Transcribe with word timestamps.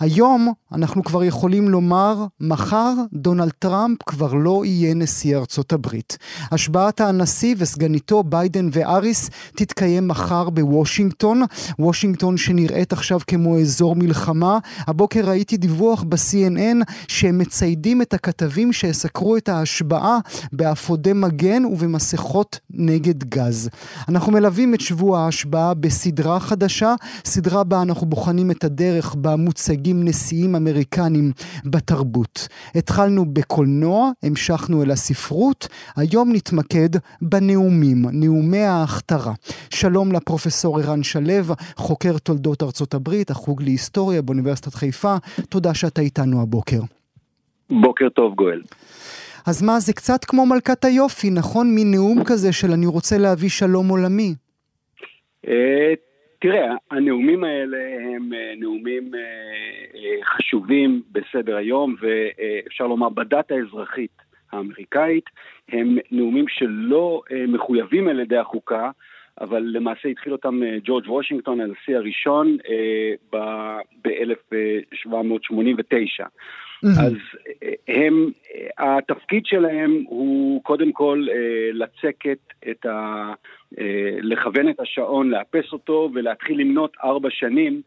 היום 0.00 0.52
אנחנו 0.72 1.04
כבר 1.04 1.24
יכולים 1.24 1.68
לומר, 1.68 2.24
מחר 2.40 2.92
דונלד 3.12 3.50
טראמפ 3.58 4.02
כבר 4.06 4.34
לא 4.34 4.62
יהיה 4.64 4.94
נשיא 4.94 5.36
ארצות 5.36 5.72
הברית. 5.72 6.18
השבעת 6.50 7.00
הנשיא 7.00 7.54
וסגניתו 7.58 8.22
ביידן 8.22 8.68
ואריס 8.72 9.30
תתקיים 9.56 10.08
מחר 10.08 10.50
בוושינגטון, 10.50 11.42
וושינגטון 11.78 12.36
שנראית 12.36 12.92
עכשיו 12.92 13.20
כמו 13.26 13.58
אזור 13.58 13.96
מלחמה. 13.96 14.58
הבוקר 14.86 15.20
ראיתי 15.28 15.56
דיווח 15.56 16.04
ב-CNN 16.08 16.92
שהם 17.08 17.38
מציידים 17.38 18.02
את 18.02 18.14
הכתבים 18.14 18.72
שיסקרו 18.72 19.36
את 19.36 19.48
ההשבעה 19.48 20.18
באפודי 20.52 21.12
מגן 21.12 21.64
ובמסכות 21.64 22.58
נגד 22.70 23.24
גז. 23.24 23.70
אנחנו 24.08 24.32
מלווים 24.32 24.74
את 24.74 24.80
שבוע 24.80 25.20
ההשבעה 25.20 25.74
בסדרה 25.74 26.40
חדשה, 26.40 26.94
סדרה 27.24 27.64
בה 27.64 27.82
אנחנו 27.82 28.06
בוחנים 28.06 28.50
את 28.50 28.64
הדרך 28.64 29.14
בה 29.14 29.36
מוצגים 29.36 29.89
מנהיגים 29.92 30.08
נשיאים 30.08 30.56
אמריקנים 30.56 31.32
בתרבות. 31.64 32.48
התחלנו 32.74 33.24
בקולנוע, 33.24 34.10
המשכנו 34.22 34.82
אל 34.82 34.90
הספרות, 34.90 35.68
היום 35.96 36.32
נתמקד 36.32 36.88
בנאומים, 37.22 38.04
נאומי 38.12 38.62
ההכתרה. 38.62 39.32
שלום 39.70 40.12
לפרופסור 40.12 40.80
ערן 40.80 41.02
שלו, 41.02 41.54
חוקר 41.76 42.18
תולדות 42.18 42.62
ארצות 42.62 42.94
הברית, 42.94 43.30
החוג 43.30 43.62
להיסטוריה 43.62 44.22
באוניברסיטת 44.22 44.74
חיפה, 44.74 45.16
תודה 45.48 45.74
שאתה 45.74 46.00
איתנו 46.00 46.42
הבוקר. 46.42 46.80
בוקר 47.70 48.08
טוב 48.08 48.34
גואל. 48.34 48.62
אז 49.46 49.62
מה, 49.62 49.80
זה 49.80 49.92
קצת 49.92 50.24
כמו 50.24 50.46
מלכת 50.46 50.84
היופי, 50.84 51.30
נכון? 51.30 51.74
מין 51.74 51.90
נאום 51.90 52.24
כזה 52.24 52.52
של 52.52 52.72
אני 52.72 52.86
רוצה 52.86 53.18
להביא 53.18 53.48
שלום 53.48 53.88
עולמי. 53.88 54.34
אה, 56.44 56.50
תראה, 56.50 56.74
הנאומים 56.90 57.44
האלה 57.44 57.78
הם 58.00 58.32
אה, 58.32 58.52
נאומים 58.56 59.14
אה, 59.14 59.20
אה, 59.94 60.24
חשובים 60.24 61.02
בסדר 61.12 61.56
היום, 61.56 61.94
ואפשר 62.00 62.86
לומר 62.86 63.08
בדת 63.08 63.50
האזרחית 63.50 64.22
האמריקאית, 64.52 65.24
הם 65.68 65.98
נאומים 66.10 66.48
שלא 66.48 67.22
מחויבים 67.48 68.08
על 68.08 68.20
ידי 68.20 68.36
החוקה, 68.36 68.90
אבל 69.40 69.62
למעשה 69.66 70.08
התחיל 70.08 70.32
אותם 70.32 70.60
ג'ורג' 70.84 71.08
וושינגטון, 71.08 71.60
הנשיא 71.60 71.96
הראשון, 71.96 72.56
ב-1789. 73.32 76.26
אז 76.84 77.12
הם, 77.88 78.30
התפקיד 78.78 79.46
שלהם 79.46 80.04
הוא 80.06 80.62
קודם 80.62 80.92
כל 80.92 81.26
לצקת 81.72 82.38
את 82.70 82.86
ה... 82.86 83.32
לכוון 84.22 84.68
את 84.68 84.80
השעון, 84.80 85.30
לאפס 85.30 85.72
אותו 85.72 86.10
ולהתחיל 86.14 86.60
למנות 86.60 86.96
ארבע 87.04 87.28
שנים 87.30 87.82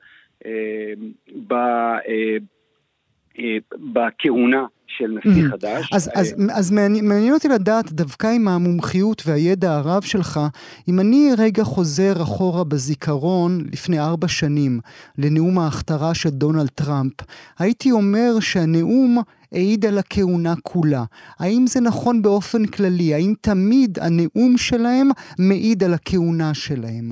בכהונה 3.94 4.66
של 4.98 5.18
נשיא 5.26 5.50
חדש. 5.50 5.90
אז, 5.94 6.10
אז, 6.16 6.36
אז 6.52 6.72
מעניין, 6.72 7.08
מעניין 7.08 7.34
אותי 7.34 7.48
לדעת, 7.48 7.92
דווקא 7.92 8.28
עם 8.28 8.48
המומחיות 8.48 9.24
והידע 9.26 9.76
הרב 9.76 10.02
שלך, 10.02 10.40
אם 10.88 11.00
אני 11.00 11.30
רגע 11.38 11.64
חוזר 11.64 12.22
אחורה 12.22 12.64
בזיכרון 12.64 13.62
לפני 13.72 14.00
ארבע 14.00 14.28
שנים 14.28 14.80
לנאום 15.18 15.60
ההכתרה 15.60 16.14
של 16.14 16.30
דונלד 16.30 16.68
טראמפ, 16.68 17.14
הייתי 17.60 17.92
אומר 17.92 18.40
שהנאום 18.40 19.18
העיד 19.52 19.86
על 19.86 19.98
הכהונה 19.98 20.54
כולה. 20.62 21.04
האם 21.40 21.68
זה 21.68 21.82
נכון 21.82 22.22
באופן 22.22 22.66
כללי? 22.66 23.14
האם 23.14 23.34
תמיד 23.42 24.00
הנאום 24.02 24.58
שלהם 24.58 25.10
מעיד 25.40 25.84
על 25.84 25.94
הכהונה 25.94 26.54
שלהם? 26.54 27.12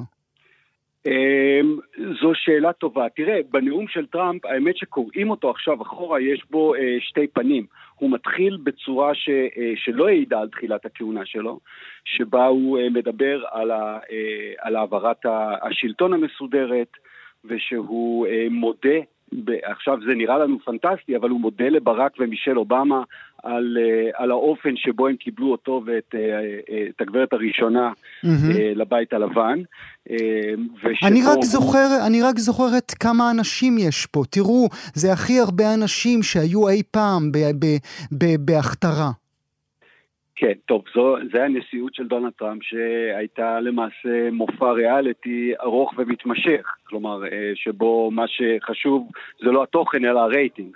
אמ, 1.05 1.77
זו 2.21 2.31
שאלה 2.33 2.73
טובה. 2.73 3.09
תראה, 3.09 3.39
בנאום 3.51 3.87
של 3.87 4.05
טראמפ, 4.05 4.45
האמת 4.45 4.77
שקוראים 4.77 5.29
אותו 5.29 5.49
עכשיו 5.49 5.81
אחורה, 5.81 6.21
יש 6.21 6.43
בו 6.49 6.75
אה, 6.75 6.97
שתי 6.99 7.27
פנים. 7.27 7.65
הוא 7.95 8.11
מתחיל 8.11 8.57
בצורה 8.63 9.15
ש, 9.15 9.29
אה, 9.29 9.73
שלא 9.75 10.07
העידה 10.07 10.39
על 10.39 10.49
תחילת 10.49 10.85
הכהונה 10.85 11.25
שלו, 11.25 11.59
שבה 12.05 12.45
הוא 12.45 12.79
אה, 12.79 12.89
מדבר 12.89 13.43
על, 13.51 13.71
ה, 13.71 13.99
על 14.59 14.75
העברת 14.75 15.25
השלטון 15.61 16.13
המסודרת, 16.13 16.91
ושהוא 17.45 18.27
מודה 18.49 18.99
עכשיו 19.63 19.97
זה 20.05 20.15
נראה 20.15 20.37
לנו 20.37 20.59
פנטסטי, 20.59 21.15
אבל 21.15 21.29
הוא 21.29 21.39
מודה 21.39 21.69
לברק 21.69 22.11
ומישל 22.19 22.57
אובמה 22.57 23.03
על, 23.43 23.77
אה, 23.81 24.09
על 24.13 24.31
האופן 24.31 24.75
שבו 24.75 25.07
הם 25.07 25.15
קיבלו 25.15 25.51
אותו 25.51 25.81
ואת 25.85 26.15
אה, 26.15 26.19
אה, 26.69 26.85
את 26.89 27.01
הגברת 27.01 27.33
הראשונה 27.33 27.91
mm-hmm. 27.91 28.27
לבית 28.75 29.13
הלבן. 29.13 29.59
אני 31.03 31.21
רק. 31.21 31.41
זוכר, 31.41 31.87
אני 32.07 32.21
רק 32.21 32.37
זוכרת 32.37 32.91
כמה 32.99 33.31
אנשים 33.31 33.77
יש 33.77 34.05
פה. 34.05 34.23
תראו, 34.29 34.69
זה 34.93 35.13
הכי 35.13 35.39
הרבה 35.39 35.73
אנשים 35.73 36.23
שהיו 36.23 36.69
אי 36.69 36.83
פעם 36.91 37.31
בהכתרה. 38.39 39.11
כן, 40.35 40.53
טוב, 40.65 40.83
זו, 40.95 41.15
זה 41.31 41.43
הנשיאות 41.43 41.95
של 41.95 42.07
דונלד 42.07 42.31
טראמפ 42.31 42.63
שהייתה 42.63 43.59
למעשה 43.59 44.31
מופע 44.31 44.71
ריאליטי 44.71 45.53
ארוך 45.61 45.93
ומתמשך, 45.97 46.75
כלומר, 46.83 47.21
שבו 47.55 48.11
מה 48.11 48.25
שחשוב 48.27 49.09
זה 49.39 49.51
לא 49.51 49.63
התוכן 49.63 50.05
אלא 50.05 50.19
הרייטינג. 50.19 50.75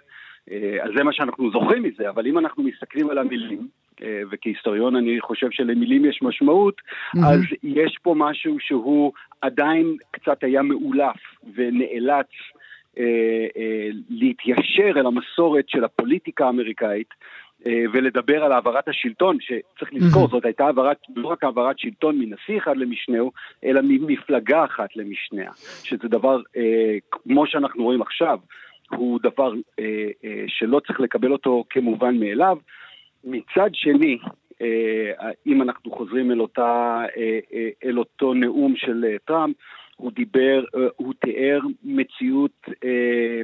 אה, 0.51 0.83
אז 0.83 0.91
זה 0.97 1.03
מה 1.03 1.13
שאנחנו 1.13 1.51
זוכרים 1.51 1.83
מזה, 1.83 2.09
אבל 2.09 2.28
אם 2.28 2.38
אנחנו 2.38 2.63
מסתכלים 2.63 3.09
על 3.09 3.17
המילים, 3.17 3.67
אה, 4.03 4.22
וכהיסטוריון 4.31 4.95
אני 4.95 5.22
חושב 5.22 5.47
שלמילים 5.51 6.06
יש 6.06 6.19
משמעות, 6.22 6.75
mm-hmm. 6.81 7.19
אז 7.25 7.39
יש 7.63 7.97
פה 8.01 8.13
משהו 8.17 8.57
שהוא 8.59 9.11
עדיין 9.41 9.97
קצת 10.11 10.44
היה 10.44 10.61
מאולף 10.61 11.17
ונאלץ 11.56 12.29
אה, 12.97 13.03
אה, 13.57 13.88
להתיישר 14.09 15.00
אל 15.00 15.06
המסורת 15.06 15.69
של 15.69 15.83
הפוליטיקה 15.83 16.45
האמריקאית. 16.45 17.09
אה, 17.67 17.83
ולדבר 17.94 18.44
על 18.44 18.51
העברת 18.51 18.88
השלטון, 18.88 19.38
שצריך 19.41 19.94
לזכור, 19.94 20.27
זאת 20.27 20.45
הייתה 20.45 20.66
העברת, 20.66 20.97
לא 21.16 21.27
רק 21.27 21.44
העברת 21.44 21.79
שלטון 21.79 22.19
מנשיא 22.19 22.57
אחד 22.57 22.77
למשנהו, 22.77 23.31
אלא 23.63 23.81
ממפלגה 23.83 24.66
אחת 24.66 24.95
למשניה, 24.95 25.51
שזה 25.83 26.07
דבר, 26.07 26.41
אה, 26.57 26.97
כמו 27.12 27.47
שאנחנו 27.47 27.83
רואים 27.83 28.01
עכשיו, 28.01 28.39
הוא 28.91 29.19
דבר 29.23 29.53
אה, 29.79 30.09
אה, 30.25 30.44
שלא 30.47 30.81
צריך 30.88 31.00
לקבל 31.00 31.31
אותו 31.31 31.63
כמובן 31.69 32.19
מאליו. 32.19 32.57
מצד 33.23 33.69
שני, 33.73 34.18
אה, 34.62 35.31
אם 35.47 35.62
אנחנו 35.62 35.91
חוזרים 35.91 36.31
אל, 36.31 36.41
אותה, 36.41 37.01
אה, 37.18 37.40
אה, 37.53 37.69
אל 37.84 38.00
אותו 38.00 38.34
נאום 38.34 38.75
של 38.75 39.06
אה, 39.07 39.15
טראמפ, 39.25 39.56
הוא 39.95 40.12
דיבר, 40.12 40.63
אה, 40.75 40.88
הוא 40.95 41.13
תיאר 41.19 41.59
מציאות 41.83 42.65
אה, 42.83 43.42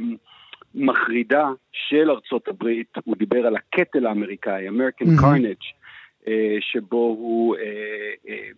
מחרידה 0.76 1.50
של 1.72 2.12
ארצות 2.12 2.48
הברית, 2.48 2.98
הוא 3.04 3.16
דיבר 3.18 3.48
על 3.48 3.56
הקטל 3.56 4.06
האמריקאי, 4.06 4.70
American 4.70 5.06
mm-hmm. 5.06 5.22
Carnage, 5.22 5.74
אה, 6.28 6.58
שבו 6.60 6.98
הוא, 6.98 7.56
אה, 7.56 7.62
אה, 8.30 8.50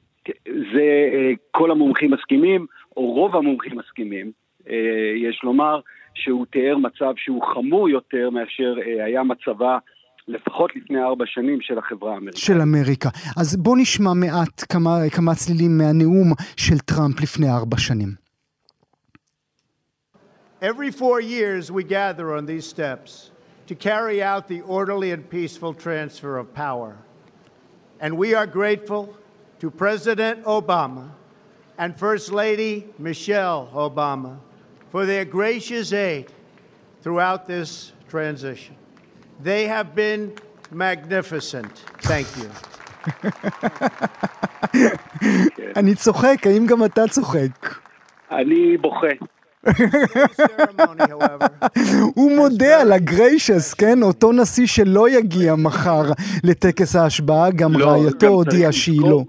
זה 0.74 1.10
כל 1.52 1.72
המומחים 1.72 2.12
מסכימים, 2.12 2.66
או 2.98 3.12
רוב 3.12 3.36
המומחים 3.36 3.78
מסכימים, 3.78 4.32
יש 5.16 5.42
לומר, 5.44 5.80
שהוא 6.16 6.46
תיאר 6.52 6.78
מצב 6.78 7.14
שהוא 7.18 7.44
חמור 7.54 7.90
יותר 7.90 8.30
מאשר 8.30 8.76
היה 9.06 9.24
מצבה 9.24 9.78
לפחות 10.28 10.76
לפני 10.76 11.04
ארבע 11.04 11.26
שנים 11.28 11.62
של 11.62 11.78
החברה 11.78 12.14
האמריקאית. 12.14 12.38
של 12.38 12.62
אמריקה. 12.62 13.10
אז 13.38 13.56
בוא 13.56 13.78
נשמע 13.80 14.14
מעט 14.14 14.64
כמה, 14.70 15.10
כמה 15.12 15.36
צלילים 15.36 15.78
מהנאום 15.78 16.34
של 16.58 16.80
טראמפ 16.80 17.22
לפני 17.22 17.50
ארבע 17.50 17.78
שנים. 17.78 18.24
Every 20.62 20.92
four 20.92 21.20
years, 21.20 21.72
we 21.72 21.84
gather 21.84 22.28
on 22.38 22.46
these 22.46 22.66
steps 22.66 23.32
to 23.68 23.76
carry 23.76 24.24
out 24.24 24.48
the 24.48 24.62
orderly 24.62 25.12
and 25.12 25.30
peaceful 25.30 25.74
transfer 25.74 26.38
of 26.38 26.54
power. 26.54 26.92
And 28.00 28.18
we 28.18 28.34
are 28.34 28.48
grateful 28.48 29.04
to 29.60 29.70
President 29.70 30.44
Obama 30.46 31.06
and 31.78 31.90
First 31.98 32.32
Lady 32.32 32.74
Michelle 32.98 33.70
Obama 33.74 34.38
for 34.94 35.04
their 35.08 35.26
gracious 35.26 35.92
aid 35.92 36.26
throughout 37.02 37.48
this 37.48 37.70
transition. 38.14 38.76
They 39.50 39.62
have 39.76 39.96
been 39.96 40.22
magnificent. 40.72 41.74
Thank 42.12 42.28
you. 42.38 42.50
אני 45.80 45.96
צוחק, 45.96 46.48
האם 46.48 46.66
גם 46.66 46.86
אתה 46.86 47.02
צוחק? 47.10 47.76
אני 48.32 48.78
בוכה. 48.78 49.08
הוא 52.16 52.32
מודה 52.36 52.82
על 52.82 52.92
הגריישס, 52.92 53.74
כן? 53.74 54.04
אותו 54.04 54.32
נשיא 54.32 54.68
שלא 54.68 55.10
יגיע 55.10 55.56
מחר 55.56 56.12
לטקס 56.44 56.96
ההשבעה, 56.96 57.52
גם 57.52 57.74
לא, 57.74 57.86
רעייתו 57.86 58.28
הודיעה 58.28 58.72
שהיא 58.72 59.02
לא. 59.02 59.24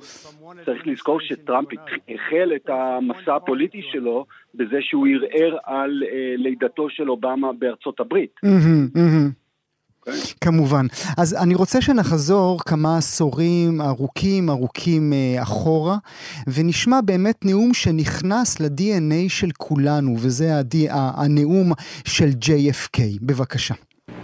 צריך 0.64 0.86
לזכור 0.86 1.20
שטראמפ 1.20 1.68
החל 2.08 2.52
את 2.56 2.68
המסע 2.68 3.36
הפוליטי 3.36 3.82
שלו 3.92 4.24
בזה 4.54 4.76
שהוא 4.80 5.06
ערער 5.06 5.56
על 5.64 6.02
אה, 6.12 6.34
לידתו 6.36 6.90
של 6.90 7.10
אובמה 7.10 7.52
בארצות 7.58 8.00
הברית. 8.00 8.34
כן? 10.04 10.12
כמובן. 10.40 10.86
אז 11.18 11.42
אני 11.42 11.54
רוצה 11.54 11.80
שנחזור 11.80 12.60
כמה 12.68 12.96
עשורים 12.98 13.80
ארוכים 13.80 14.50
ארוכים 14.50 15.12
אה, 15.12 15.42
אחורה, 15.42 15.96
ונשמע 16.46 17.00
באמת 17.04 17.44
נאום 17.44 17.74
שנכנס 17.74 18.60
ל-DNA 18.60 19.28
של 19.28 19.48
כולנו, 19.58 20.14
וזה 20.22 20.44
הנאום 20.90 21.72
של 22.06 22.28
JFK. 22.40 23.00
בבקשה. 23.22 23.74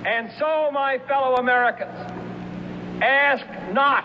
And 0.04 0.28
so, 0.38 0.50
my 0.72 0.92
fellow 1.08 1.32
Americans, 1.44 1.98
ask 3.02 3.46
not 3.74 4.04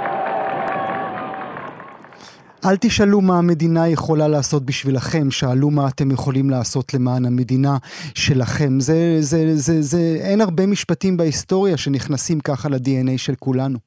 אל 2.65 2.75
תשאלו 2.81 3.21
מה 3.21 3.39
המדינה 3.39 3.89
יכולה 3.93 4.27
לעשות 4.27 4.65
בשבילכם, 4.65 5.31
שאלו 5.31 5.69
מה 5.69 5.81
אתם 5.95 6.11
יכולים 6.11 6.49
לעשות 6.49 6.93
למען 6.93 7.25
המדינה 7.25 7.75
שלכם. 8.15 8.79
זה, 8.79 8.99
זה, 9.19 9.37
זה, 9.65 9.81
זה, 9.81 10.29
אין 10.29 10.41
הרבה 10.41 10.67
משפטים 10.67 11.17
בהיסטוריה 11.17 11.77
שנכנסים 11.77 12.39
ככה 12.39 12.69
ל-DNA 12.69 13.17
של 13.17 13.33
כולנו. 13.39 13.77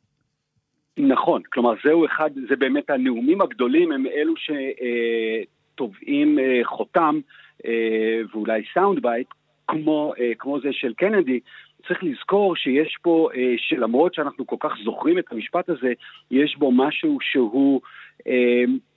נכון, 0.99 1.43
כלומר 1.53 1.75
זהו 1.85 2.07
אחד, 2.07 2.31
זה 2.49 2.57
באמת 2.57 2.91
הנאומים 2.91 3.41
הגדולים 3.41 3.93
הם 3.93 4.05
אלו 4.07 4.35
שטובעים 4.37 6.39
אה, 6.39 6.61
חותם 6.65 7.21
אה, 7.67 8.21
ואולי 8.33 8.63
sound 8.75 9.03
bite 9.03 9.27
כמו, 9.69 10.13
אה, 10.21 10.33
כמו 10.39 10.61
זה 10.61 10.69
של 10.73 10.95
קנדי. 10.95 11.41
צריך 11.87 12.03
לזכור 12.03 12.57
שיש 12.57 12.97
פה, 13.03 13.29
אה, 13.37 13.55
שלמרות 13.57 14.15
שאנחנו 14.15 14.47
כל 14.47 14.57
כך 14.61 14.73
זוכרים 14.85 15.19
את 15.19 15.25
המשפט 15.31 15.69
הזה, 15.69 15.93
יש 16.31 16.57
בו 16.59 16.73
משהו 16.73 17.19
שהוא 17.21 17.81
אה, 17.85 17.89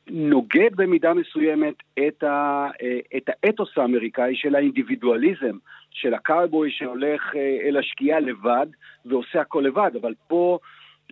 נוגד 0.09 0.75
במידה 0.75 1.13
מסוימת 1.13 1.75
את, 2.07 2.23
ה, 2.23 2.67
אה, 2.81 2.99
את 3.17 3.29
האתוס 3.29 3.77
האמריקאי 3.77 4.35
של 4.35 4.55
האינדיבידואליזם, 4.55 5.57
של 5.91 6.13
הקאובוי 6.13 6.71
שהולך 6.71 7.35
אה, 7.35 7.57
אל 7.61 7.77
השקיעה 7.77 8.19
לבד 8.19 8.67
ועושה 9.05 9.41
הכל 9.41 9.63
לבד, 9.65 9.91
אבל 10.01 10.13
פה... 10.27 10.59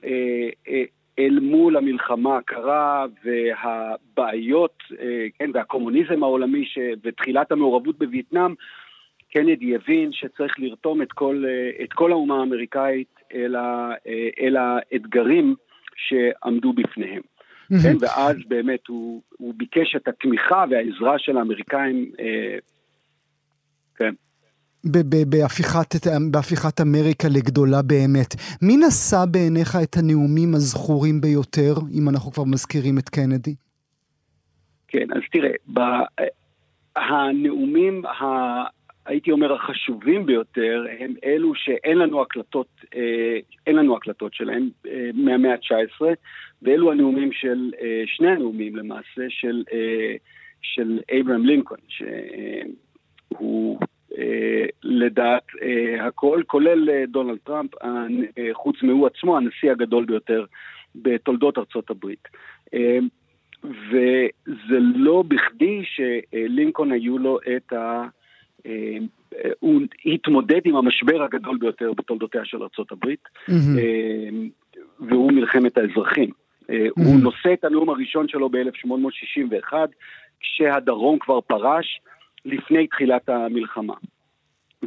אה, 0.04 0.50
אה, 0.68 0.84
אל 1.19 1.40
מול 1.42 1.78
המלחמה 1.78 2.38
הקרה 2.38 3.06
והבעיות, 3.24 4.84
אה, 5.00 5.25
כן, 5.40 5.51
והקומוניזם 5.54 6.24
העולמי 6.24 6.66
ש... 6.66 6.78
ותחילת 7.04 7.51
המעורבות 7.51 7.98
בווייטנאם, 7.98 8.54
קנדי 9.34 9.75
הבין 9.75 10.12
שצריך 10.13 10.60
לרתום 10.60 11.01
את 11.01 11.12
כל, 11.12 11.44
אה, 11.48 11.84
את 11.84 11.94
כל 11.94 12.12
האומה 12.12 12.40
האמריקאית 12.40 13.16
אל, 13.34 13.56
ה... 13.56 13.92
אה, 14.08 14.30
אל 14.40 14.58
האתגרים 14.58 15.56
שעמדו 15.96 16.74
בפניהם. 16.74 17.22
כן, 17.83 17.95
ואז 18.01 18.35
באמת 18.47 18.88
הוא, 18.88 19.21
הוא 19.38 19.53
ביקש 19.57 19.95
את 19.95 20.07
התמיכה 20.07 20.65
והעזרה 20.69 21.19
של 21.19 21.38
האמריקאים, 21.38 22.12
אה, 22.19 22.57
כן. 23.95 24.13
בהפיכת, 25.29 26.07
בהפיכת 26.31 26.81
אמריקה 26.81 27.27
לגדולה 27.27 27.81
באמת. 27.81 28.35
מי 28.62 28.77
נשא 28.77 29.25
בעיניך 29.31 29.77
את 29.83 29.97
הנאומים 29.97 30.56
הזכורים 30.56 31.21
ביותר, 31.21 31.73
אם 31.94 32.09
אנחנו 32.09 32.31
כבר 32.31 32.44
מזכירים 32.44 32.97
את 32.97 33.09
קנדי? 33.09 33.56
כן, 34.88 35.07
אז 35.12 35.21
תראה, 35.31 35.51
ב... 35.73 35.79
הנאומים, 36.95 38.06
ה... 38.06 38.23
הייתי 39.06 39.31
אומר, 39.31 39.53
החשובים 39.53 40.25
ביותר, 40.25 40.85
הם 41.00 41.13
אלו 41.25 41.56
שאין 41.56 41.97
לנו 41.97 42.21
הקלטות, 42.21 42.67
אה, 42.95 43.39
אין 43.67 43.75
לנו 43.75 43.97
הקלטות 43.97 44.33
שלהם 44.33 44.69
אה, 44.88 45.09
מהמאה 45.13 45.51
ה-19, 45.51 46.06
ואלו 46.65 46.91
הנאומים 46.91 47.31
של, 47.31 47.71
אה, 47.81 48.03
שני 48.06 48.27
הנאומים 48.27 48.75
למעשה, 48.75 49.25
של, 49.29 49.63
אה, 49.73 50.15
של 50.62 51.00
אברהם 51.19 51.45
לינקולן, 51.45 51.81
שהוא 51.89 53.79
אה, 54.17 54.65
לדעת 54.83 55.44
אה, 55.62 56.07
הכל, 56.07 56.41
כולל 56.47 56.89
אה, 56.89 57.03
דונלד 57.07 57.38
טראמפ, 57.44 57.83
אה, 57.83 58.50
חוץ 58.53 58.83
מהוא 58.83 59.07
עצמו, 59.07 59.38
הנשיא 59.38 59.71
הגדול 59.71 60.06
ביותר 60.06 60.45
בתולדות 60.95 61.57
ארצות 61.57 61.89
הברית. 61.89 62.27
אה, 62.73 63.00
וזה 63.63 64.79
לא 64.95 65.23
בכדי 65.27 65.83
שלינקולן 65.85 66.91
היו 66.91 67.17
לו 67.17 67.39
את 67.57 67.73
ה... 67.73 68.07
אה, 68.65 68.97
הוא 69.59 69.81
התמודד 70.06 70.62
עם 70.65 70.75
המשבר 70.75 71.23
הגדול 71.23 71.57
ביותר 71.57 71.94
בתולדותיה 71.94 72.45
של 72.45 72.57
ארה"ב, 72.57 73.07
והוא 75.00 75.31
מלחמת 75.31 75.77
האזרחים. 75.77 76.44
הוא 76.97 77.19
נושא 77.21 77.53
את 77.53 77.63
הנאום 77.63 77.89
הראשון 77.89 78.27
שלו 78.27 78.50
ב-1861, 78.50 79.73
כשהדרום 80.39 81.19
כבר 81.19 81.41
פרש 81.41 82.01
לפני 82.45 82.88
תחילת 82.88 83.29
המלחמה. 83.29 83.94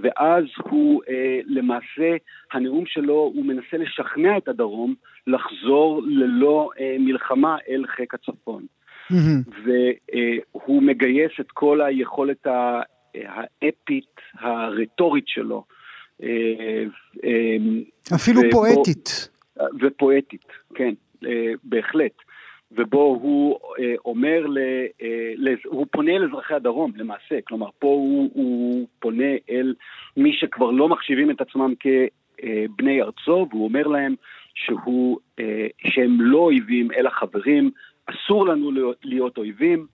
ואז 0.02 0.44
הוא 0.62 1.02
למעשה, 1.46 2.16
הנאום 2.52 2.84
שלו, 2.86 3.32
הוא 3.34 3.44
מנסה 3.44 3.76
לשכנע 3.76 4.36
את 4.36 4.48
הדרום 4.48 4.94
לחזור 5.26 6.02
ללא 6.06 6.70
מלחמה 6.98 7.56
אל 7.68 7.84
חיק 7.86 8.14
הצפון. 8.14 8.66
והוא 9.64 10.82
מגייס 10.82 11.32
את 11.40 11.50
כל 11.50 11.80
היכולת 11.80 12.46
ה... 12.46 12.80
האפית, 13.14 14.14
הרטורית 14.34 15.28
שלו. 15.28 15.64
אפילו 18.14 18.40
פואטית. 18.50 19.28
ופואטית, 19.80 20.46
כן, 20.74 20.94
בהחלט. 21.64 22.12
ובו 22.72 23.18
הוא 23.22 23.58
אומר, 24.04 24.46
ל, 24.46 24.58
הוא 25.64 25.86
פונה 25.92 26.16
אל 26.16 26.24
אזרחי 26.24 26.54
הדרום 26.54 26.92
למעשה, 26.96 27.38
כלומר 27.44 27.68
פה 27.78 27.86
הוא, 27.86 28.30
הוא 28.34 28.86
פונה 29.00 29.32
אל 29.50 29.74
מי 30.16 30.32
שכבר 30.32 30.70
לא 30.70 30.88
מחשיבים 30.88 31.30
את 31.30 31.40
עצמם 31.40 31.74
כבני 31.80 33.02
ארצו, 33.02 33.46
והוא 33.50 33.64
אומר 33.64 33.86
להם 33.86 34.14
שהוא, 34.54 35.18
שהם 35.86 36.20
לא 36.20 36.38
אויבים 36.38 36.92
אלא 36.92 37.10
חברים, 37.10 37.70
אסור 38.06 38.46
לנו 38.46 38.70
להיות 39.04 39.38
אויבים. 39.38 39.86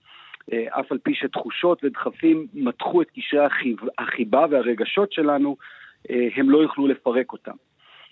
אף 0.69 0.91
על 0.91 0.97
פי 0.97 1.15
שתחושות 1.15 1.83
ודחפים 1.83 2.47
מתחו 2.53 3.01
את 3.01 3.07
קשרי 3.15 3.45
החיב, 3.45 3.77
החיבה 3.97 4.45
והרגשות 4.49 5.11
שלנו, 5.11 5.57
הם 6.09 6.49
לא 6.49 6.57
יוכלו 6.57 6.87
לפרק 6.87 7.31
אותם. 7.31 7.55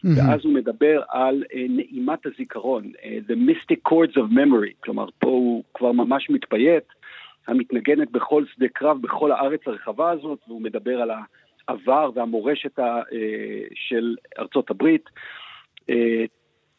Mm-hmm. 0.06 0.08
ואז 0.18 0.40
הוא 0.44 0.54
מדבר 0.54 1.02
על 1.10 1.44
נעימת 1.70 2.26
הזיכרון, 2.26 2.92
The 3.28 3.34
Mystic 3.50 3.92
Chords 3.92 4.18
of 4.18 4.34
Memory, 4.34 4.74
כלומר 4.80 5.06
פה 5.20 5.28
הוא 5.28 5.64
כבר 5.74 5.92
ממש 5.92 6.30
מתפייט, 6.30 6.84
המתנגנת 7.48 8.12
בכל 8.12 8.44
שדה 8.56 8.68
קרב, 8.68 9.02
בכל 9.02 9.32
הארץ 9.32 9.62
הרחבה 9.66 10.12
הזאת, 10.12 10.40
והוא 10.48 10.62
מדבר 10.62 11.02
על 11.02 11.12
העבר 11.68 12.10
והמורשת 12.16 12.80
של 13.76 14.16
ארצות 14.40 14.70
הברית. 14.70 15.10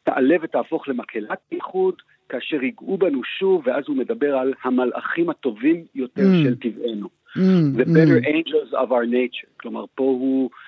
תעלה 0.05 0.37
ותהפוך 0.43 0.89
למקהלת 0.89 1.39
איחוד, 1.53 1.95
כאשר 2.29 2.63
ייגעו 2.63 2.99
בנו 2.99 3.25
שוב, 3.25 3.63
ואז 3.67 3.85
הוא 3.89 3.97
מדבר 3.97 4.37
על 4.37 4.55
המלאכים 4.63 5.31
הטובים 5.31 5.85
יותר 5.95 6.23
mm. 6.23 6.45
של 6.45 6.57
טבענו. 6.57 7.09
Mm, 7.37 7.81
The 7.81 7.85
better 7.85 8.21
mm. 8.21 8.27
angels 8.27 8.73
of 8.73 8.91
our 8.91 9.07
nature. 9.07 9.51
כלומר, 9.61 9.85
פה 9.95 10.05
הוא 10.05 10.51
אה, 10.51 10.59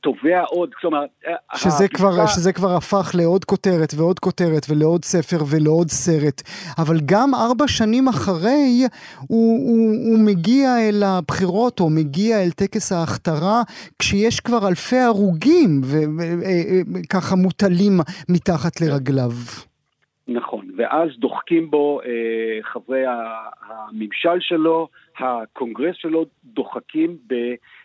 תובע 0.00 0.40
עוד, 0.40 0.74
כלומר... 0.74 1.04
אה, 1.26 1.58
שזה 1.58 1.88
כבר, 1.88 2.26
שזה 2.26 2.52
כבר 2.52 2.76
הפך 2.76 3.10
לעוד 3.14 3.44
כותרת 3.44 3.94
ועוד 3.96 4.18
כותרת 4.18 4.66
ולעוד 4.68 5.04
ספר 5.04 5.44
ולעוד 5.50 5.88
סרט. 5.90 6.42
אבל 6.78 6.96
גם 7.04 7.34
ארבע 7.34 7.68
שנים 7.68 8.08
אחרי, 8.08 8.86
הוא, 9.18 9.68
הוא, 9.68 9.94
הוא 10.10 10.18
מגיע 10.18 10.88
אל 10.88 11.02
הבחירות 11.02 11.80
או 11.80 11.90
מגיע 11.90 12.42
אל 12.42 12.50
טקס 12.50 12.92
ההכתרה, 12.92 13.62
כשיש 13.98 14.40
כבר 14.40 14.68
אלפי 14.68 14.98
הרוגים 14.98 15.80
וככה 15.84 17.34
אה, 17.34 17.40
מוטלים 17.42 18.00
מתחת 18.28 18.80
לרגליו. 18.80 19.32
נכון, 20.28 20.65
ואז 20.76 21.10
דוחקים 21.18 21.70
בו 21.70 22.00
אה, 22.04 22.58
חברי 22.62 23.04
הממשל 23.66 24.40
שלו, 24.40 24.88
הקונגרס 25.18 25.96
שלו, 25.96 26.26
דוחקים 26.44 27.16
ב, 27.26 27.34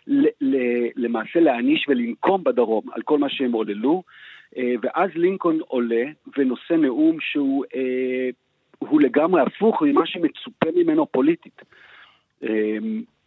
ל, 0.06 0.26
ל, 0.40 0.56
למעשה 0.96 1.40
להעניש 1.40 1.86
ולנקום 1.88 2.44
בדרום 2.44 2.84
על 2.92 3.02
כל 3.02 3.18
מה 3.18 3.28
שהם 3.28 3.52
עוללו, 3.52 4.02
אה, 4.56 4.74
ואז 4.82 5.10
לינקולן 5.14 5.60
עולה 5.60 6.04
ונושא 6.36 6.72
נאום 6.72 7.16
שהוא 7.20 7.64
אה, 7.74 8.28
הוא 8.78 9.00
לגמרי 9.00 9.42
הפוך 9.42 9.82
ממה 9.82 10.06
שמצופה 10.06 10.66
ממנו 10.76 11.06
פוליטית. 11.06 11.62
אה, 12.42 12.78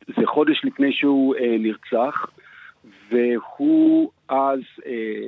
זה 0.07 0.25
חודש 0.25 0.61
לפני 0.65 0.93
שהוא 0.93 1.35
אה, 1.35 1.55
נרצח, 1.59 2.29
והוא 3.09 4.11
אז 4.29 4.59
אה, 4.85 5.27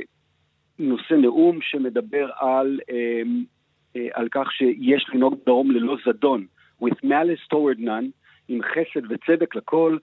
נושא 0.79 1.13
נאום 1.13 1.59
שמדבר 1.61 2.29
על... 2.39 2.79
אה, 2.89 3.21
על 4.13 4.27
כך 4.31 4.51
שיש 4.51 5.05
לנהוג 5.13 5.35
דרום 5.45 5.71
ללא 5.71 5.97
זדון, 6.05 6.45
with 6.83 7.03
malice 7.03 7.53
toward 7.53 7.79
none, 7.79 8.05
עם 8.47 8.59
חסד 8.61 9.11
וצדק 9.11 9.55
לכל, 9.55 9.97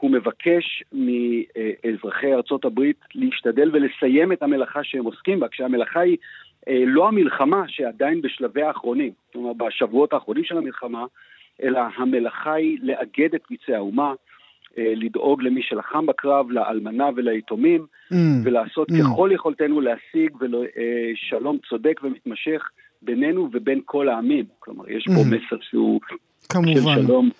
הוא 0.00 0.10
מבקש 0.10 0.82
מאזרחי 0.92 2.34
ארצות 2.34 2.64
הברית 2.64 2.96
להשתדל 3.14 3.70
ולסיים 3.72 4.32
את 4.32 4.42
המלאכה 4.42 4.84
שהם 4.84 5.04
עוסקים 5.04 5.40
בה, 5.40 5.48
כשהמלאכה 5.48 6.00
היא 6.00 6.16
אה, 6.68 6.82
לא 6.86 7.08
המלחמה 7.08 7.62
שעדיין 7.68 8.22
בשלבי 8.22 8.62
האחרונים, 8.62 9.12
כלומר 9.32 9.52
בשבועות 9.52 10.12
האחרונים 10.12 10.44
של 10.44 10.58
המלחמה, 10.58 11.04
אלא 11.62 11.80
המלאכה 11.96 12.52
היא 12.52 12.78
לאגד 12.82 13.34
את 13.34 13.42
פצעי 13.48 13.74
האומה, 13.74 14.14
אה, 14.78 14.92
לדאוג 14.96 15.42
למי 15.42 15.62
שלחם 15.62 16.06
בקרב, 16.06 16.50
לאלמנה 16.50 17.08
וליתומים, 17.16 17.86
mm. 18.12 18.16
ולעשות 18.44 18.90
mm. 18.90 18.94
ככל 19.00 19.30
יכולתנו 19.32 19.80
להשיג 19.80 20.36
שלום 21.14 21.58
צודק 21.68 22.00
ומתמשך 22.02 22.68
בינינו 23.06 23.48
ובין 23.52 23.80
כל 23.84 24.08
העמים. 24.08 24.44
כלומר, 24.58 24.90
יש 24.90 25.04
פה 25.06 25.12
mm. 25.12 25.34
מסר 25.34 25.56
שהוא 25.60 26.00
כמובן. 26.48 26.74
של 26.74 27.06
שלום. 27.06 27.30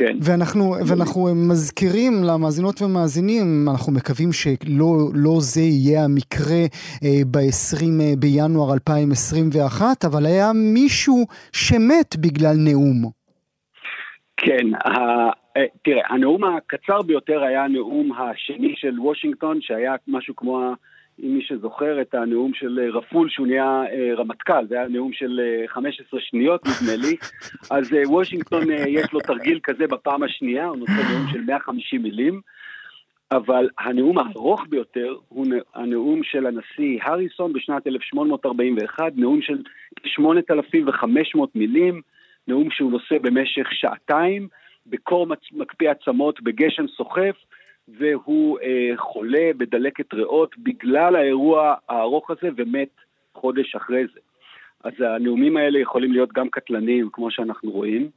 כן. 0.00 0.16
ואנחנו, 0.22 0.74
ואנחנו 0.88 1.28
מזכירים 1.50 2.12
למאזינות 2.28 2.82
ומאזינים, 2.82 3.66
אנחנו 3.70 3.92
מקווים 3.92 4.32
שלא 4.32 4.92
לא 5.14 5.34
זה 5.40 5.60
יהיה 5.60 6.04
המקרה 6.04 6.62
אה, 7.04 7.20
ב-20 7.30 7.84
אה, 8.00 8.12
בינואר 8.18 8.74
2021, 8.74 10.04
אבל 10.04 10.26
היה 10.26 10.50
מישהו 10.74 11.26
שמת 11.52 12.16
בגלל 12.16 12.56
נאום. 12.58 13.10
כן, 14.36 14.66
ה... 14.74 14.90
אה, 15.56 15.64
תראה, 15.84 16.02
הנאום 16.08 16.44
הקצר 16.44 17.02
ביותר 17.02 17.42
היה 17.42 17.64
הנאום 17.64 18.12
השני 18.12 18.74
של 18.76 19.00
וושינגטון, 19.00 19.58
שהיה 19.60 19.94
משהו 20.08 20.36
כמו 20.36 20.72
אם 21.22 21.34
מי 21.34 21.42
שזוכר 21.42 22.00
את 22.00 22.14
הנאום 22.14 22.54
של 22.54 22.78
אה, 22.82 22.98
רפול 22.98 23.28
שהוא 23.30 23.46
נהיה 23.46 23.82
אה, 23.92 24.14
רמטכ"ל, 24.16 24.66
זה 24.68 24.74
היה 24.74 24.88
נאום 24.88 25.12
של 25.12 25.40
15 25.66 26.06
אה, 26.14 26.24
שניות 26.24 26.60
נדמה 26.66 26.96
לי, 26.96 27.16
אז 27.76 27.92
וושינגטון 28.06 28.62
יש 28.88 29.12
לו 29.12 29.20
תרגיל 29.20 29.60
כזה 29.62 29.86
בפעם 29.86 30.22
השנייה, 30.22 30.66
הוא 30.66 30.76
נושא 30.76 30.92
נאום 30.92 31.26
של 31.32 31.40
150 31.40 32.02
מילים, 32.02 32.40
אבל 33.32 33.68
הנאום 33.78 34.18
הארוך 34.18 34.64
ביותר 34.68 35.14
הוא 35.28 35.46
הנאום 35.74 36.22
של 36.22 36.46
הנשיא 36.46 36.98
הריסון 37.02 37.52
בשנת 37.52 37.86
1841, 37.86 39.12
נאום 39.16 39.42
של 39.42 39.62
8,500 40.04 41.56
מילים, 41.56 42.00
נאום 42.48 42.70
שהוא 42.70 42.90
נושא 42.90 43.18
במשך 43.22 43.68
שעתיים, 43.72 44.48
בקור 44.86 45.26
מקפיא 45.52 45.90
עצמות, 45.90 46.42
בגשם 46.42 46.86
סוחף, 46.96 47.36
והוא 47.98 48.58
אה, 48.58 48.96
חולה 48.96 49.50
בדלקת 49.56 50.14
ריאות 50.14 50.58
בגלל 50.58 51.16
האירוע 51.16 51.74
הארוך 51.88 52.30
הזה 52.30 52.48
ומת 52.56 52.88
חודש 53.34 53.76
אחרי 53.76 54.02
זה. 54.14 54.20
אז 54.84 54.92
הנאומים 54.98 55.56
האלה 55.56 55.78
יכולים 55.78 56.12
להיות 56.12 56.32
גם 56.32 56.48
קטלניים, 56.48 57.08
כמו 57.12 57.30
שאנחנו 57.30 57.70
רואים. 57.70 58.10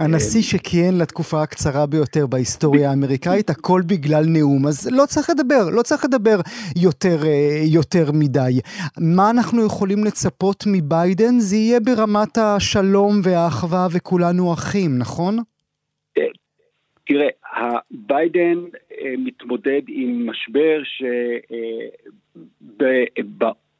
הנשיא 0.00 0.42
שכיהן 0.42 0.98
לתקופה 0.98 1.42
הקצרה 1.42 1.86
ביותר 1.86 2.26
בהיסטוריה 2.26 2.90
האמריקאית, 2.90 3.50
הכל 3.50 3.82
בגלל 3.86 4.24
נאום, 4.26 4.66
אז 4.66 4.88
לא 4.92 5.06
צריך 5.06 5.30
לדבר, 5.30 5.70
לא 5.72 5.82
צריך 5.82 6.04
לדבר 6.04 6.40
יותר, 6.82 7.26
אה, 7.26 7.60
יותר 7.64 8.12
מדי. 8.12 8.60
מה 9.00 9.30
אנחנו 9.30 9.66
יכולים 9.66 10.04
לצפות 10.04 10.64
מביידן? 10.66 11.38
זה 11.38 11.56
יהיה 11.56 11.80
ברמת 11.80 12.38
השלום 12.38 13.20
והאחווה 13.24 13.86
וכולנו 13.92 14.52
אחים, 14.52 14.98
נכון? 14.98 15.38
אה, 17.10 17.14
תראה, 17.14 17.28
ביידן 17.90 18.58
אה, 18.92 19.14
מתמודד 19.18 19.82
עם 19.88 20.30
משבר 20.30 20.82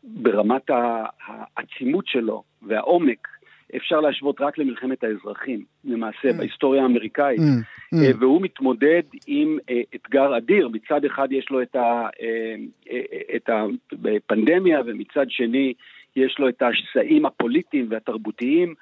שברמת 0.03 0.71
אה, 0.71 1.05
העצימות 1.27 2.07
שלו 2.07 2.43
והעומק 2.63 3.29
אפשר 3.77 4.01
להשוות 4.01 4.41
רק 4.41 4.59
למלחמת 4.59 5.05
האזרחים, 5.05 5.65
למעשה, 5.85 6.31
mm. 6.31 6.33
בהיסטוריה 6.33 6.83
האמריקאית. 6.83 7.39
Mm. 7.39 7.95
Mm. 7.95 8.17
והוא 8.19 8.43
מתמודד 8.43 9.03
עם 9.27 9.59
אתגר 9.95 10.37
אדיר. 10.37 10.69
מצד 10.69 11.05
אחד 11.05 11.29
יש 11.33 11.51
לו 11.51 11.63
את, 11.63 11.77
ה, 11.77 12.09
את 13.37 13.51
הפנדמיה, 14.17 14.81
ומצד 14.87 15.27
שני 15.29 15.73
יש 16.17 16.39
לו 16.39 16.49
את 16.49 16.63
השסעים 16.63 17.27
הפוליטיים 17.27 17.87
והתרבותיים. 17.91 18.75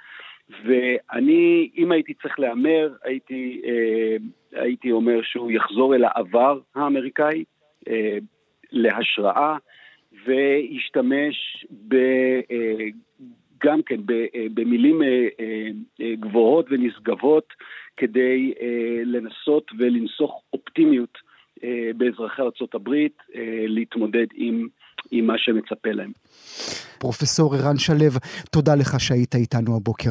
ואני, 0.65 1.71
אם 1.76 1.93
הייתי 1.93 2.15
צריך 2.15 2.38
להמר, 2.41 2.93
הייתי, 3.05 3.62
אה, 3.65 4.17
הייתי 4.61 4.93
אומר 4.93 5.23
שהוא 5.23 5.50
יחזור 5.50 5.95
אל 5.95 6.05
העבר 6.05 6.61
האמריקאי 6.75 7.45
אה, 7.88 8.19
להשראה, 8.73 9.57
וישתמש 10.26 11.67
ב, 11.88 11.95
אה, 12.50 12.87
גם 13.65 13.83
כן 13.83 14.07
ב, 14.07 14.11
אה, 14.11 14.47
במילים 14.55 15.03
אה, 15.03 15.29
אה, 15.41 16.15
גבוהות 16.21 16.67
ונשגבות 16.71 17.53
כדי 17.97 18.55
אה, 18.61 19.03
לנסות 19.05 19.71
ולנסוך 19.79 20.43
אופטימיות 20.53 21.19
אה, 21.65 21.91
באזרחי 21.97 22.43
ארה"ב 22.43 22.88
אה, 23.35 23.65
להתמודד 23.67 24.26
עם, 24.35 24.69
עם 25.11 25.27
מה 25.27 25.35
שמצפה 25.37 25.91
להם. 25.93 26.13
פרופסור 26.99 27.55
ערן 27.55 27.79
שלו, 27.79 27.97
תודה 28.51 28.75
לך 28.75 29.01
שהיית 29.01 29.35
איתנו 29.35 29.77
הבוקר. 29.77 30.11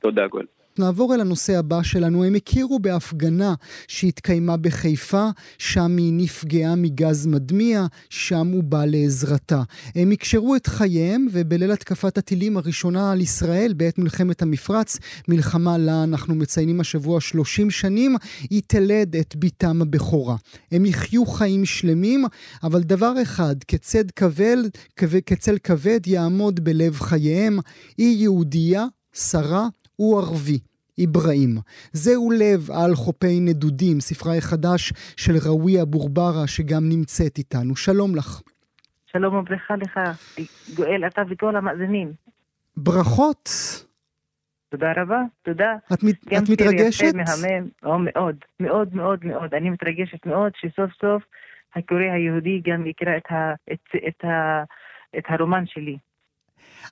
תודה, 0.00 0.26
גואל. 0.26 0.46
נעבור 0.78 1.14
אל 1.14 1.20
הנושא 1.20 1.58
הבא 1.58 1.82
שלנו. 1.82 2.24
הם 2.24 2.34
הכירו 2.34 2.78
בהפגנה 2.78 3.54
שהתקיימה 3.88 4.56
בחיפה, 4.56 5.28
שם 5.58 5.96
היא 5.96 6.12
נפגעה 6.12 6.74
מגז 6.74 7.26
מדמיע, 7.26 7.86
שם 8.10 8.46
הוא 8.46 8.64
בא 8.64 8.84
לעזרתה. 8.84 9.62
הם 9.94 10.10
הקשרו 10.10 10.56
את 10.56 10.66
חייהם, 10.66 11.26
ובליל 11.32 11.72
התקפת 11.72 12.18
הטילים 12.18 12.56
הראשונה 12.56 13.12
על 13.12 13.20
ישראל 13.20 13.72
בעת 13.72 13.98
מלחמת 13.98 14.42
המפרץ, 14.42 14.98
מלחמה 15.28 15.78
לה 15.78 16.04
אנחנו 16.04 16.34
מציינים 16.34 16.80
השבוע 16.80 17.20
30 17.20 17.70
שנים, 17.70 18.16
היא 18.50 18.62
תלד 18.66 19.16
את 19.16 19.36
בתם 19.36 19.82
הבכורה. 19.82 20.36
הם 20.72 20.86
יחיו 20.86 21.26
חיים 21.26 21.64
שלמים, 21.64 22.24
אבל 22.62 22.82
דבר 22.82 23.12
אחד, 23.22 23.56
כצד 23.68 24.10
כבד, 24.10 24.56
כצל 25.26 25.58
כבד 25.58 26.06
יעמוד 26.06 26.64
בלב 26.64 27.00
חייהם, 27.00 27.58
היא 27.98 28.22
יהודייה, 28.22 28.84
שרה 29.14 29.68
הוא 29.98 30.20
ערבי. 30.20 30.58
איברהים. 30.98 31.50
זהו 31.92 32.30
לב 32.30 32.70
על 32.70 32.94
חופי 32.94 33.40
נדודים, 33.40 34.00
ספרה 34.00 34.36
החדש 34.36 34.92
של 35.16 35.32
ראוויה 35.46 35.84
בורברה, 35.84 36.46
שגם 36.46 36.88
נמצאת 36.88 37.38
איתנו. 37.38 37.76
שלום 37.76 38.16
לך. 38.16 38.42
שלום 39.12 39.34
וברכה 39.34 39.76
לך, 39.76 40.00
גואל, 40.76 41.06
אתה 41.06 41.22
וכל 41.30 41.56
המאזינים. 41.56 42.12
ברכות. 42.76 43.50
תודה 44.70 44.92
רבה, 44.96 45.22
תודה. 45.42 45.72
את, 45.92 46.02
מת, 46.02 46.16
את 46.38 46.50
מתרגשת? 46.50 47.04
גם 47.04 47.18
מהמם, 47.18 47.68
או 47.84 47.98
מאוד, 47.98 48.36
מאוד 48.60 48.94
מאוד 48.94 49.24
מאוד. 49.24 49.54
אני 49.54 49.70
מתרגשת 49.70 50.26
מאוד 50.26 50.52
שסוף 50.56 50.90
סוף 51.00 51.22
הקורא 51.76 52.00
היהודי 52.00 52.60
גם 52.64 52.86
יקרא 52.86 53.16
את, 53.16 53.32
ה, 53.32 53.54
את, 53.72 53.80
את, 54.08 54.24
ה, 54.24 54.62
את 55.18 55.24
הרומן 55.28 55.64
שלי. 55.66 55.96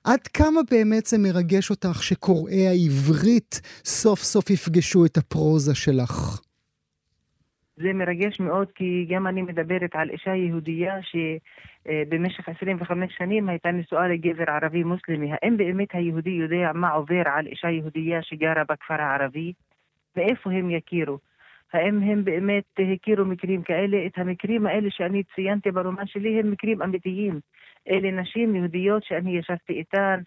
עד 0.03 0.27
כמה 0.27 0.59
באמת 0.71 1.05
זה 1.05 1.17
מרגש 1.17 1.69
אותך 1.69 2.03
שקוראי 2.03 2.67
העברית 2.67 3.61
סוף 3.85 4.19
סוף 4.19 4.49
יפגשו 4.49 5.05
את 5.05 5.17
הפרוזה 5.17 5.75
שלך? 5.75 6.41
זה 7.77 7.93
מרגש 7.93 8.39
מאוד, 8.39 8.67
כי 8.75 9.05
גם 9.09 9.27
אני 9.27 9.41
מדברת 9.41 9.89
על 9.93 10.09
אישה 10.09 10.35
יהודייה 10.35 10.93
שבמשך 11.01 12.49
25 12.49 13.13
שנים 13.17 13.49
הייתה 13.49 13.71
נשואה 13.71 14.07
לגבר 14.07 14.43
ערבי 14.47 14.83
מוסלמי. 14.83 15.31
האם 15.31 15.57
באמת 15.57 15.87
היהודי 15.93 16.29
יודע 16.29 16.71
מה 16.73 16.89
עובר 16.89 17.21
על 17.25 17.47
אישה 17.47 17.69
יהודייה 17.69 18.19
שגרה 18.23 18.63
בכפר 18.69 19.01
הערבי? 19.01 19.53
ואיפה 20.15 20.51
הם 20.51 20.69
יכירו? 20.69 21.17
האם 21.73 22.01
הם 22.01 22.23
באמת 22.23 22.63
הכירו 22.93 23.25
מקרים 23.25 23.63
כאלה? 23.63 23.97
את 24.05 24.17
המקרים 24.17 24.67
האלה 24.67 24.89
שאני 24.91 25.23
ציינתי 25.35 25.71
ברומן 25.71 26.07
שלי 26.07 26.39
הם 26.39 26.51
מקרים 26.51 26.81
אמיתיים. 26.81 27.39
אלה 27.89 28.11
נשים 28.11 28.55
יהודיות 28.55 29.03
שאני 29.03 29.37
ישבתי 29.37 29.73
איתן, 29.73 30.19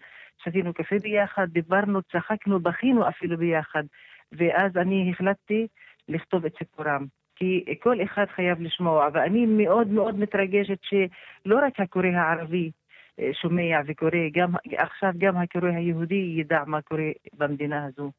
שתינו 0.43 0.73
קפה 0.73 0.95
ביחד, 1.01 1.47
דיברנו, 1.49 2.01
צחקנו, 2.01 2.59
בכינו 2.59 3.09
אפילו 3.09 3.37
ביחד. 3.37 3.83
ואז 4.31 4.77
אני 4.77 5.11
החלטתי 5.11 5.67
לכתוב 6.09 6.45
את 6.45 6.53
סיפורם. 6.57 7.05
כי 7.35 7.65
כל 7.83 8.03
אחד 8.03 8.25
חייב 8.35 8.61
לשמוע, 8.61 9.07
ואני 9.13 9.45
מאוד 9.45 9.87
מאוד 9.87 10.19
מתרגשת 10.19 10.79
שלא 10.81 11.59
רק 11.65 11.79
הקורא 11.79 12.07
הערבי 12.07 12.71
אה, 13.19 13.29
שומע 13.41 13.79
וקורא, 13.87 14.11
גם, 14.33 14.53
עכשיו 14.77 15.11
גם 15.17 15.37
הקורא 15.37 15.69
היהודי 15.69 16.35
ידע 16.37 16.63
מה 16.67 16.81
קורה 16.81 17.09
במדינה 17.37 17.85
הזו. 17.85 18.11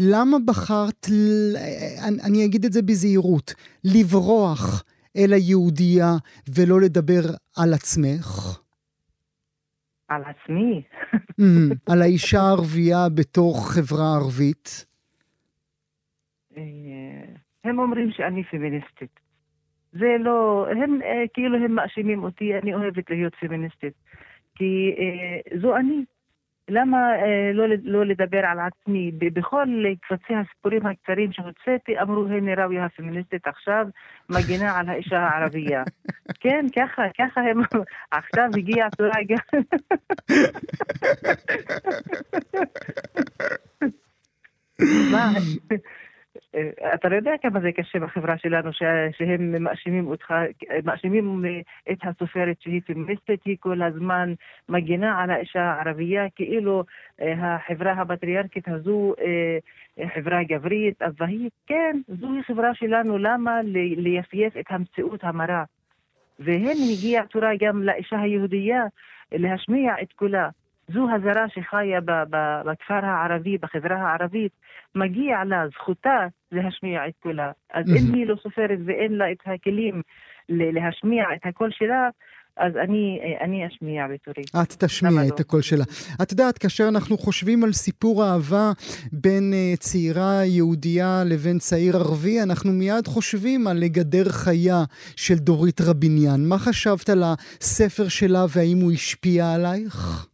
למה 0.00 0.36
בחרת, 0.46 1.06
אני 2.26 2.44
אגיד 2.44 2.64
את 2.64 2.72
זה 2.72 2.82
בזהירות, 2.82 3.54
לברוח 3.84 4.84
אל 5.16 5.32
היהודייה 5.32 6.10
ולא 6.56 6.80
לדבר 6.80 7.22
על 7.56 7.74
עצמך? 7.74 8.60
על 10.08 10.22
עצמי. 10.24 10.82
על 11.92 12.02
האישה 12.02 12.38
הערבייה 12.40 13.08
בתוך 13.14 13.72
חברה 13.74 14.16
ערבית? 14.16 14.86
אה, 16.56 17.34
הם 17.64 17.78
אומרים 17.78 18.10
שאני 18.10 18.44
פמיניסטית. 18.44 19.20
זה 19.92 20.16
לא, 20.20 20.66
הם 20.70 21.02
אה, 21.02 21.24
כאילו 21.34 21.56
הם 21.56 21.74
מאשימים 21.74 22.24
אותי, 22.24 22.58
אני 22.62 22.74
אוהבת 22.74 23.10
להיות 23.10 23.34
פמיניסטית. 23.40 23.92
כי 24.54 24.94
אה, 24.98 25.58
זו 25.60 25.76
אני. 25.76 26.04
למה 26.70 26.96
אה, 26.96 27.52
לא, 27.54 27.64
לא 27.82 28.06
לדבר 28.06 28.46
על 28.46 28.58
עצמי? 28.60 29.10
בכל 29.18 29.66
קבצי 30.02 30.34
הסיפורים 30.34 30.86
הקצרים 30.86 31.32
שהוצאתי, 31.32 32.00
אמרו, 32.00 32.26
הנה 32.26 32.54
ראויה 32.54 32.84
הפמיניסטית 32.84 33.46
עכשיו 33.46 33.86
מגינה 34.28 34.78
על 34.78 34.88
האישה 34.88 35.18
הערבייה. 35.18 35.82
כן, 36.42 36.66
ככה, 36.76 37.02
ככה 37.18 37.40
הם, 37.40 37.60
עכשיו 38.10 38.48
הגיע 38.56 38.86
התורה 38.86 39.18
גם. 39.28 39.60
מה? 45.12 45.32
אה, 46.90 46.94
אתה 46.94 47.08
לא 47.08 47.16
יודע 47.16 47.32
כמה 47.42 47.60
זה 47.60 47.72
קשה 47.72 47.98
בחברה 47.98 48.38
שלנו, 48.38 48.70
שהם 49.18 49.62
מאשימים 49.64 50.06
אותך, 50.06 50.34
מאשימים 50.84 51.44
את 51.92 51.98
הסופרת 52.02 52.56
שהיא 52.60 52.80
פמיניסטית, 52.86 53.40
היא 53.44 53.56
כל 53.60 53.82
הזמן 53.82 54.34
מגינה 54.68 55.22
על 55.22 55.30
האישה 55.30 55.62
הערבייה, 55.62 56.30
כאילו 56.36 56.84
אה, 57.20 57.56
החברה 57.56 57.92
הפטריארכית 57.92 58.68
הזו 58.68 59.14
אה, 59.20 60.08
חברה 60.14 60.44
גברית, 60.44 61.02
אבל 61.02 61.48
כן, 61.66 62.00
זוהי 62.08 62.42
חברה 62.42 62.74
שלנו, 62.74 63.18
למה 63.18 63.60
לייפייף 63.96 64.56
את 64.56 64.66
המציאות 64.70 65.24
המרה? 65.24 65.64
והן 66.38 66.76
הגיע 66.92 67.22
תורה 67.22 67.50
גם 67.60 67.82
לאישה 67.82 68.20
היהודייה 68.20 68.84
להשמיע 69.32 69.94
את 70.02 70.12
קולה. 70.12 70.48
זו 70.92 71.08
הזרה 71.14 71.48
שחיה 71.48 72.00
בכפר 72.64 73.04
הערבי, 73.04 73.58
בחברה 73.58 73.96
הערבית, 73.96 74.52
מגיע 74.94 75.44
לה, 75.44 75.64
זכותה 75.68 76.26
להשמיע 76.52 77.08
את 77.08 77.12
קולה. 77.22 77.50
אז 77.72 77.84
אם 77.88 78.14
היא 78.14 78.26
לא 78.26 78.36
סופרת 78.42 78.78
ואין 78.84 79.12
לה 79.12 79.32
את 79.32 79.38
הכלים 79.46 80.02
להשמיע 80.48 81.24
את 81.34 81.46
הקול 81.46 81.70
שלה, 81.72 82.08
אז 82.56 82.72
אני, 82.76 83.20
אני 83.40 83.66
אשמיע 83.66 84.06
בתורי. 84.08 84.44
את 84.62 84.84
תשמיע 84.84 85.26
את 85.26 85.30
לא? 85.30 85.36
הקול 85.40 85.62
שלה. 85.62 85.84
את 86.22 86.32
יודעת, 86.32 86.58
כאשר 86.58 86.88
אנחנו 86.88 87.18
חושבים 87.18 87.64
על 87.64 87.72
סיפור 87.72 88.24
אהבה 88.24 88.72
בין 89.12 89.52
uh, 89.52 89.78
צעירה 89.78 90.44
יהודייה 90.44 91.22
לבין 91.26 91.58
צעיר 91.58 91.96
ערבי, 91.96 92.42
אנחנו 92.42 92.72
מיד 92.72 93.06
חושבים 93.06 93.66
על 93.66 93.76
לגדר 93.76 94.28
חיה 94.28 94.84
של 95.16 95.34
דורית 95.34 95.80
רביניאן. 95.80 96.40
מה 96.48 96.58
חשבת 96.58 97.08
על 97.08 97.22
הספר 97.22 98.08
שלה 98.08 98.44
והאם 98.54 98.78
הוא 98.80 98.92
השפיע 98.92 99.52
עלייך? 99.54 100.29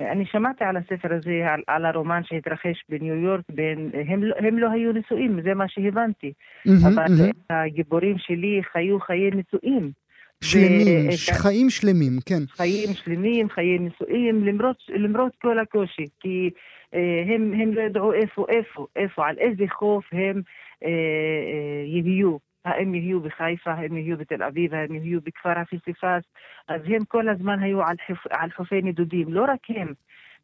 אני 0.00 0.26
שמעתי 0.26 0.64
על 0.64 0.76
הספר 0.76 1.14
הזה, 1.14 1.52
על, 1.52 1.62
על 1.66 1.86
הרומן 1.86 2.20
שהתרחש 2.24 2.84
בניו 2.88 3.14
יורק, 3.14 3.44
בין, 3.48 3.90
הם, 4.08 4.22
הם 4.38 4.58
לא 4.58 4.70
היו 4.70 4.92
נשואים, 4.92 5.40
זה 5.42 5.54
מה 5.54 5.64
שהבנתי. 5.68 6.32
Mm-hmm, 6.68 6.88
אבל 6.88 7.04
mm-hmm. 7.04 7.52
הגיבורים 7.54 8.18
שלי 8.18 8.60
חיו 8.72 9.00
חיי 9.00 9.30
נשואים. 9.30 9.90
שלמים, 10.44 11.10
ש... 11.10 11.30
חיים 11.30 11.70
שלמים, 11.70 12.12
כן. 12.26 12.42
חיים 12.48 12.94
שלמים, 12.94 13.48
חיי 13.48 13.78
נשואים, 13.78 14.44
למרות, 14.44 14.76
למרות 14.88 15.32
כל 15.42 15.58
הקושי, 15.58 16.04
כי 16.20 16.50
אה, 16.94 17.22
הם, 17.26 17.52
הם 17.62 17.74
לא 17.74 17.80
ידעו 17.80 18.12
איפה, 18.12 18.46
איפה, 18.48 18.86
איפה, 18.96 19.28
על 19.28 19.34
איזה 19.38 19.64
חוף 19.78 20.04
הם 20.12 20.42
אה, 20.84 20.88
אה, 20.88 21.84
יהיו. 21.86 22.47
האם 22.68 22.94
יהיו 22.94 23.20
בחיפה, 23.20 23.70
האם 23.70 23.96
יהיו 23.96 24.16
בתל 24.16 24.42
אביב, 24.42 24.74
האם 24.74 24.94
יהיו 24.94 25.20
בכפר 25.20 25.58
הפיסיפס, 25.58 26.22
אז 26.68 26.80
הם 26.86 27.04
כל 27.08 27.28
הזמן 27.28 27.58
היו 27.62 27.82
על, 27.82 27.96
חופ, 28.06 28.26
על 28.30 28.50
חופי 28.50 28.82
נדודים, 28.82 29.32
לא 29.34 29.42
רק 29.42 29.60
הם. 29.68 29.92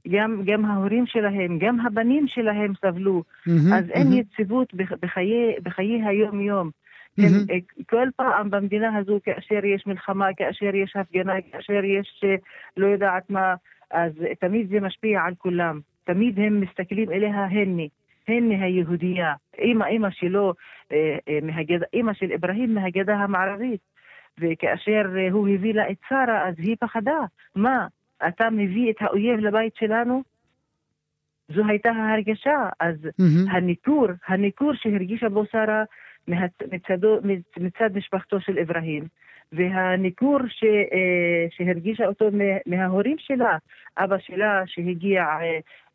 גם, 0.09 0.43
גם 0.45 0.65
ההורים 0.65 1.07
שלהם, 1.07 1.59
גם 1.59 1.81
הבנים 1.81 2.29
שלהם 2.29 2.73
סבלו, 2.81 3.23
mm-hmm, 3.23 3.51
אז 3.75 3.85
mm-hmm. 3.85 3.93
אין 3.93 4.13
יציבות 4.13 4.75
בחיי, 4.75 5.55
בחיי 5.63 6.03
היום-יום. 6.03 6.71
Mm-hmm. 6.71 7.25
הם, 7.25 7.33
אה, 7.51 7.57
כל 7.89 8.09
פעם 8.17 8.51
במדינה 8.51 8.97
הזו, 8.97 9.19
כאשר 9.25 9.65
יש 9.65 9.87
מלחמה, 9.87 10.27
כאשר 10.37 10.75
יש 10.75 10.97
הפגנה, 10.97 11.33
כאשר 11.53 11.85
יש 11.85 12.21
אה, 12.25 12.35
לא 12.77 12.87
יודעת 12.87 13.31
מה, 13.31 13.55
אז 13.91 14.13
תמיד 14.41 14.69
זה 14.69 14.81
משפיע 14.81 15.23
על 15.23 15.35
כולם. 15.39 15.81
תמיד 16.05 16.39
הם 16.39 16.61
מסתכלים 16.61 17.11
אליה 17.11 17.45
הנה. 17.45 17.83
הן 18.29 18.49
מהיהודייה. 18.49 19.35
אימא, 19.59 19.85
אימא 19.85 20.11
שלו, 20.11 20.55
אה, 20.93 21.17
אה, 21.29 21.39
מהגדה, 21.43 21.87
אימא 21.93 22.13
של 22.13 22.33
אברהים 22.33 22.75
מהגדה 22.75 23.15
המערבית. 23.15 23.81
וכאשר 24.39 25.03
אה, 25.17 25.31
הוא 25.31 25.49
הביא 25.49 25.75
לה 25.75 25.91
את 25.91 25.97
שרה, 26.09 26.49
אז 26.49 26.55
היא 26.59 26.77
פחדה. 26.81 27.19
מה, 27.55 27.87
אתה 28.29 28.51
מביא 28.51 28.91
את 28.91 28.97
האויב 29.01 29.39
לבית 29.41 29.77
שלנו? 29.77 30.23
זו 31.49 31.63
הייתה 31.69 31.91
ההרגשה. 31.91 32.69
אז 32.81 32.97
mm-hmm. 33.05 33.51
הניכור, 33.51 34.07
הניכור 34.27 34.73
שהרגישה 34.75 35.29
בו 35.29 35.45
שרה 35.53 35.85
מצדו, 36.73 37.19
מצד 37.57 37.91
משפחתו 37.95 38.41
של 38.41 38.59
אברהים, 38.59 39.05
והניכור 39.53 40.39
ש, 40.49 40.65
שהרגישה 41.51 42.07
אותו 42.07 42.29
מההורים 42.67 43.17
שלה, 43.19 43.57
אבא 43.99 44.19
שלה 44.19 44.63
שהגיע 44.67 45.25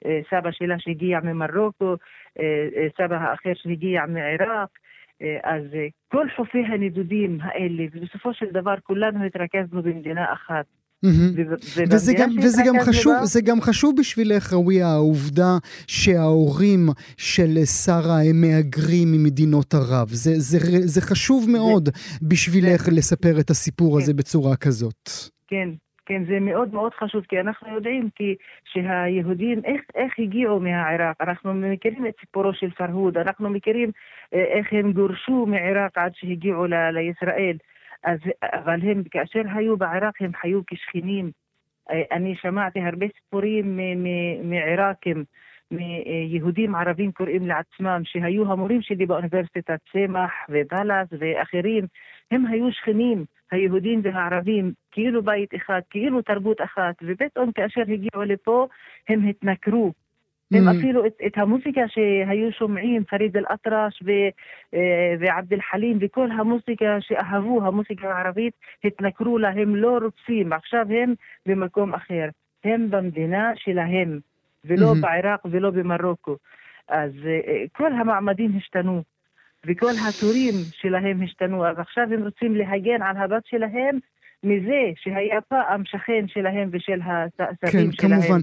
אה, 0.06 0.20
סבא 0.30 0.52
שלה 0.52 0.80
שהגיע 0.80 1.20
ממרוקו, 1.20 1.96
אה, 2.40 2.68
אה, 2.76 2.88
סבא 2.98 3.16
האחר 3.16 3.54
שהגיע 3.54 4.06
מעיראק. 4.06 4.70
אז 5.44 5.64
כל 6.08 6.28
חופי 6.36 6.58
הנדודים 6.60 7.38
האלה, 7.42 7.84
ובסופו 7.92 8.34
של 8.34 8.46
דבר 8.52 8.76
כולנו 8.84 9.26
התרכזנו 9.26 9.84
במדינה 9.84 10.34
אחת. 10.34 10.66
וזה 11.92 12.14
גם, 12.20 12.30
וזה 12.44 12.62
גם 12.68 12.76
חשוב. 12.80 13.14
זה 13.24 13.42
גם 13.42 13.62
חשוב 13.62 13.96
בשבילך, 14.00 14.54
ראויה, 14.54 14.88
העובדה 14.88 15.58
שההורים 15.88 16.90
של 17.18 17.66
שרה 17.66 18.20
הם 18.30 18.42
מהגרים 18.42 19.08
ממדינות 19.12 19.74
ערב. 19.74 20.08
זה, 20.08 20.32
זה, 20.36 20.58
זה 20.88 21.02
חשוב 21.02 21.50
מאוד 21.50 21.86
זה, 21.86 21.92
בשבילך 22.22 22.82
זה, 22.82 22.92
לספר 22.92 23.40
את 23.40 23.50
הסיפור 23.50 23.96
כן. 23.96 24.02
הזה 24.04 24.14
בצורה 24.14 24.56
כזאת. 24.56 25.10
כן, 25.48 25.70
כן, 26.06 26.24
זה 26.26 26.40
מאוד 26.40 26.74
מאוד 26.74 26.92
חשוב, 26.94 27.24
כי 27.30 27.40
אנחנו 27.40 27.76
יודעים 27.76 28.10
כי 28.16 28.36
שהיהודים, 28.66 29.62
איך, 29.66 29.82
איך 29.96 30.14
הגיעו 30.20 30.60
מהעיראק? 30.60 31.16
אנחנו 31.22 31.54
מכירים 31.54 32.06
את 32.06 32.14
סיפורו 32.20 32.54
של 32.54 32.70
פרהוד, 32.70 33.18
אנחנו 33.18 33.50
מכירים 33.50 33.92
אה, 34.34 34.44
איך 34.44 34.68
הם 34.72 34.94
גורשו 34.94 35.46
מעיראק 35.46 35.98
עד 35.98 36.12
שהגיעו 36.16 36.66
ל, 36.66 36.74
לישראל. 36.92 37.58
אז, 38.04 38.20
אבל 38.44 38.80
הם, 38.84 39.04
כאשר 39.12 39.42
היו 39.56 39.78
בעיראק, 39.78 40.22
הם 40.22 40.32
חיו 40.42 40.62
כשכנים. 40.68 41.32
אה, 41.92 42.02
אני 42.12 42.36
שמעתי 42.36 42.80
הרבה 42.80 43.06
סיפורים 43.18 43.80
מעיראקים, 44.44 45.24
מיהודים 45.72 46.76
ערבים 46.76 47.12
קוראים 47.12 47.48
לעצמם, 47.48 48.02
שהיו 48.04 48.52
המורים 48.52 48.82
שלי 48.82 49.06
באוניברסיטת 49.06 49.80
צמח 49.92 50.32
ובלס 50.50 51.08
ואחרים, 51.20 51.86
הם 52.32 52.46
היו 52.46 52.72
שכנים. 52.72 53.26
היהודים 53.52 54.02
והערבים 54.04 54.72
כאילו 54.92 55.24
בית 55.24 55.56
אחד, 55.56 55.82
כאילו 55.90 56.22
תרבות 56.22 56.62
אחת, 56.62 56.96
ופתאום 57.04 57.52
כאשר 57.52 57.82
הגיעו 57.82 58.24
לפה 58.24 58.68
הם 59.10 59.28
התנכרו. 59.28 59.94
הם 60.54 60.68
mm. 60.68 60.72
אפילו 60.72 61.06
את, 61.06 61.14
את 61.28 61.38
המוזיקה 61.38 61.82
שהיו 61.88 62.52
שומעים, 62.52 63.04
פריד 63.04 63.38
אל-אטרש 63.38 64.04
אה, 64.08 65.16
ועבד 65.20 65.54
אל-חלים 65.54 65.98
וכל 66.02 66.32
המוזיקה 66.32 66.98
שאהבו, 67.00 67.66
המוזיקה 67.66 68.14
הערבית, 68.14 68.54
התנכרו 68.84 69.38
לה, 69.38 69.50
הם 69.50 69.76
לא 69.76 70.00
רוצים, 70.04 70.54
עכשיו 70.54 70.86
הם 70.90 71.14
במקום 71.46 71.94
אחר. 71.94 72.30
הם 72.64 72.90
במדינה 72.90 73.52
שלהם, 73.56 74.20
ולא 74.66 74.92
mm-hmm. 74.92 75.02
בעיראק 75.02 75.40
ולא 75.46 75.70
במרוקו. 75.70 76.36
אז 76.88 77.12
אה, 77.26 77.64
כל 77.72 77.94
המעמדים 77.94 78.52
השתנו. 78.58 79.04
וכל 79.66 79.92
התורים 80.10 80.56
שלהם 80.72 81.22
השתנו, 81.24 81.66
אז 81.66 81.80
עכשיו 81.80 82.04
הם 82.14 82.24
רוצים 82.24 82.56
להגן 82.56 83.02
על 83.02 83.18
הבת 83.18 83.46
שלהם 83.46 84.00
מזה 84.44 84.82
שהיה 84.96 85.42
פעם 85.50 85.82
שכן 85.86 86.26
שלהם 86.28 86.70
ושל 86.74 87.02
הסבים 87.02 87.92
כן, 87.92 87.98
שלהם. 88.02 88.22
כן, 88.22 88.28
כמובן. 88.28 88.42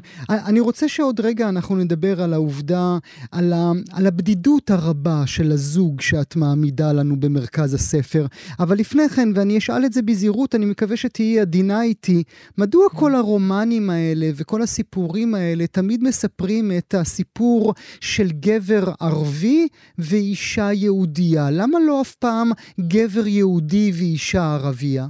אני 0.48 0.61
רוצה 0.61 0.88
שעוד 0.88 1.20
רגע 1.20 1.48
אנחנו 1.48 1.76
נדבר 1.76 2.22
על 2.22 2.32
העובדה, 2.32 2.98
על, 3.32 3.52
ה, 3.52 3.72
על 3.96 4.06
הבדידות 4.06 4.70
הרבה 4.70 5.26
של 5.26 5.52
הזוג 5.52 6.00
שאת 6.00 6.37
מעמידה 6.37 6.92
לנו 6.92 7.20
במרכז 7.20 7.74
הספר. 7.74 8.26
אבל 8.61 8.76
לפני 8.76 9.09
כן, 9.09 9.28
ואני 9.35 9.59
אשאל 9.59 9.85
את 9.85 9.92
זה 9.92 10.02
בזהירות, 10.02 10.54
אני 10.54 10.66
מקווה 10.66 10.96
שתהיי 10.96 11.40
עדינה 11.40 11.82
איתי, 11.82 12.22
מדוע 12.59 12.88
כל 12.88 13.14
הרומנים 13.14 13.90
האלה 13.90 14.26
וכל 14.37 14.62
הסיפורים 14.62 15.35
האלה 15.35 15.66
תמיד 15.66 16.04
מספרים 16.04 16.70
את 16.78 16.94
הסיפור 16.94 17.74
של 18.00 18.28
גבר 18.30 18.85
ערבי 19.00 19.68
ואישה 19.98 20.72
יהודייה? 20.72 21.50
למה 21.50 21.78
לא 21.87 22.00
אף 22.00 22.14
פעם 22.14 22.50
גבר 22.80 23.26
יהודי 23.26 23.92
ואישה 23.94 24.54
ערבייה? 24.54 25.06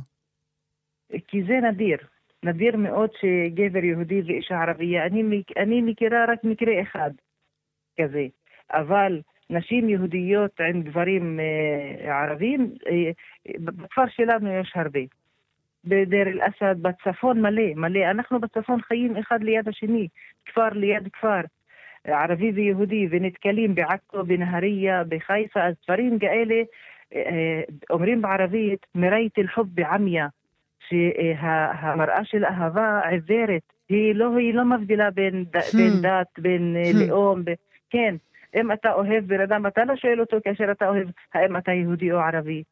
כי 1.29 1.42
זה 1.42 1.53
נדיר. 1.53 1.99
נדיר 2.42 2.77
מאוד 2.77 3.11
שגבר 3.21 3.85
יהודי 3.85 4.23
ואישה 4.27 4.62
ערבייה. 4.62 5.07
אני, 5.07 5.42
אני 5.57 5.83
מכירה 5.83 6.25
רק 6.29 6.45
מקרה 6.45 6.83
אחד 6.83 7.11
כזה. 8.01 8.27
אבל 8.71 9.21
נשים 9.51 9.88
יהודיות 9.88 10.61
עם 10.61 10.83
גברים 10.83 11.40
אה, 11.40 12.23
ערבים, 12.23 12.75
אה, 12.87 13.11
בכפר 13.59 14.07
שלנו 14.09 14.51
יש 14.51 14.73
הרבה. 14.75 15.01
בדיר 15.85 16.29
אל-אסד, 16.29 16.83
בצפון 16.83 17.40
מלא, 17.40 17.75
מלא. 17.77 18.11
אנחנו 18.11 18.40
בצפון 18.40 18.83
חיים 18.83 19.16
אחד 19.16 19.42
ליד 19.42 19.69
השני, 19.69 20.09
כפר 20.47 20.69
ליד 20.69 21.09
כפר, 21.12 21.40
ערבי 22.05 22.51
ויהודי, 22.51 23.09
ונתקלים 23.11 23.75
בעכו, 23.75 24.25
בנהריה, 24.25 25.05
בחיפה, 25.09 25.62
אז 25.62 25.75
דברים 25.85 26.19
כאלה, 26.19 26.55
אה, 27.14 27.62
אומרים 27.90 28.23
בערבית, 28.23 28.87
מרייט 28.95 29.38
אל-חוב 29.38 29.66
בעמיה, 29.75 30.27
שהמראה 30.88 32.25
של 32.25 32.44
אהבה 32.44 33.01
עיוורת, 33.11 33.72
היא 33.88 34.14
לא, 34.14 34.37
היא 34.37 34.55
לא 34.55 34.64
מבדילה 34.64 35.11
בין, 35.11 35.44
hmm. 35.57 35.77
בין 35.77 36.03
דת, 36.03 36.38
בין 36.38 36.77
hmm. 36.77 36.96
לאום, 36.96 37.44
ב... 37.44 37.51
כן. 37.90 38.14
אם 38.57 38.72
אתה 38.72 38.92
אוהב 38.92 39.25
בן 39.27 39.40
אדם, 39.40 39.66
אתה 39.66 39.85
לא 39.85 39.96
שואל 39.96 40.20
אותו 40.20 40.37
כאשר 40.44 40.70
אתה 40.70 40.88
אוהב, 40.88 41.09
האם 41.35 41.57
אתה 41.57 41.72
יהודי 41.72 42.12
או 42.12 42.18
ערבי? 42.18 42.62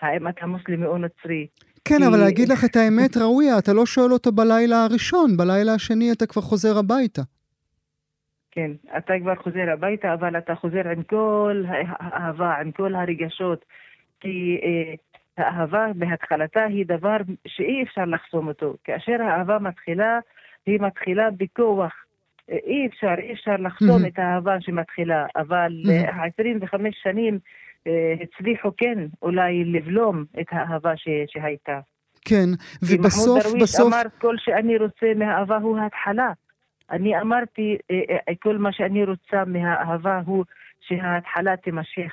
האם 0.00 0.28
אתה 0.28 0.46
מוסלמי 0.46 0.86
או 0.86 0.98
נוצרי? 0.98 1.46
כן. 1.84 2.02
אבל 2.02 2.18
להגיד 2.18 2.48
לך 2.48 2.64
את 2.64 2.76
האמת, 2.76 3.16
ראויה, 3.16 3.58
אתה 3.58 3.72
לא 3.72 3.86
שואל 3.86 4.12
אותו 4.12 4.32
בלילה 4.32 4.84
הראשון, 4.84 5.36
בלילה 5.36 5.74
השני 5.74 6.12
אתה 6.12 6.26
כבר 6.26 6.42
חוזר 6.42 6.78
הביתה. 6.78 7.22
כן, 8.50 8.70
אתה 8.96 9.12
כבר 9.20 9.34
חוזר 9.34 9.70
הביתה, 9.72 10.14
אבל 10.14 10.38
אתה 10.38 10.54
חוזר 10.54 10.88
עם 10.88 11.02
כל 11.02 11.62
האהבה, 11.68 12.54
עם 12.54 12.72
כל 12.72 12.94
הרגשות. 12.94 13.64
כי 14.20 14.60
אה, 14.62 14.94
האהבה 15.38 15.86
בהתחלתה 15.94 16.64
היא 16.64 16.86
דבר 16.86 17.16
שאי 17.46 17.82
אפשר 17.82 18.04
לחסום 18.04 18.48
אותו. 18.48 18.74
כאשר 18.84 19.22
האהבה 19.22 19.58
מתחילה, 19.58 20.18
היא 20.66 20.80
מתחילה 20.80 21.30
בכוח. 21.30 21.92
אי 22.48 22.86
אפשר, 22.86 23.14
אי 23.18 23.32
אפשר 23.32 23.56
לחסום 23.58 24.04
mm-hmm. 24.04 24.08
את 24.08 24.18
האהבה 24.18 24.60
שמתחילה, 24.60 25.26
אבל 25.36 25.72
mm-hmm. 25.84 26.28
25 26.34 26.96
שנים 27.02 27.38
אה, 27.86 28.14
הצליחו 28.22 28.70
כן 28.76 28.98
אולי 29.22 29.64
לבלום 29.64 30.24
את 30.40 30.46
האהבה 30.50 30.96
ש, 30.96 31.08
שהייתה. 31.26 31.80
כן, 32.24 32.48
ובסוף, 32.82 32.98
בסוף... 33.02 33.44
דרוויש 33.44 33.80
אמר, 33.80 34.02
כל 34.18 34.34
שאני 34.38 34.76
רוצה 34.78 35.06
מהאהבה 35.16 35.56
הוא 35.56 35.78
ההתחלה. 35.78 36.32
אני 36.90 37.20
אמרתי, 37.20 37.76
אה, 37.90 38.16
אה, 38.28 38.34
כל 38.42 38.58
מה 38.58 38.72
שאני 38.72 39.04
רוצה 39.04 39.44
מהאהבה 39.46 40.20
הוא 40.26 40.44
שההתחלה 40.80 41.56
תימשך. 41.56 42.12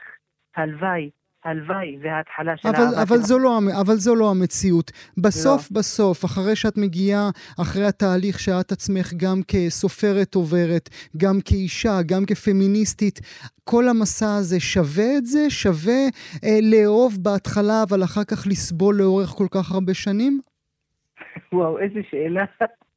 הלוואי. 0.55 1.09
הלוואי 1.45 1.97
וההתחלה 2.01 2.57
של 2.57 2.67
אבל, 2.67 2.95
אבל, 3.01 3.17
זו 3.17 3.39
לא, 3.39 3.59
אבל 3.81 3.95
זו 3.95 4.15
לא 4.15 4.31
המציאות. 4.31 4.91
בסוף 5.17 5.71
לא. 5.71 5.77
בסוף, 5.77 6.25
אחרי 6.25 6.55
שאת 6.55 6.77
מגיעה, 6.77 7.29
אחרי 7.61 7.85
התהליך 7.85 8.39
שאת 8.39 8.71
עצמך 8.71 9.13
גם 9.17 9.37
כסופרת 9.47 10.35
עוברת, 10.35 10.89
גם 11.17 11.35
כאישה, 11.45 11.95
גם 12.05 12.25
כפמיניסטית, 12.27 13.19
כל 13.63 13.83
המסע 13.89 14.35
הזה 14.39 14.59
שווה 14.59 15.17
את 15.17 15.25
זה? 15.25 15.49
שווה 15.49 16.01
אה, 16.43 16.59
לאהוב 16.71 17.13
בהתחלה, 17.23 17.83
אבל 17.89 18.03
אחר 18.03 18.23
כך 18.23 18.47
לסבול 18.47 18.95
לאורך 18.95 19.29
כל 19.29 19.47
כך 19.51 19.71
הרבה 19.71 19.93
שנים? 19.93 20.39
וואו, 21.53 21.79
איזה 21.79 21.99
שאלה. 22.09 22.45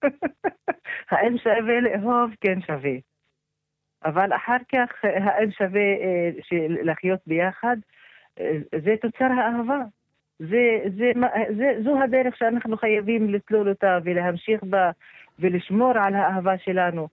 האם 1.11 1.39
שווה 1.39 1.81
לאהוב? 1.81 2.31
כן 2.41 2.61
שווה. 2.67 2.97
אבל 4.05 4.33
אחר 4.37 4.57
כך, 4.73 5.05
האם 5.05 5.51
שווה 5.51 5.81
אה, 5.81 6.31
לחיות 6.83 7.21
ביחד? 7.27 7.77
זה 8.85 8.95
תוצר 9.01 9.25
האהבה. 9.25 9.83
זה, 10.39 10.79
זה, 10.97 11.13
זה, 11.57 11.75
זו 11.85 12.03
הדרך 12.03 12.37
שאנחנו 12.37 12.77
חייבים 12.77 13.35
לסלול 13.35 13.69
אותה 13.69 13.99
ולהמשיך 14.05 14.63
בה 14.63 14.91
ולשמור 15.39 15.93
על 15.99 16.15
האהבה 16.15 16.59
שלנו. 16.59 17.09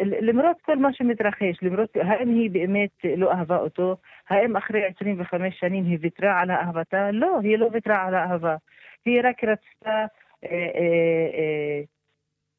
למרות 0.00 0.56
כל 0.62 0.76
מה 0.76 0.92
שמתרחש, 0.92 1.62
למרות, 1.62 1.96
האם 1.96 2.28
היא 2.28 2.50
באמת 2.50 2.90
לא 3.16 3.32
אהבה 3.32 3.56
אותו? 3.56 3.96
האם 4.28 4.56
אחרי 4.56 4.84
25 4.84 5.60
שנים 5.60 5.84
היא 5.84 5.98
ויתרה 6.00 6.40
על 6.40 6.50
אהבתה? 6.50 7.10
לא, 7.10 7.38
היא 7.42 7.58
לא 7.58 7.68
ויתרה 7.72 8.06
על 8.06 8.14
האהבה. 8.14 8.56
היא 9.04 9.20
רק 9.24 9.44
רצתה 9.44 10.06
אה, 10.44 10.50
אה, 10.50 11.28
אה, 11.34 11.80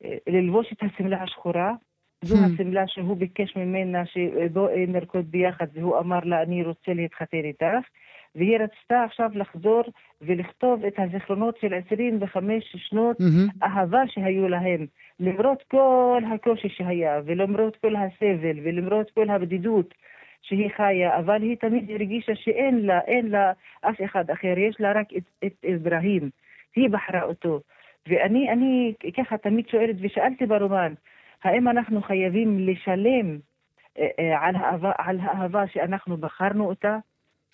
אה, 0.03 0.17
ללבוש 0.27 0.73
את 0.73 0.83
השמלה 0.83 1.23
השחורה. 1.23 1.71
זו 2.27 2.35
hmm. 2.35 2.53
השמלה 2.53 2.83
שהוא 2.87 3.17
ביקש 3.17 3.55
ממנה 3.55 4.03
שבואי 4.05 4.85
נרקוד 4.87 5.25
ביחד, 5.31 5.65
והוא 5.73 5.99
אמר 5.99 6.19
לה, 6.23 6.41
אני 6.41 6.63
רוצה 6.63 6.93
להתחתן 6.93 7.43
איתך. 7.43 7.87
והיא 8.35 8.57
רצתה 8.57 9.03
עכשיו 9.03 9.29
לחזור 9.35 9.81
ולכתוב 10.21 10.85
את 10.85 10.93
הזיכרונות 10.97 11.57
של 11.61 11.73
25 11.73 12.75
שנות 12.75 13.17
mm-hmm. 13.21 13.65
אהבה 13.65 14.01
שהיו 14.07 14.47
להם. 14.47 14.85
למרות 15.19 15.63
כל 15.71 16.21
הקושי 16.33 16.69
שהיה, 16.69 17.21
ולמרות 17.25 17.77
כל 17.77 17.95
הסבל, 17.95 18.59
ולמרות 18.63 19.11
כל 19.11 19.29
הבדידות 19.29 19.93
שהיא 20.41 20.69
חיה, 20.77 21.19
אבל 21.19 21.41
היא 21.41 21.57
תמיד 21.57 21.91
הרגישה 21.91 22.35
שאין 22.35 22.85
לה, 22.85 22.99
אין 22.99 23.27
לה 23.27 23.51
אף 23.81 23.95
אחד 24.05 24.29
אחר, 24.29 24.53
יש 24.57 24.75
לה 24.79 24.91
רק 24.91 25.07
את, 25.17 25.23
את 25.45 25.65
אברהים. 25.75 26.29
היא 26.75 26.89
בחרה 26.89 27.23
אותו. 27.23 27.61
ואני 28.07 28.51
אני 28.51 28.93
ככה 29.17 29.37
תמיד 29.37 29.67
שואלת, 29.69 29.95
ושאלתי 30.01 30.45
ברומן, 30.45 30.93
האם 31.43 31.67
אנחנו 31.67 32.01
חייבים 32.01 32.59
לשלם 32.59 33.39
אה, 33.99 34.07
אה, 34.19 34.47
על 34.47 34.55
האהבה, 34.55 34.91
על 34.97 35.19
האהבה 35.19 35.63
שאנחנו 35.73 36.17
בחרנו 36.17 36.69
אותה? 36.69 36.97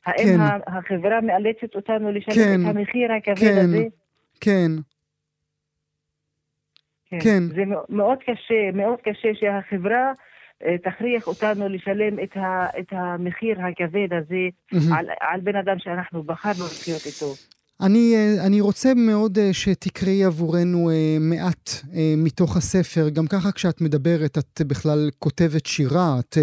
האם 0.06 0.38
כן. 0.38 0.72
החברה 0.78 1.22
מאלצת 1.22 1.76
אותנו 1.76 2.12
לשלם 2.12 2.36
כן. 2.36 2.62
את 2.62 2.76
המחיר 2.76 3.12
הכבד 3.12 3.36
כן. 3.36 3.58
הזה? 3.58 3.84
כן. 4.42 4.72
כן. 7.10 7.20
כן. 7.20 7.44
זה 7.44 7.64
מאוד 7.90 8.18
קשה, 8.20 8.72
מאוד 8.74 9.00
קשה 9.02 9.30
שהחברה 9.34 10.12
אה, 10.66 10.78
תכריח 10.78 11.28
אותנו 11.28 11.70
לשלם 11.70 12.24
את, 12.24 12.38
ה, 12.38 12.68
את 12.80 12.88
המחיר 12.92 13.62
הכבד 13.62 14.14
הזה 14.14 14.48
mm-hmm. 14.74 14.96
על, 14.98 15.06
על 15.20 15.42
בן 15.42 15.56
אדם 15.56 15.80
שאנחנו 15.80 16.24
בחרנו 16.24 16.66
לחיות 16.66 17.02
איתו. 17.06 17.53
אני, 17.82 18.16
אה, 18.16 18.48
אני 18.48 18.62
רוצה 18.62 18.90
מאוד 19.08 19.38
אה, 19.38 19.54
שתקראי 19.54 20.24
עבורנו 20.24 20.90
אה, 20.90 21.18
מעט 21.20 21.70
מתוך 22.26 22.58
הספר. 22.58 23.10
גם 23.16 23.26
ככה 23.34 23.52
כשאת 23.52 23.82
מדברת, 23.82 24.38
את 24.38 24.62
בכלל 24.70 25.00
כותבת 25.20 25.66
שירה, 25.66 26.10
את, 26.20 26.38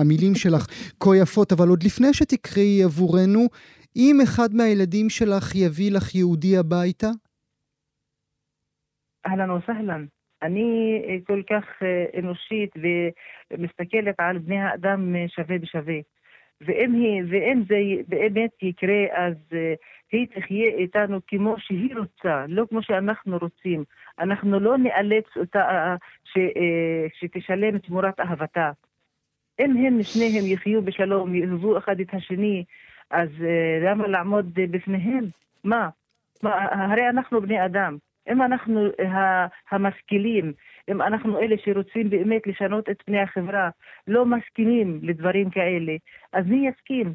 המילים 0.00 0.34
שלך 0.34 0.66
כה 1.00 1.10
יפות, 1.22 1.52
אבל 1.52 1.68
עוד 1.68 1.82
לפני 1.82 2.12
שתקראי 2.12 2.82
עבורנו, 2.84 3.42
אם 3.96 4.16
אחד 4.24 4.48
מהילדים 4.54 5.08
שלך 5.08 5.54
יביא 5.54 5.90
לך 5.96 6.14
יהודי 6.14 6.56
הביתה? 6.56 7.10
אהלן 9.26 9.50
וסהלן. 9.50 10.04
אני 10.42 10.68
כל 11.26 11.42
כך 11.50 11.64
אנושית 12.18 12.70
ומסתכלת 13.50 14.14
על 14.18 14.38
בני 14.38 14.58
האדם 14.58 15.14
שווה 15.28 15.58
בשווה. 15.58 15.98
ואם, 16.60 16.92
היא, 16.92 17.22
ואם 17.30 17.62
זה 17.68 17.76
באמת 18.08 18.62
יקרה, 18.62 19.02
אז 19.12 19.34
היא 20.16 20.26
תחיה 20.26 20.68
איתנו 20.68 21.20
כמו 21.26 21.54
שהיא 21.58 21.96
רוצה, 21.96 22.44
לא 22.48 22.64
כמו 22.70 22.82
שאנחנו 22.82 23.38
רוצים. 23.38 23.84
אנחנו 24.18 24.60
לא 24.60 24.78
נאלץ 24.78 25.24
אותה 25.36 25.60
אה, 25.60 25.96
ש, 26.24 26.36
אה, 26.36 27.06
שתשלם 27.18 27.78
תמורת 27.78 28.20
אהבתה. 28.20 28.70
אם 29.60 29.76
הם 29.76 30.02
שניהם 30.02 30.44
יחיו 30.46 30.82
בשלום, 30.82 31.34
יאהבו 31.34 31.78
אחד 31.78 32.00
את 32.00 32.14
השני, 32.14 32.64
אז 33.10 33.28
אה, 33.42 33.90
למה 33.90 34.06
לעמוד 34.06 34.50
בפניהם? 34.54 35.24
מה? 35.64 35.88
מה? 36.42 36.68
הרי 36.70 37.08
אנחנו 37.08 37.40
בני 37.40 37.64
אדם. 37.64 37.96
אם 38.32 38.42
אנחנו 38.42 38.88
המשכילים, 39.70 40.52
אם 40.90 41.02
אנחנו 41.02 41.38
אלה 41.38 41.56
שרוצים 41.64 42.10
באמת 42.10 42.46
לשנות 42.46 42.90
את 42.90 43.02
פני 43.06 43.20
החברה, 43.20 43.70
לא 44.06 44.26
מסכימים 44.26 45.00
לדברים 45.02 45.50
כאלה, 45.50 45.92
אז 46.32 46.46
מי 46.46 46.68
יסכים? 46.68 47.14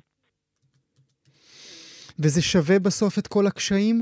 וזה 2.20 2.42
שווה 2.42 2.80
בסוף 2.80 3.20
את 3.20 3.28
כל 3.28 3.48
הקשיים? 3.48 4.02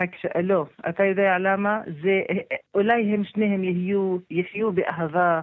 הקש... 0.00 0.26
לא, 0.42 0.66
אתה 0.88 1.04
יודע 1.04 1.38
למה? 1.38 1.80
זה, 2.02 2.20
אולי 2.74 3.14
הם 3.14 3.24
שניהם 3.24 3.64
יהיו, 3.64 4.18
יחיו 4.30 4.72
באהבה 4.72 5.40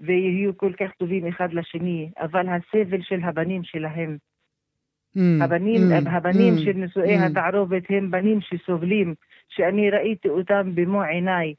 ויהיו 0.00 0.56
כל 0.56 0.72
כך 0.72 0.90
טובים 0.98 1.26
אחד 1.26 1.52
לשני, 1.52 2.10
אבל 2.20 2.46
הסבל 2.48 3.02
של 3.02 3.20
הבנים 3.22 3.64
שלהם, 3.64 4.18
Mm, 5.16 5.44
הבנים, 5.44 5.80
mm, 5.92 6.10
הבנים 6.10 6.54
mm, 6.54 6.60
של 6.64 6.72
נישואי 6.72 7.18
mm. 7.18 7.22
התערובת 7.22 7.82
הם 7.88 8.10
בנים 8.10 8.40
שסובלים, 8.40 9.14
שאני 9.48 9.90
ראיתי 9.90 10.28
אותם 10.28 10.74
במו 10.74 11.02
עיניי. 11.02 11.54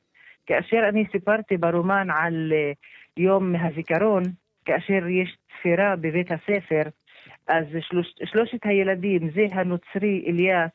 כאשר 0.46 0.90
אני 0.90 1.06
סיפרתי 1.12 1.58
ברומן 1.58 2.08
על 2.10 2.54
אה, 2.56 2.72
יום 3.18 3.56
הזיכרון, 3.56 4.24
כאשר 4.66 5.08
יש 5.08 5.38
ספירה 5.60 5.96
בבית 5.96 6.32
הספר, 6.32 6.84
אז 7.50 7.66
שלוש, 7.80 8.16
שלושת 8.26 8.66
הילדים, 8.66 9.30
זה 9.30 9.46
הנוצרי 9.52 10.26
אליאס 10.28 10.72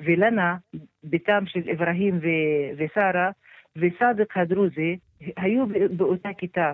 ולנה, 0.00 0.56
בתם 1.04 1.46
של 1.46 1.70
אברהים 1.72 2.18
ו- 2.22 2.70
ושרה, 2.76 3.30
וסאדק 3.76 4.36
הדרוזי, 4.36 4.96
היו 5.36 5.64
באותה 5.96 6.28
כיתה. 6.38 6.72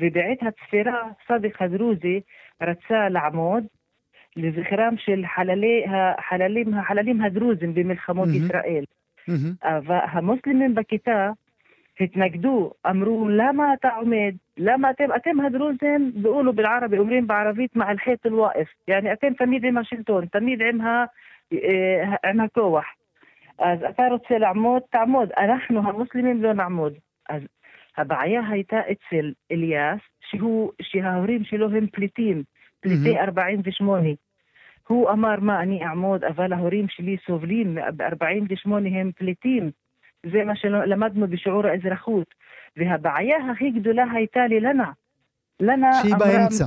ובעת 0.00 0.38
הצפירה, 0.42 1.02
סאדק 1.28 1.62
הדרוזי 1.62 2.20
רצה 2.62 3.08
לעמוד 3.08 3.64
לזכרם 4.36 4.94
של 4.96 5.24
חללי, 5.34 5.84
החללים, 5.88 6.74
החללים 6.74 7.22
הדרוזים 7.22 7.74
במלחמות 7.74 8.28
מהמם. 8.28 8.44
ישראל. 8.44 8.84
מהמם. 9.28 9.52
אבל 9.62 9.98
המוסלמים 10.02 10.74
בכיתה 10.74 11.30
התנגדו, 12.00 12.72
אמרו, 12.90 13.28
למה 13.28 13.74
אתה 13.74 13.88
עומד? 13.96 14.34
למה 14.57 14.89
אתם, 14.89 15.07
אתם 15.15 15.39
הדרוזים, 15.39 16.11
ביקולו 16.15 16.53
בערבי, 16.53 16.97
אומרים 16.97 17.27
בערבית, 17.27 17.75
מעל 17.75 17.97
חית 17.97 18.25
אל-ואקף. 18.25 18.69
يعني 18.87 19.13
אתם 19.13 19.33
תמיד 19.33 19.65
עם 19.65 19.77
השלטון, 19.77 20.25
תמיד 20.25 20.61
עם, 20.61 20.81
ה, 20.81 21.05
אה, 21.53 22.29
עם 22.29 22.39
הכוח. 22.39 22.85
אז 23.59 23.79
אתה 23.89 24.03
רוצה 24.11 24.37
לעמוד, 24.37 24.81
תעמוד. 24.89 25.29
אנחנו 25.37 25.79
המוסלמים 25.79 26.43
לא 26.43 26.53
נעמוד. 26.53 26.93
אז 27.29 27.41
הבעיה 27.97 28.41
הייתה 28.49 28.79
אצל 28.79 29.31
אליאס, 29.51 29.99
שהוא, 30.29 30.71
שההורים 30.81 31.43
שלו 31.43 31.69
הם 31.69 31.87
פליטים, 31.87 32.43
פליטי 32.79 33.19
48. 33.19 34.09
הוא 34.87 35.09
אמר, 35.09 35.35
מה, 35.39 35.61
אני 35.61 35.85
אעמוד, 35.85 36.23
אבל 36.23 36.53
ההורים 36.53 36.85
שלי 36.89 37.17
סובלים, 37.25 37.75
ב-48 37.95 38.71
הם 38.71 39.11
פליטים. 39.15 39.71
זה 40.23 40.43
מה 40.43 40.55
שלמדנו 40.55 41.27
בשיעור 41.27 41.67
האזרחות. 41.67 42.33
והבעיה 42.76 43.36
הכי 43.52 43.70
גדולה 43.70 44.04
הייתה 44.12 44.46
ללנה. 44.46 44.92
לנה 45.60 45.92
שהיא 45.92 46.14
אמרה, 46.14 46.26
באמצע. 46.26 46.64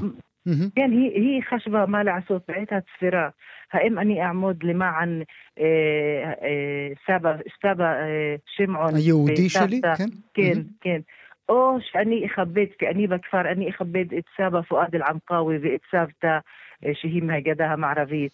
כן, 0.76 0.92
היא, 0.92 1.12
היא 1.12 1.42
חשבה 1.50 1.86
מה 1.86 2.04
לעשות 2.04 2.42
בעת 2.48 2.74
הצפירה. 2.74 3.30
האם 3.74 4.00
אני 4.00 4.24
אעמוד 4.24 4.64
למען 4.64 5.22
אה, 5.60 5.66
אה, 6.42 6.88
סבא, 7.08 7.36
סבא 7.62 7.86
אה, 7.86 8.36
שמעון 8.56 8.96
היהודי 8.96 9.46
וסבתא, 9.46 9.68
שלי, 9.68 9.82
כן? 9.98 10.10
כן. 10.34 10.62
כן. 10.82 11.00
או 11.50 11.78
שאני 11.92 12.26
אכבד, 12.26 12.66
כי 12.80 12.88
אני 12.88 13.08
בכפר, 13.08 13.52
אני 13.52 13.70
אכבד 13.70 14.14
את 14.14 14.24
סבא 14.38 14.62
פואד 14.62 14.96
אל-עמקאווי 14.96 15.58
ואת 15.62 15.82
סבתא 15.92 16.38
אה, 16.86 16.92
שהיא 16.94 17.24
מהגדה 17.24 17.72
המערבית. 17.72 18.32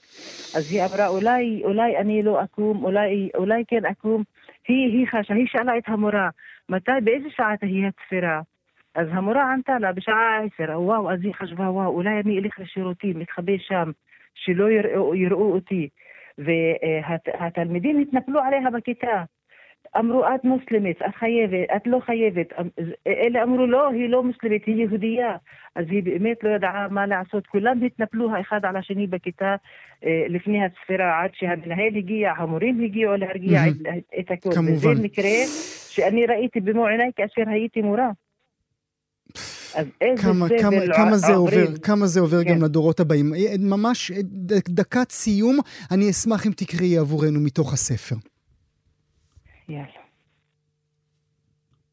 אז 0.57 0.71
היא 0.71 0.83
אמרה, 0.83 1.07
אולי, 1.07 1.62
אולי 1.63 1.97
אני 1.97 2.23
לא 2.23 2.43
אקום, 2.43 2.83
אולי, 2.83 3.29
אולי 3.36 3.63
כן 3.67 3.86
אקום. 3.86 4.23
היא, 4.67 4.97
היא 4.97 5.07
חשה, 5.07 5.33
היא 5.33 5.47
שאלה 5.47 5.77
את 5.77 5.83
המורה, 5.88 6.29
מתי, 6.69 6.91
באיזה 7.04 7.30
שעה 7.30 7.58
תהיה 7.58 7.88
הצפירה? 7.88 8.41
אז 8.95 9.08
המורה 9.12 9.54
ענתה 9.54 9.80
לה 9.80 9.93
בשעה 9.93 10.39
עשר, 10.43 10.82
וואו, 10.82 11.12
אז 11.12 11.19
היא 11.23 11.34
חשבה, 11.34 11.69
וואו, 11.69 11.88
אולי 11.88 12.19
אני 12.26 12.39
אלך 12.39 12.60
לשירותים, 12.60 13.19
מתחבא 13.19 13.58
שם, 13.58 13.91
שלא 14.36 14.69
יראו, 14.69 15.15
יראו 15.15 15.54
אותי. 15.54 15.89
והתלמידים 16.38 17.99
התנפלו 17.99 18.39
עליה 18.39 18.69
בכיתה. 18.69 19.23
אמרו, 19.97 20.26
את 20.36 20.43
מוסלמית, 20.43 21.02
את 21.02 21.15
חייבת, 21.15 21.67
את 21.76 21.82
לא 21.88 21.99
חייבת. 21.99 22.47
אלה 23.08 23.43
אמרו, 23.43 23.65
לא, 23.65 23.89
היא 23.89 24.10
לא 24.10 24.23
מוסלמית, 24.23 24.65
היא 24.65 24.76
יהודייה. 24.76 25.36
אז 25.76 25.86
היא 25.89 26.04
באמת 26.04 26.43
לא 26.43 26.49
ידעה 26.49 26.88
מה 26.88 27.06
לעשות. 27.06 27.47
כולם 27.47 27.84
התנפלו 27.84 28.36
האחד 28.36 28.65
על 28.65 28.76
השני 28.76 29.08
בכיתה 29.08 29.56
אה, 30.06 30.26
לפני 30.30 30.65
הספירה, 30.65 31.23
עד 31.23 31.30
שהמנהל 31.34 31.95
הגיע, 31.97 32.34
המורים 32.38 32.84
הגיעו 32.84 33.15
להרגיע. 33.15 33.60
את, 34.19 34.32
הכל. 34.32 34.49
כמובן. 34.56 34.73
וזה 34.73 35.04
מקרה 35.04 35.30
שאני 35.95 36.25
ראיתי 36.25 36.60
במו 36.60 36.88
עיניי 36.88 37.12
כאשר 37.15 37.49
הייתי 37.49 37.82
מורה. 37.82 38.10
אז 39.75 39.88
איזה 40.01 40.23
כמה, 40.23 40.47
סבל 40.47 40.60
כמה, 40.62 40.95
כמה 40.95 41.17
זה 41.17 41.34
עוברים. 41.34 41.65
עובר, 41.65 41.77
כמה 41.77 42.06
זה 42.06 42.19
עובר 42.19 42.43
כן. 42.43 42.49
גם 42.49 42.63
לדורות 42.63 42.99
הבאים. 42.99 43.34
אה, 43.34 43.56
ממש 43.60 44.12
אה, 44.12 44.17
דקת 44.69 45.12
סיום, 45.12 45.58
אני 45.91 46.10
אשמח 46.10 46.47
אם 46.47 46.51
תקראי 46.51 46.97
עבורנו 46.97 47.39
מתוך 47.39 47.73
הספר. 47.73 48.15
יאללה. 49.69 50.03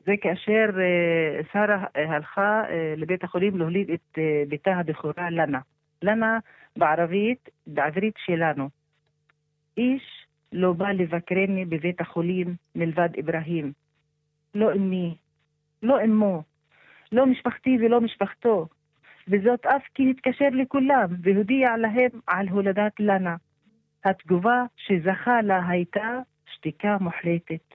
זה 0.06 0.12
כאשר 0.20 0.70
אה, 0.80 1.42
שרה 1.52 1.84
אה, 1.96 2.16
הלכה 2.16 2.62
אה, 2.70 2.94
לבית 2.96 3.24
החולים 3.24 3.58
להוליד 3.58 3.90
את 3.90 4.18
בתה 4.48 4.70
הבכורה 4.70 5.30
לנה. 5.30 5.60
לנה 6.02 6.38
בערבית, 6.76 7.48
בעברית 7.66 8.14
שלנו. 8.26 8.68
איש 9.76 10.02
לא 10.52 10.72
בא 10.72 10.88
לבקרני 10.88 11.64
בבית 11.64 12.00
החולים 12.00 12.54
מלבד 12.74 13.08
אברהים. 13.20 13.72
לא 14.54 14.72
אמי, 14.72 15.14
לא 15.82 16.04
אמו, 16.04 16.42
לא 17.12 17.26
משפחתי 17.26 17.76
ולא 17.80 18.00
משפחתו. 18.00 18.66
וזאת 19.28 19.66
אף 19.66 19.82
כי 19.94 20.10
התקשר 20.10 20.48
לכולם 20.52 21.08
והודיע 21.22 21.76
להם 21.76 22.20
על 22.26 22.48
הולדת 22.48 22.92
לנה. 23.00 23.36
התגובה 24.04 24.64
שזכה 24.76 25.42
לה 25.42 25.68
הייתה 25.68 26.18
שתיקה 26.46 26.96
מוחלטת. 27.00 27.74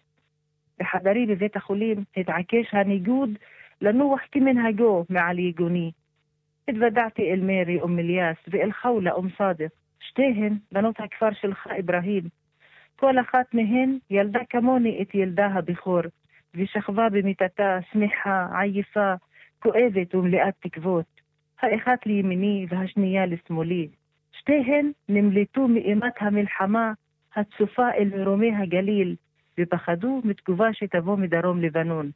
בחדרי 0.79 1.25
בבית 1.25 1.55
החולים 1.55 2.03
התעקש 2.17 2.73
הניגוד 2.73 3.29
לנוח 3.81 4.19
כמנהגו 4.31 5.05
מעל 5.09 5.39
יגוני. 5.39 5.91
התוודעתי 6.67 7.31
אל 7.31 7.39
מרי 7.41 7.81
אום 7.81 7.99
אליאס 7.99 8.37
ואל 8.47 8.71
חולה 8.71 9.11
אום 9.11 9.27
סאדק, 9.37 9.69
שתיהן 9.99 10.57
בנות 10.71 10.99
הכפר 10.99 11.33
שלך 11.33 11.67
אברהים. 11.79 12.23
כל 12.95 13.19
אחת 13.19 13.53
מהן 13.53 13.97
ילדה 14.09 14.39
כמוני 14.49 15.01
את 15.01 15.15
ילדה 15.15 15.47
הבכור, 15.47 16.01
ושכבה 16.55 17.09
במיטתה 17.09 17.79
שמחה, 17.91 18.47
עייפה, 18.59 19.13
כואבת 19.59 20.15
ומלאת 20.15 20.53
תקוות. 20.59 21.05
האחת 21.61 22.05
לימיני 22.05 22.65
והשנייה 22.69 23.25
לשמאלי. 23.25 23.87
שתיהן 24.31 24.91
נמלטו 25.09 25.67
מאימת 25.67 26.13
המלחמה 26.19 26.93
הצופה 27.35 27.91
אל 27.91 28.09
מרומי 28.17 28.55
הגליל, 28.55 29.15
ופחדו 29.59 30.21
מתגובה 30.23 30.73
שתבוא 30.73 31.15
מדרום 31.15 31.61
לבנון. 31.61 32.11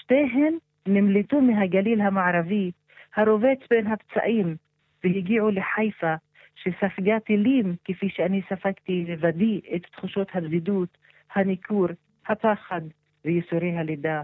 שתיהן 0.00 0.54
נמלטו 0.86 1.40
מהגליל 1.40 2.00
המערבי, 2.00 2.70
הרובץ 3.16 3.58
בין 3.70 3.86
הפצעים, 3.86 4.56
והגיעו 5.04 5.50
לחיפה, 5.50 6.14
שספגה 6.54 7.20
טילים 7.20 7.76
כפי 7.84 8.08
שאני 8.08 8.42
ספגתי 8.48 9.04
לבדי 9.08 9.60
את 9.74 9.86
תחושות 9.92 10.28
הבדידות, 10.34 10.98
הניכור, 11.34 11.86
הפחד 12.26 12.80
וייסורי 13.26 13.76
הלידה. 13.76 14.22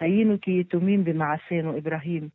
היינו 0.00 0.34
כיתומים 0.40 1.04
במעשינו, 1.04 1.78
אברהים. 1.78 2.28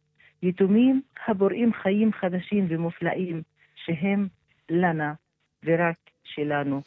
יתומים 0.43 1.01
הבוראים 1.27 1.73
חיים 1.73 2.13
חדשים 2.13 2.65
ומופלאים, 2.69 3.41
שהם 3.75 4.27
לנה 4.69 5.13
ורק 5.65 5.95
שלנו. 6.23 6.81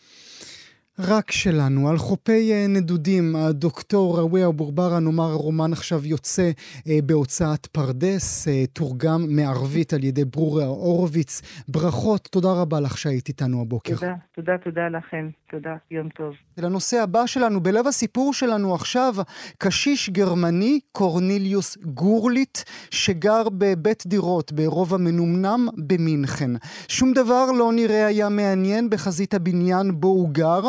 רק 1.08 1.30
שלנו, 1.30 1.88
על 1.88 1.98
חופי 1.98 2.52
אה, 2.52 2.66
נדודים, 2.68 3.36
הדוקטור 3.36 4.18
ראוויה 4.18 4.46
אבורברה, 4.46 5.00
נאמר 5.00 5.30
הרומן 5.30 5.72
עכשיו 5.72 6.06
יוצא 6.06 6.50
אה, 6.88 6.98
בהוצאת 7.04 7.66
פרדס, 7.66 8.48
אה, 8.48 8.66
תורגם 8.66 9.26
מערבית 9.28 9.92
על 9.92 10.04
ידי 10.04 10.24
ברורה 10.24 10.64
הורוביץ. 10.64 11.42
ברכות, 11.68 12.28
תודה 12.30 12.52
רבה 12.52 12.80
לך 12.80 12.98
שהיית 12.98 13.28
איתנו 13.28 13.60
הבוקר. 13.60 13.94
תודה, 13.94 14.14
תודה, 14.34 14.58
תודה 14.58 14.88
לכם. 14.88 15.30
תודה, 15.50 15.76
יום 15.90 16.08
טוב. 16.08 16.34
לנושא 16.58 17.02
הבא 17.02 17.26
שלנו, 17.26 17.60
בלב 17.60 17.86
הסיפור 17.86 18.34
שלנו 18.34 18.74
עכשיו, 18.74 19.14
קשיש 19.58 20.10
גרמני, 20.10 20.80
קורניליוס 20.92 21.78
גורליט, 21.84 22.58
שגר 22.90 23.42
בבית 23.58 24.02
דירות 24.06 24.52
ברובע 24.52 24.96
מנומנם 24.96 25.68
במינכן. 25.76 26.50
שום 26.88 27.12
דבר 27.12 27.52
לא 27.58 27.72
נראה 27.72 28.06
היה 28.06 28.28
מעניין 28.28 28.90
בחזית 28.90 29.34
הבניין 29.34 30.00
בו 30.00 30.08
הוא 30.08 30.30
גר, 30.30 30.60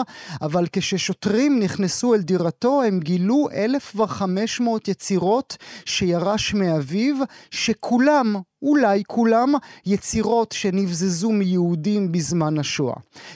אבל 0.42 0.66
כששוטרים 0.72 1.60
נכנסו 1.60 2.14
אל 2.14 2.22
דירתו, 2.22 2.84
הם 2.84 3.00
גילו 3.00 3.48
1,500 3.54 4.88
יצירות 4.88 5.58
שירש 5.86 6.54
מאביו, 6.54 7.16
שכולם, 7.52 8.36
אולי 8.62 9.04
כולם, 9.08 9.54
יצירות 9.86 10.52
שנבזזו 10.52 11.32
מיהודים 11.32 12.12
בזמן 12.12 12.58
השואה. 12.58 12.96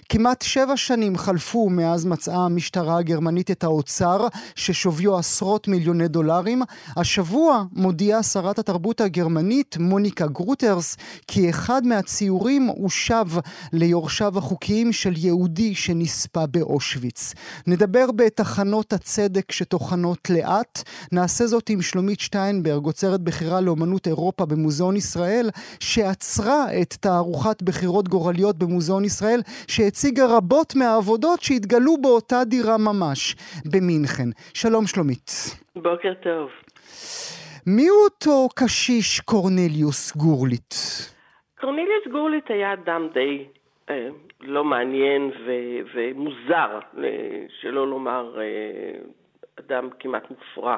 כמעט 0.09 0.41
שבע 0.41 0.77
שנים 0.77 1.17
חלפו 1.17 1.69
מאז 1.69 2.05
מצאה 2.05 2.45
המשטרה 2.45 2.97
הגרמנית 2.97 3.51
את 3.51 3.63
האוצר, 3.63 4.27
ששוויו 4.55 5.17
עשרות 5.17 5.67
מיליוני 5.67 6.07
דולרים. 6.07 6.61
השבוע 6.97 7.63
מודיעה 7.71 8.23
שרת 8.23 8.59
התרבות 8.59 9.01
הגרמנית, 9.01 9.77
מוניקה 9.79 10.27
גרוטרס, 10.27 10.97
כי 11.27 11.49
אחד 11.49 11.85
מהציורים 11.85 12.67
הושב 12.67 13.25
ליורשיו 13.73 14.37
החוקיים 14.37 14.93
של 14.93 15.13
יהודי 15.17 15.75
שנספה 15.75 16.45
באושוויץ. 16.45 17.33
נדבר 17.67 18.11
בתחנות 18.11 18.93
הצדק 18.93 19.51
שטוחנות 19.51 20.29
לאט. 20.29 20.83
נעשה 21.11 21.47
זאת 21.47 21.69
עם 21.69 21.81
שלומית 21.81 22.19
שטיינברג, 22.19 22.85
עוצרת 22.85 23.21
בכירה 23.21 23.61
לאומנות 23.61 24.07
אירופה 24.07 24.45
במוזיאון 24.45 24.95
ישראל. 24.95 25.14
ישראל, 25.15 25.45
שעצרה 25.79 26.63
את 26.81 26.93
תערוכת 26.93 27.61
בחירות 27.63 28.07
גורליות 28.07 28.55
במוזיאון 28.59 29.05
ישראל, 29.05 29.39
שהציגה 29.67 30.25
רבות 30.37 30.73
מהעבודות 30.75 31.41
שהתגלו 31.41 31.97
באותה 32.01 32.35
דירה 32.45 32.77
ממש, 32.77 33.35
במינכן. 33.71 34.29
שלום 34.53 34.87
שלומית. 34.87 35.29
בוקר 35.75 36.13
טוב. 36.23 36.49
מי 37.67 37.87
הוא 37.87 38.03
אותו 38.03 38.47
קשיש 38.55 39.19
קורנליוס 39.19 40.15
גורליט? 40.17 40.73
קורנליוס 41.61 42.07
גורליט 42.11 42.49
היה 42.49 42.73
אדם 42.73 43.07
די 43.13 43.45
אה, 43.89 44.07
לא 44.41 44.63
מעניין 44.63 45.31
ו- 45.45 45.81
ומוזר, 45.93 46.79
שלא 47.61 47.87
לומר 47.87 48.41
אה, 48.41 48.99
אדם 49.59 49.89
כמעט 49.99 50.23
מופרע. 50.29 50.77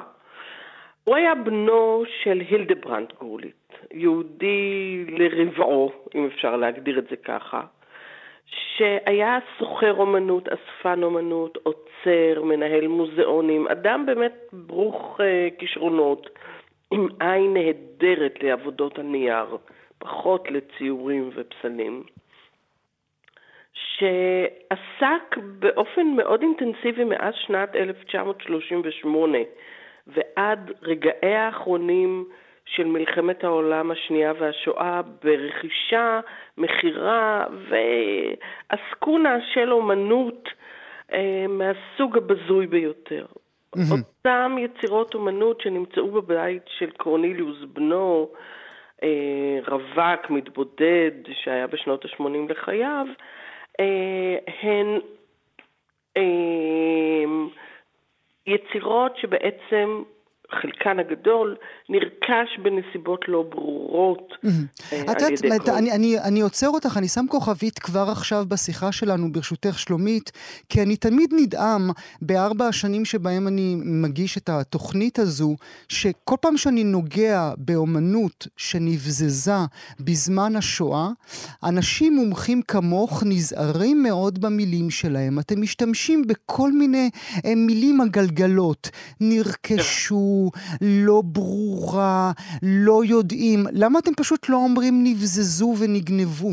הוא 1.08 1.16
היה 1.16 1.34
בנו 1.34 2.02
של 2.22 2.42
הילדברנד 2.50 3.08
גורליט, 3.20 3.67
יהודי 3.92 5.04
לרבעו, 5.08 5.92
אם 6.14 6.26
אפשר 6.26 6.56
להגדיר 6.56 6.98
את 6.98 7.08
זה 7.10 7.16
ככה, 7.16 7.62
שהיה 8.46 9.38
סוחר 9.58 9.94
אומנות, 9.94 10.48
אספן 10.48 11.02
אומנות, 11.02 11.58
עוצר, 11.62 12.42
מנהל 12.42 12.86
מוזיאונים, 12.86 13.68
אדם 13.68 14.06
באמת 14.06 14.34
ברוך 14.52 15.20
uh, 15.20 15.58
כישרונות, 15.58 16.30
עם 16.90 17.08
עין 17.20 17.54
נהדרת 17.54 18.42
לעבודות 18.42 18.98
הנייר, 18.98 19.56
פחות 19.98 20.50
לציורים 20.50 21.30
ופסלים. 21.34 22.02
שעסק 23.98 25.36
באופן 25.58 26.06
מאוד 26.06 26.42
אינטנסיבי 26.42 27.04
מאז 27.04 27.34
שנת 27.34 27.76
1938 27.76 29.38
ועד 30.06 30.72
רגעי 30.82 31.34
האחרונים 31.34 32.24
של 32.76 32.84
מלחמת 32.84 33.44
העולם 33.44 33.90
השנייה 33.90 34.32
והשואה 34.40 35.00
ברכישה, 35.22 36.20
מכירה 36.58 37.44
ועסקונה 37.68 39.38
של 39.54 39.72
אומנות 39.72 40.48
אה, 41.12 41.46
מהסוג 41.48 42.16
הבזוי 42.16 42.66
ביותר. 42.66 43.26
Mm-hmm. 43.76 43.80
אותם 43.92 44.56
יצירות 44.58 45.14
אומנות 45.14 45.60
שנמצאו 45.60 46.10
בבית 46.10 46.62
של 46.78 46.90
קורניליוס 46.90 47.58
בנו, 47.72 48.28
אה, 49.02 49.58
רווק, 49.68 50.30
מתבודד, 50.30 51.10
שהיה 51.32 51.66
בשנות 51.66 52.04
ה-80 52.04 52.52
לחייו, 52.52 53.06
אה, 53.80 54.36
הן 54.62 54.98
אה, 56.16 57.46
יצירות 58.46 59.16
שבעצם 59.16 60.02
חלקן 60.50 60.98
הגדול 60.98 61.56
נרכש 61.88 62.58
בנסיבות 62.62 63.20
לא 63.28 63.44
ברורות 63.48 64.32
אה, 64.92 65.02
ידי 65.30 65.58
כל... 65.64 65.70
אני, 65.70 65.92
אני, 65.92 66.18
אני 66.18 66.40
עוצר 66.40 66.68
אותך, 66.68 66.96
אני 66.96 67.08
שם 67.08 67.24
כוכבית 67.28 67.78
כבר 67.78 68.06
עכשיו 68.10 68.44
בשיחה 68.48 68.92
שלנו, 68.92 69.32
ברשותך 69.32 69.78
שלומית, 69.78 70.32
כי 70.68 70.82
אני 70.82 70.96
תמיד 70.96 71.34
נדהם 71.36 71.90
בארבע 72.22 72.66
השנים 72.66 73.04
שבהם 73.04 73.48
אני 73.48 73.76
מגיש 73.84 74.38
את 74.38 74.48
התוכנית 74.48 75.18
הזו, 75.18 75.56
שכל 75.88 76.36
פעם 76.40 76.56
שאני 76.56 76.84
נוגע 76.84 77.50
באומנות 77.58 78.46
שנבזזה 78.56 79.52
בזמן 80.00 80.56
השואה, 80.56 81.08
אנשים 81.64 82.16
מומחים 82.16 82.62
כמוך 82.62 83.22
נזהרים 83.26 84.02
מאוד 84.02 84.40
במילים 84.40 84.90
שלהם. 84.90 85.38
אתם 85.38 85.60
משתמשים 85.60 86.22
בכל 86.26 86.72
מיני 86.72 87.10
אה, 87.44 87.54
מילים 87.54 88.00
עגלגלות, 88.00 88.90
נרכשו. 89.20 90.37
לא 90.80 91.22
ברורה, 91.24 92.30
לא 92.62 93.00
יודעים. 93.04 93.60
למה 93.72 93.98
אתם 93.98 94.14
פשוט 94.14 94.48
לא 94.48 94.56
אומרים 94.56 94.94
נבזזו 95.04 95.74
ונגנבו? 95.80 96.50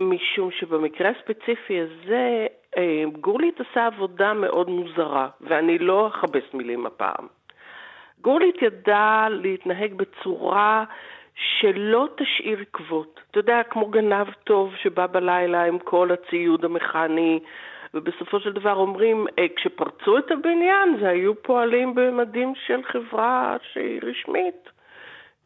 משום 0.00 0.50
שבמקרה 0.50 1.10
הספציפי 1.10 1.80
הזה, 1.80 2.46
אה, 2.76 3.02
גורליט 3.20 3.60
עשה 3.60 3.86
עבודה 3.86 4.32
מאוד 4.32 4.68
מוזרה, 4.68 5.28
ואני 5.40 5.78
לא 5.78 6.08
אכבס 6.08 6.54
מילים 6.54 6.86
הפעם. 6.86 7.26
גורליט 8.20 8.62
ידע 8.62 9.26
להתנהג 9.30 9.94
בצורה 9.94 10.84
שלא 11.34 12.08
תשאיר 12.16 12.58
עקבות. 12.60 13.20
אתה 13.30 13.38
יודע, 13.38 13.62
כמו 13.70 13.86
גנב 13.86 14.26
טוב 14.44 14.74
שבא 14.82 15.06
בלילה 15.06 15.64
עם 15.64 15.78
כל 15.78 16.10
הציוד 16.12 16.64
המכני 16.64 17.40
ובסופו 17.94 18.40
של 18.40 18.52
דבר 18.52 18.74
אומרים, 18.74 19.26
אה, 19.38 19.46
כשפרצו 19.56 20.18
את 20.18 20.30
הבניין 20.30 20.96
זה 21.00 21.08
היו 21.08 21.42
פועלים 21.42 21.94
במדים 21.94 22.52
של 22.66 22.82
חברה 22.82 23.56
שהיא 23.72 24.00
רשמית. 24.02 24.68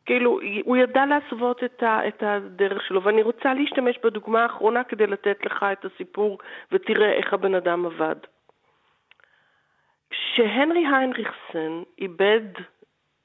כאילו, 0.07 0.41
הוא 0.65 0.77
ידע 0.77 1.07
להסוות 1.07 1.65
את, 1.65 1.83
ה, 1.83 2.09
את 2.09 2.23
הדרך 2.23 2.83
שלו, 2.83 3.03
ואני 3.03 3.23
רוצה 3.23 3.55
להשתמש 3.55 3.99
בדוגמה 4.05 4.43
האחרונה 4.43 4.85
כדי 4.85 5.07
לתת 5.07 5.47
לך 5.47 5.67
את 5.73 5.85
הסיפור 5.85 6.39
ותראה 6.73 7.13
איך 7.13 7.33
הבן 7.33 7.55
אדם 7.55 7.87
עבד. 7.87 8.17
כשהנרי 10.11 10.87
היינריכסן 10.87 11.83
איבד 11.99 12.47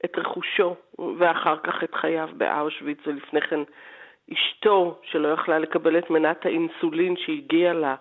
את 0.04 0.18
רכושו 0.18 0.76
ואחר 1.18 1.56
כך 1.56 1.84
את 1.84 1.94
חייו 1.94 2.28
באושוויץ 2.36 2.98
ולפני 3.06 3.40
כן 3.40 3.60
אשתו 4.32 5.00
שלא 5.02 5.28
יכלה 5.28 5.58
לקבל 5.58 5.98
את 5.98 6.10
מנת 6.10 6.46
האינסולין 6.46 7.16
שהגיעה 7.16 7.72
לה 7.72 7.94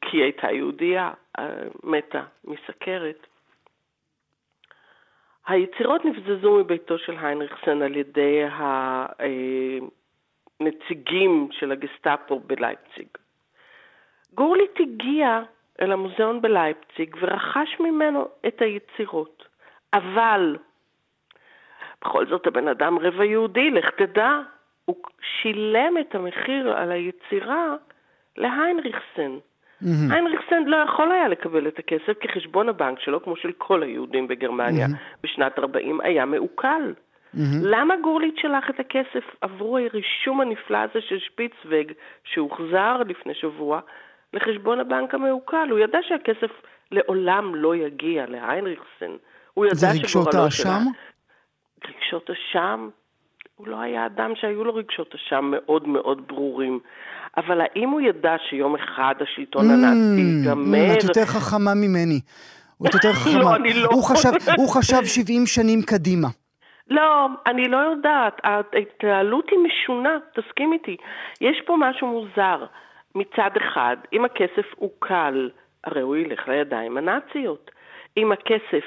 כי 0.00 0.16
היא 0.16 0.22
הייתה 0.22 0.50
יהודייה, 0.50 1.12
אה, 1.38 1.44
מתה 1.84 2.22
מסכרת. 2.44 3.26
היצירות 5.46 6.04
נבזזו 6.04 6.58
מביתו 6.58 6.98
של 6.98 7.16
היינריכסן 7.18 7.82
על 7.82 7.96
ידי 7.96 8.42
הנציגים 10.60 11.48
של 11.52 11.72
הגסטאפו 11.72 12.40
בלייפציג. 12.40 13.08
גורליט 14.34 14.80
הגיע 14.80 15.42
אל 15.80 15.92
המוזיאון 15.92 16.42
בלייפציג 16.42 17.16
ורכש 17.20 17.80
ממנו 17.80 18.28
את 18.46 18.62
היצירות. 18.62 19.44
אבל, 19.92 20.56
בכל 22.00 22.26
זאת 22.26 22.46
הבן 22.46 22.68
אדם 22.68 22.98
רבע 22.98 23.24
יהודי, 23.24 23.70
לך 23.70 23.90
תדע, 23.90 24.40
הוא 24.84 24.96
שילם 25.22 25.98
את 26.00 26.14
המחיר 26.14 26.76
על 26.76 26.92
היצירה 26.92 27.76
להיינריכסן. 28.36 29.38
Mm-hmm. 29.82 30.12
היינריכסן 30.12 30.64
לא 30.66 30.76
יכול 30.76 31.12
היה 31.12 31.28
לקבל 31.28 31.68
את 31.68 31.78
הכסף 31.78 32.18
כי 32.20 32.28
חשבון 32.28 32.68
הבנק 32.68 33.00
שלו, 33.00 33.22
כמו 33.22 33.36
של 33.36 33.52
כל 33.58 33.82
היהודים 33.82 34.28
בגרמניה 34.28 34.86
mm-hmm. 34.86 35.18
בשנת 35.22 35.58
40, 35.58 36.00
היה 36.00 36.24
מעוקל. 36.24 36.92
Mm-hmm. 36.92 37.38
למה 37.62 37.94
גורליט 38.02 38.34
שלח 38.38 38.70
את 38.70 38.80
הכסף 38.80 39.24
עבור 39.40 39.78
הרישום 39.78 40.40
הנפלא 40.40 40.78
הזה 40.78 41.00
של 41.08 41.18
שפיצווג, 41.18 41.92
שהוחזר 42.24 42.96
לפני 43.08 43.34
שבוע, 43.34 43.80
לחשבון 44.32 44.80
הבנק 44.80 45.14
המעוקל? 45.14 45.68
הוא 45.70 45.78
ידע 45.78 45.98
שהכסף 46.02 46.50
לעולם 46.90 47.54
לא 47.54 47.76
יגיע 47.76 48.26
להיינריכסן. 48.26 49.16
הוא 49.54 49.66
ידע 49.66 49.74
זה 49.74 49.86
רגשות 49.98 50.34
האשם? 50.34 50.82
רגשות 51.84 52.30
אשם? 52.30 52.88
הוא 53.56 53.68
לא 53.68 53.80
היה 53.80 54.06
אדם 54.06 54.32
שהיו 54.34 54.64
לו 54.64 54.74
רגשות 54.74 55.14
אשם 55.14 55.44
מאוד 55.50 55.88
מאוד 55.88 56.28
ברורים. 56.28 56.80
אבל 57.36 57.60
האם 57.60 57.88
הוא 57.88 58.00
ידע 58.00 58.36
שיום 58.48 58.74
אחד 58.74 59.14
השלטון 59.20 59.70
mm, 59.70 59.72
הנאצי 59.72 60.20
ייגמר? 60.20 60.98
את 60.98 61.04
יותר 61.04 61.24
חכמה 61.24 61.74
ממני. 61.74 62.20
הוא 62.76 62.88
יותר 62.94 63.08
לא, 63.14 63.14
חכמה. 63.14 63.40
לא, 63.42 63.56
אני 63.56 63.74
לא. 63.74 63.88
הוא 63.92 64.04
חשב, 64.04 64.30
הוא 64.56 64.68
חשב 64.68 65.04
70 65.04 65.46
שנים 65.46 65.82
קדימה. 65.82 66.28
לא, 66.90 67.26
אני 67.46 67.68
לא 67.68 67.76
יודעת. 67.76 68.40
ההתנהלות 68.44 69.50
היא 69.50 69.58
משונה, 69.58 70.18
תסכים 70.34 70.72
איתי. 70.72 70.96
יש 71.40 71.62
פה 71.66 71.76
משהו 71.78 72.06
מוזר. 72.06 72.64
מצד 73.14 73.50
אחד, 73.56 73.96
אם 74.12 74.24
הכסף 74.24 74.66
הוא 74.76 74.90
קל, 74.98 75.50
הרי 75.84 76.00
הוא 76.00 76.16
ילך 76.16 76.48
לידיים 76.48 76.96
הנאציות. 76.96 77.70
אם 78.16 78.32
הכסף 78.32 78.84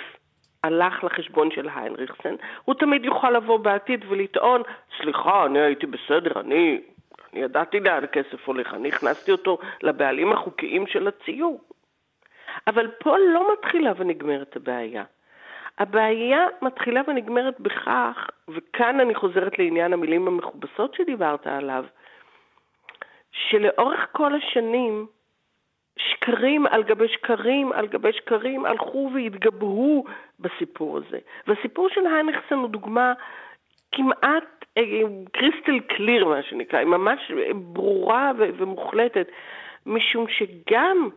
הלך 0.64 1.04
לחשבון 1.04 1.50
של 1.52 1.70
היינריכסן, 1.76 2.36
הוא 2.66 2.76
תמיד 2.76 3.06
יוכל 3.06 3.32
לבוא 3.32 3.58
בעתיד 3.58 4.06
ולטעון, 4.10 4.62
סליחה, 5.02 5.46
אני 5.46 5.60
הייתי 5.60 5.86
בסדר, 5.86 6.40
אני 6.40 6.82
ידעתי 7.34 7.80
לאן 7.80 8.04
הכסף 8.04 8.48
הולך, 8.48 8.74
אני 8.74 8.90
הכנסתי 8.90 9.32
אותו 9.32 9.58
לבעלים 9.84 10.32
החוקיים 10.32 10.88
של 10.88 11.08
הציור. 11.08 11.62
אבל 12.68 12.92
פה 13.00 13.18
לא 13.18 13.54
מתחילה 13.54 13.92
ונגמרת 13.98 14.56
הבעיה. 14.56 15.04
הבעיה 15.78 16.48
מתחילה 16.62 17.02
ונגמרת 17.08 17.60
בכך, 17.60 18.30
וכאן 18.50 19.00
אני 19.00 19.16
חוזרת 19.16 19.60
לעניין 19.60 19.94
המילים 19.94 20.28
המכובסות 20.28 20.94
שדיברת 20.94 21.48
עליו, 21.48 21.86
שלאורך 23.32 24.08
כל 24.12 24.36
השנים 24.36 25.08
שקרים 25.98 26.66
על 26.68 26.84
גבי 26.84 27.08
שקרים 27.08 27.74
על 27.74 27.88
גבי 27.88 28.14
שקרים 28.14 28.66
הלכו 28.66 29.12
והתגברו 29.14 30.06
בסיפור 30.40 30.98
הזה. 30.98 31.20
והסיפור 31.48 31.90
של 31.90 32.08
היינחסן 32.08 32.56
הוא 32.56 32.70
דוגמה 32.70 33.14
כמעט 33.92 34.63
קריסטל 35.32 35.80
קליר, 35.80 36.26
מה 36.26 36.44
שנקרא, 36.44 36.80
היא 36.80 36.88
ממש 36.88 37.32
ברורה 37.56 38.32
ומוחלטת, 38.38 39.28
משום 39.86 40.26
שגם 40.28 41.10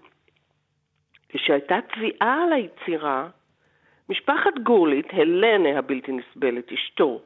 כשהייתה 1.28 1.78
תביעה 1.94 2.42
על 2.44 2.52
היצירה, 2.52 3.28
משפחת 4.08 4.58
גורליט, 4.62 5.06
הלנה 5.12 5.78
הבלתי 5.78 6.12
נסבלת, 6.12 6.72
אשתו, 6.72 7.20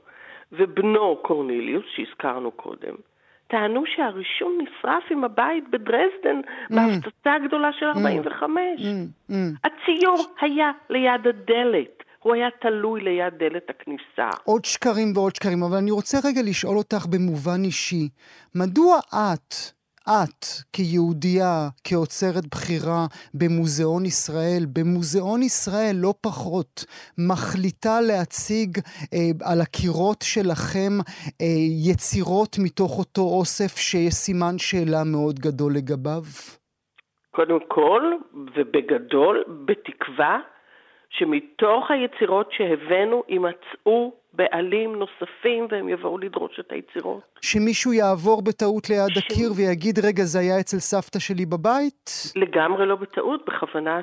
ובנו 0.52 1.18
קורניליוס, 1.22 1.84
שהזכרנו 1.94 2.50
קודם, 2.50 2.94
טענו 3.46 3.86
שהרישום 3.86 4.58
נשרף 4.60 5.04
עם 5.10 5.24
הבית 5.24 5.68
בדרזדן 5.70 6.40
Mm. 6.40 6.74
בהפצצה 6.74 7.34
הגדולה 7.34 7.72
של 7.72 7.86
45. 7.86 8.80
הציור 9.64 10.16
היה 10.40 10.70
ליד 10.90 11.26
הדלת, 11.26 12.02
הוא 12.22 12.34
היה 12.34 12.48
תלוי 12.60 13.00
ליד 13.00 13.34
דלת 13.38 13.70
הכניסה. 13.70 14.28
עוד 14.44 14.64
שקרים 14.64 15.12
ועוד 15.14 15.34
שקרים, 15.36 15.62
אבל 15.62 15.76
אני 15.76 15.90
רוצה 15.90 16.18
רגע 16.24 16.40
לשאול 16.44 16.76
אותך 16.76 17.06
במובן 17.06 17.64
אישי, 17.64 18.08
מדוע 18.54 18.98
את, 18.98 19.54
את 20.08 20.44
כיהודייה, 20.72 21.68
כאוצרת 21.84 22.46
בכירה 22.52 23.06
במוזיאון 23.34 24.06
ישראל, 24.06 24.62
במוזיאון 24.74 25.42
ישראל 25.42 25.96
לא 25.96 26.14
פחות, 26.20 26.84
מחליטה 27.18 28.00
להציג 28.00 28.78
אה, 29.14 29.52
על 29.52 29.60
הקירות 29.60 30.22
שלכם 30.22 30.92
אה, 31.40 31.46
יצירות 31.90 32.56
מתוך 32.64 32.98
אותו 32.98 33.22
אוסף 33.22 33.76
שיש 33.76 34.14
סימן 34.14 34.58
שאלה 34.58 35.04
מאוד 35.12 35.38
גדול 35.38 35.72
לגביו? 35.74 36.22
קודם 37.30 37.58
כל, 37.68 38.02
ובגדול, 38.56 39.44
בתקווה 39.64 40.38
שמתוך 41.10 41.90
היצירות 41.90 42.52
שהבאנו 42.52 43.22
יימצאו 43.28 44.12
בעלים 44.32 44.96
נוספים 44.96 45.66
והם 45.70 45.88
יבואו 45.88 46.18
לדרוש 46.18 46.60
את 46.60 46.72
היצירות. 46.72 47.38
שמישהו 47.40 47.92
יעבור 47.92 48.42
בטעות 48.42 48.90
ליד 48.90 49.08
ש- 49.08 49.18
הקיר 49.18 49.52
ויגיד, 49.56 49.98
רגע, 49.98 50.22
זה 50.22 50.38
היה 50.38 50.60
אצל 50.60 50.78
סבתא 50.78 51.18
שלי 51.18 51.46
בבית? 51.46 52.10
לגמרי 52.36 52.86
לא 52.86 52.96
בטעות, 52.96 53.44
בכוונה 53.46 54.00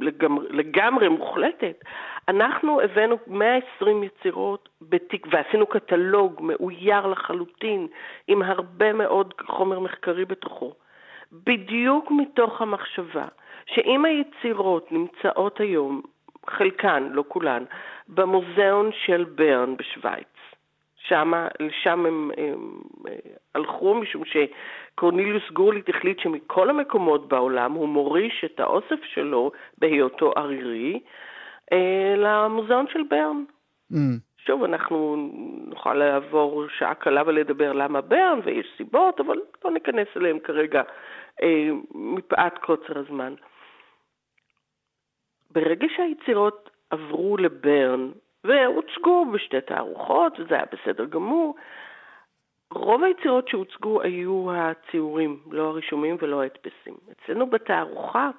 לגמרי, 0.00 0.46
לגמרי 0.50 1.08
מוחלטת. 1.08 1.84
אנחנו 2.28 2.80
הבאנו 2.80 3.16
120 3.26 4.02
יצירות 4.02 4.68
בתק... 4.82 5.26
ועשינו 5.30 5.66
קטלוג 5.66 6.40
מאויר 6.40 7.06
לחלוטין, 7.06 7.86
עם 8.28 8.42
הרבה 8.42 8.92
מאוד 8.92 9.34
חומר 9.46 9.78
מחקרי 9.80 10.24
בתוכו. 10.24 10.72
בדיוק 11.32 12.10
מתוך 12.10 12.62
המחשבה 12.62 13.26
שאם 13.66 14.04
היצירות 14.04 14.92
נמצאות 14.92 15.60
היום, 15.60 16.02
חלקן, 16.50 17.08
לא 17.12 17.24
כולן, 17.28 17.64
במוזיאון 18.08 18.90
של 19.04 19.24
ברן 19.24 19.76
בשוויץ, 19.76 20.34
שמה, 20.96 21.48
לשם 21.60 22.06
הם, 22.06 22.30
הם, 22.36 22.80
אה, 23.08 23.14
הלכו 23.54 23.94
משום 23.94 24.22
שקורניליוס 24.24 25.50
גורליט 25.52 25.88
החליט 25.88 26.18
שמכל 26.18 26.70
המקומות 26.70 27.28
בעולם 27.28 27.72
הוא 27.72 27.88
מוריש 27.88 28.44
את 28.44 28.60
האוסף 28.60 29.04
שלו 29.04 29.50
בהיותו 29.78 30.32
ערירי 30.36 31.00
אה, 31.72 32.14
למוזיאון 32.16 32.86
של 32.92 33.02
ברן. 33.10 33.44
Mm. 33.92 33.96
שוב, 34.46 34.64
אנחנו 34.64 35.16
נוכל 35.66 35.94
לעבור 35.94 36.64
שעה 36.78 36.94
קלה 36.94 37.22
ולדבר 37.26 37.72
למה 37.72 38.00
ברן, 38.00 38.40
ויש 38.44 38.66
סיבות, 38.76 39.20
אבל 39.20 39.40
לא 39.64 39.70
ניכנס 39.70 40.08
אליהם 40.16 40.38
כרגע 40.38 40.82
אה, 41.42 41.68
מפאת 41.94 42.58
קוצר 42.58 42.98
הזמן. 42.98 43.34
ברגע 45.54 45.86
שהיצירות 45.96 46.70
עברו 46.90 47.36
לברן 47.36 48.10
והוצגו 48.44 49.26
בשתי 49.32 49.60
תערוכות, 49.60 50.40
וזה 50.40 50.54
היה 50.54 50.64
בסדר 50.72 51.04
גמור, 51.04 51.54
רוב 52.70 53.02
היצירות 53.02 53.48
שהוצגו 53.48 54.02
היו 54.02 54.52
הציורים, 54.52 55.40
לא 55.50 55.62
הרישומים 55.62 56.16
ולא 56.22 56.42
ההדפסים. 56.42 56.94
אצלנו 57.12 57.50
בתערוכה, 57.50 58.30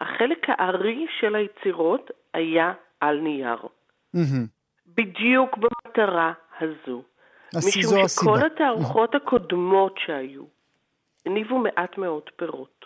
החלק 0.00 0.46
הארי 0.48 1.06
של 1.20 1.34
היצירות 1.34 2.10
היה 2.34 2.72
על 3.00 3.20
נייר. 3.20 3.58
מהמם. 4.14 4.46
בדיוק 4.86 5.56
במטרה 5.56 6.32
הזו. 6.60 7.02
משום 7.56 7.98
הסיבה. 8.04 8.08
שכל 8.08 8.46
התערוכות 8.46 9.14
הקודמות 9.14 9.98
שהיו 9.98 10.44
הניבו 11.26 11.58
מעט 11.58 11.98
מאוד 11.98 12.30
פירות. 12.36 12.79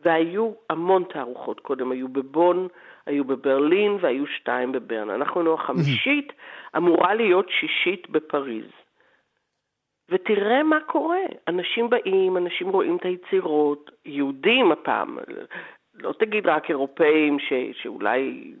והיו 0.00 0.52
המון 0.70 1.04
תערוכות 1.12 1.60
קודם, 1.60 1.90
היו 1.92 2.08
בבון, 2.08 2.68
היו 3.06 3.24
בברלין 3.24 3.98
והיו 4.00 4.26
שתיים 4.26 4.72
בברן. 4.72 5.10
אנחנו 5.10 5.42
החמישית, 5.54 6.32
אמורה 6.76 7.14
להיות 7.14 7.46
שישית 7.50 8.10
בפריז. 8.10 8.70
ותראה 10.08 10.62
מה 10.62 10.80
קורה, 10.80 11.20
אנשים 11.48 11.90
באים, 11.90 12.36
אנשים 12.36 12.68
רואים 12.68 12.96
את 12.96 13.04
היצירות, 13.04 13.90
יהודים 14.04 14.72
הפעם, 14.72 15.18
לא 15.94 16.12
תגיד 16.18 16.46
רק 16.46 16.70
אירופאים 16.70 17.38
ש, 17.38 17.52
שאולי 17.82 18.54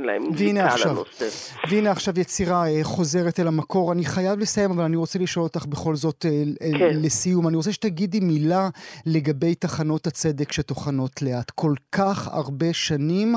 אין 0.00 0.08
להם 0.08 0.22
והנה 0.38 0.66
עכשיו, 0.66 0.92
לנושא. 0.92 1.24
והנה 1.70 1.90
עכשיו 1.90 2.14
יצירה 2.20 2.62
אה, 2.66 2.84
חוזרת 2.84 3.40
אל 3.40 3.46
המקור. 3.46 3.92
אני 3.92 4.04
חייב 4.04 4.38
לסיים, 4.38 4.70
אבל 4.70 4.84
אני 4.84 4.96
רוצה 4.96 5.18
לשאול 5.18 5.44
אותך 5.44 5.66
בכל 5.66 5.94
זאת 5.94 6.24
אה, 6.24 6.30
אה, 6.30 6.78
כן. 6.78 6.96
לסיום. 7.04 7.48
אני 7.48 7.56
רוצה 7.56 7.72
שתגידי 7.72 8.20
מילה 8.20 8.64
לגבי 9.06 9.54
תחנות 9.54 10.06
הצדק 10.06 10.52
שטוחנות 10.52 11.14
לאט. 11.22 11.50
כל 11.50 11.74
כך 11.96 12.18
הרבה 12.38 12.72
שנים 12.72 13.28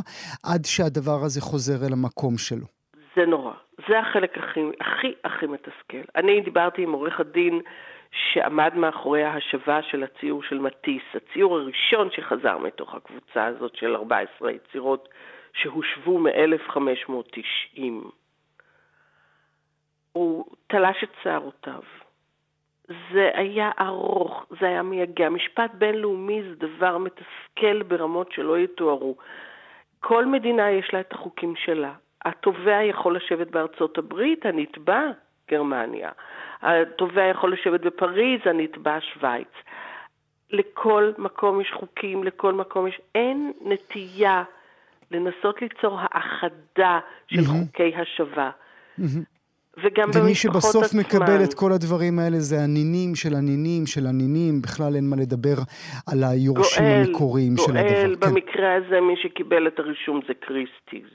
עד 0.44 0.62
שהדבר 0.66 1.20
הזה 1.26 1.42
חוזר 1.42 1.88
אל 1.88 1.94
המקום 1.94 2.38
שלו. 2.38 2.66
זה 3.16 3.26
נורא. 3.26 3.54
זה 3.88 4.00
החלק 4.00 4.38
הכי, 4.38 4.60
הכי 4.82 5.12
הכי 5.24 5.46
מתסכל. 5.46 6.04
אני 6.16 6.42
דיברתי 6.42 6.82
עם 6.84 6.92
עורך 6.92 7.20
הדין 7.20 7.62
שעמד 8.12 8.76
מאחורי 8.76 9.24
ההשבה 9.24 9.80
של 9.82 10.04
הציור 10.04 10.44
של 10.44 10.60
מטיס, 10.60 11.04
הציור 11.16 11.58
הראשון 11.58 12.10
שחזר 12.12 12.58
מתוך 12.58 12.96
הקבוצה 12.96 13.46
הזאת 13.46 13.76
של 13.76 13.96
14 13.96 14.52
יצירות 14.52 15.10
שהושבו 15.54 16.20
מ-1590. 16.20 17.82
הוא 20.12 20.46
תלש 20.68 21.04
את 21.04 21.10
שערותיו. 21.24 21.82
זה 22.88 23.32
היה 23.34 23.72
ארוך, 23.80 24.46
זה 24.60 24.68
היה 24.68 24.84
מייגע. 24.84 25.30
משפט 25.30 25.72
בינלאומי 25.74 26.44
זה 26.44 26.56
דבר 26.56 26.98
מתסכל 26.98 27.84
ברמות 27.84 28.32
שלא 28.32 28.60
יתוארו. 28.60 29.16
כל 30.00 30.26
מדינה 30.26 30.72
יש 30.72 30.94
לה 30.94 31.00
את 31.00 31.14
החוקים 31.14 31.56
שלה. 31.56 31.94
התובע 32.26 32.84
יכול 32.84 33.16
לשבת 33.16 33.48
בארצות 33.48 33.98
הברית, 33.98 34.46
הנתבע, 34.46 35.02
גרמניה. 35.52 36.12
התובע 36.62 37.24
יכול 37.24 37.54
לשבת 37.54 37.82
בפריז, 37.82 38.42
הנתבע, 38.46 38.98
שווייץ. 39.02 39.54
לכל 40.50 41.12
מקום 41.18 41.62
יש 41.62 41.72
חוקים, 41.74 42.24
לכל 42.24 42.54
מקום 42.54 42.88
יש... 42.88 43.02
אין 43.16 43.54
נטייה 43.62 44.44
לנסות 45.12 45.62
ליצור 45.62 46.00
האחדה 46.02 47.00
של 47.28 47.42
מהמם. 47.42 47.66
חוקי 47.66 47.92
השבה. 47.96 48.50
מהמם. 48.98 49.24
וגם 49.78 50.10
ומי 50.14 50.28
במשפחות 50.30 50.62
שבסוף 50.62 50.84
עצמן. 50.84 51.00
מקבל 51.00 51.44
את 51.44 51.54
כל 51.54 51.72
הדברים 51.72 52.20
האלה 52.20 52.40
זה 52.40 52.62
הנינים 52.64 53.16
של 53.16 53.36
הנינים 53.36 53.86
של 53.86 54.08
הנינים, 54.08 54.62
בכלל 54.62 54.96
אין 54.96 55.10
מה 55.10 55.16
לדבר 55.16 55.56
על 56.08 56.24
היורשים 56.24 56.84
גואל, 56.84 57.04
המקוריים 57.08 57.58
של 57.58 57.78
הדבר. 57.78 57.90
גואל, 57.90 58.16
כן. 58.16 58.30
במקרה 58.30 58.76
הזה 58.76 59.02
מי 59.02 59.14
שקיבל 59.24 59.68
את 59.68 59.80
הרישום 59.80 60.20
זה 60.28 60.34
קריסטיז. 60.34 61.10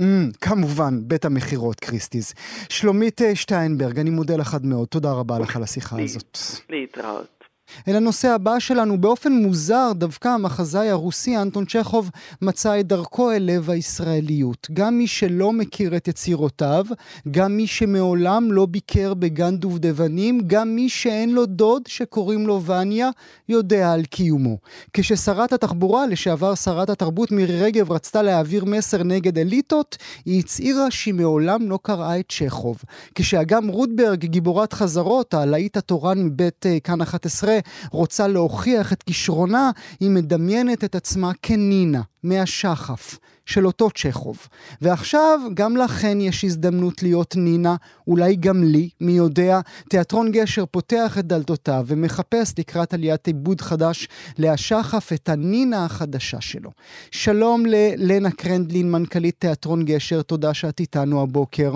Mm, 0.00 0.04
כמובן, 0.40 0.94
בית 1.08 1.24
המכירות 1.24 1.80
קריסטיז. 1.80 2.34
שלומית 2.68 3.22
אה, 3.22 3.34
שטיינברג, 3.34 3.98
אני 3.98 4.10
מודה 4.10 4.36
לך 4.36 4.54
עד 4.54 4.66
מאוד, 4.66 4.88
תודה 4.88 5.12
רבה 5.12 5.38
לך 5.38 5.56
על 5.56 5.62
השיחה. 5.62 5.96
הזאת. 6.02 6.38
להתראות. 6.70 7.43
אל 7.88 7.96
הנושא 7.96 8.28
הבא 8.28 8.58
שלנו, 8.58 9.00
באופן 9.00 9.32
מוזר, 9.32 9.92
דווקא 9.94 10.28
המחזאי 10.28 10.90
הרוסי 10.90 11.36
אנטון 11.36 11.64
צ'כוב 11.64 12.10
מצא 12.42 12.80
את 12.80 12.86
דרכו 12.86 13.32
אל 13.32 13.42
לב 13.42 13.70
הישראליות. 13.70 14.68
גם 14.72 14.98
מי 14.98 15.06
שלא 15.06 15.52
מכיר 15.52 15.96
את 15.96 16.08
יצירותיו, 16.08 16.84
גם 17.30 17.56
מי 17.56 17.66
שמעולם 17.66 18.52
לא 18.52 18.66
ביקר 18.66 19.14
בגן 19.14 19.56
דובדבנים, 19.56 20.40
גם 20.46 20.74
מי 20.74 20.88
שאין 20.88 21.32
לו 21.32 21.46
דוד 21.46 21.82
שקוראים 21.88 22.46
לו 22.46 22.62
וניה, 22.62 23.10
יודע 23.48 23.92
על 23.92 24.04
קיומו. 24.04 24.58
כששרת 24.92 25.52
התחבורה, 25.52 26.06
לשעבר 26.06 26.54
שרת 26.54 26.90
התרבות 26.90 27.32
מירי 27.32 27.62
רגב, 27.62 27.92
רצתה 27.92 28.22
להעביר 28.22 28.64
מסר 28.64 29.02
נגד 29.02 29.38
אליטות, 29.38 29.96
היא 30.24 30.40
הצהירה 30.40 30.90
שהיא 30.90 31.14
מעולם 31.14 31.70
לא 31.70 31.78
קראה 31.82 32.18
את 32.18 32.24
צ'כוב. 32.28 32.76
כשאגם 33.14 33.68
רוטברג, 33.68 34.24
גיבורת 34.24 34.72
חזרות, 34.72 35.34
הלהיט 35.34 35.76
התורן 35.76 36.18
מבית 36.18 36.66
אה, 36.66 36.80
כאן 36.80 37.00
11, 37.00 37.58
רוצה 37.90 38.28
להוכיח 38.28 38.92
את 38.92 39.02
כישרונה, 39.02 39.70
היא 40.00 40.10
מדמיינת 40.10 40.84
את 40.84 40.94
עצמה 40.94 41.30
כנינה, 41.42 42.00
מהשחף. 42.22 43.18
של 43.46 43.66
אותו 43.66 43.90
צ'כוב. 43.90 44.48
ועכשיו 44.80 45.40
גם 45.54 45.76
לכן 45.76 46.20
יש 46.20 46.44
הזדמנות 46.44 47.02
להיות 47.02 47.36
נינה, 47.36 47.76
אולי 48.06 48.36
גם 48.36 48.64
לי, 48.64 48.88
מי 49.00 49.12
יודע. 49.12 49.60
תיאטרון 49.88 50.32
גשר 50.32 50.66
פותח 50.66 51.18
את 51.18 51.26
דלתותיו 51.26 51.84
ומחפש 51.86 52.54
לקראת 52.58 52.94
עליית 52.94 53.26
עיבוד 53.26 53.60
חדש 53.60 54.08
להשחף 54.38 55.12
את 55.12 55.28
הנינה 55.28 55.84
החדשה 55.84 56.40
שלו. 56.40 56.70
שלום 57.10 57.66
ללנה 57.66 58.30
קרנדלין, 58.30 58.92
מנכ"לית 58.92 59.34
תיאטרון 59.38 59.84
גשר, 59.84 60.22
תודה 60.22 60.54
שאת 60.54 60.80
איתנו 60.80 61.22
הבוקר. 61.22 61.72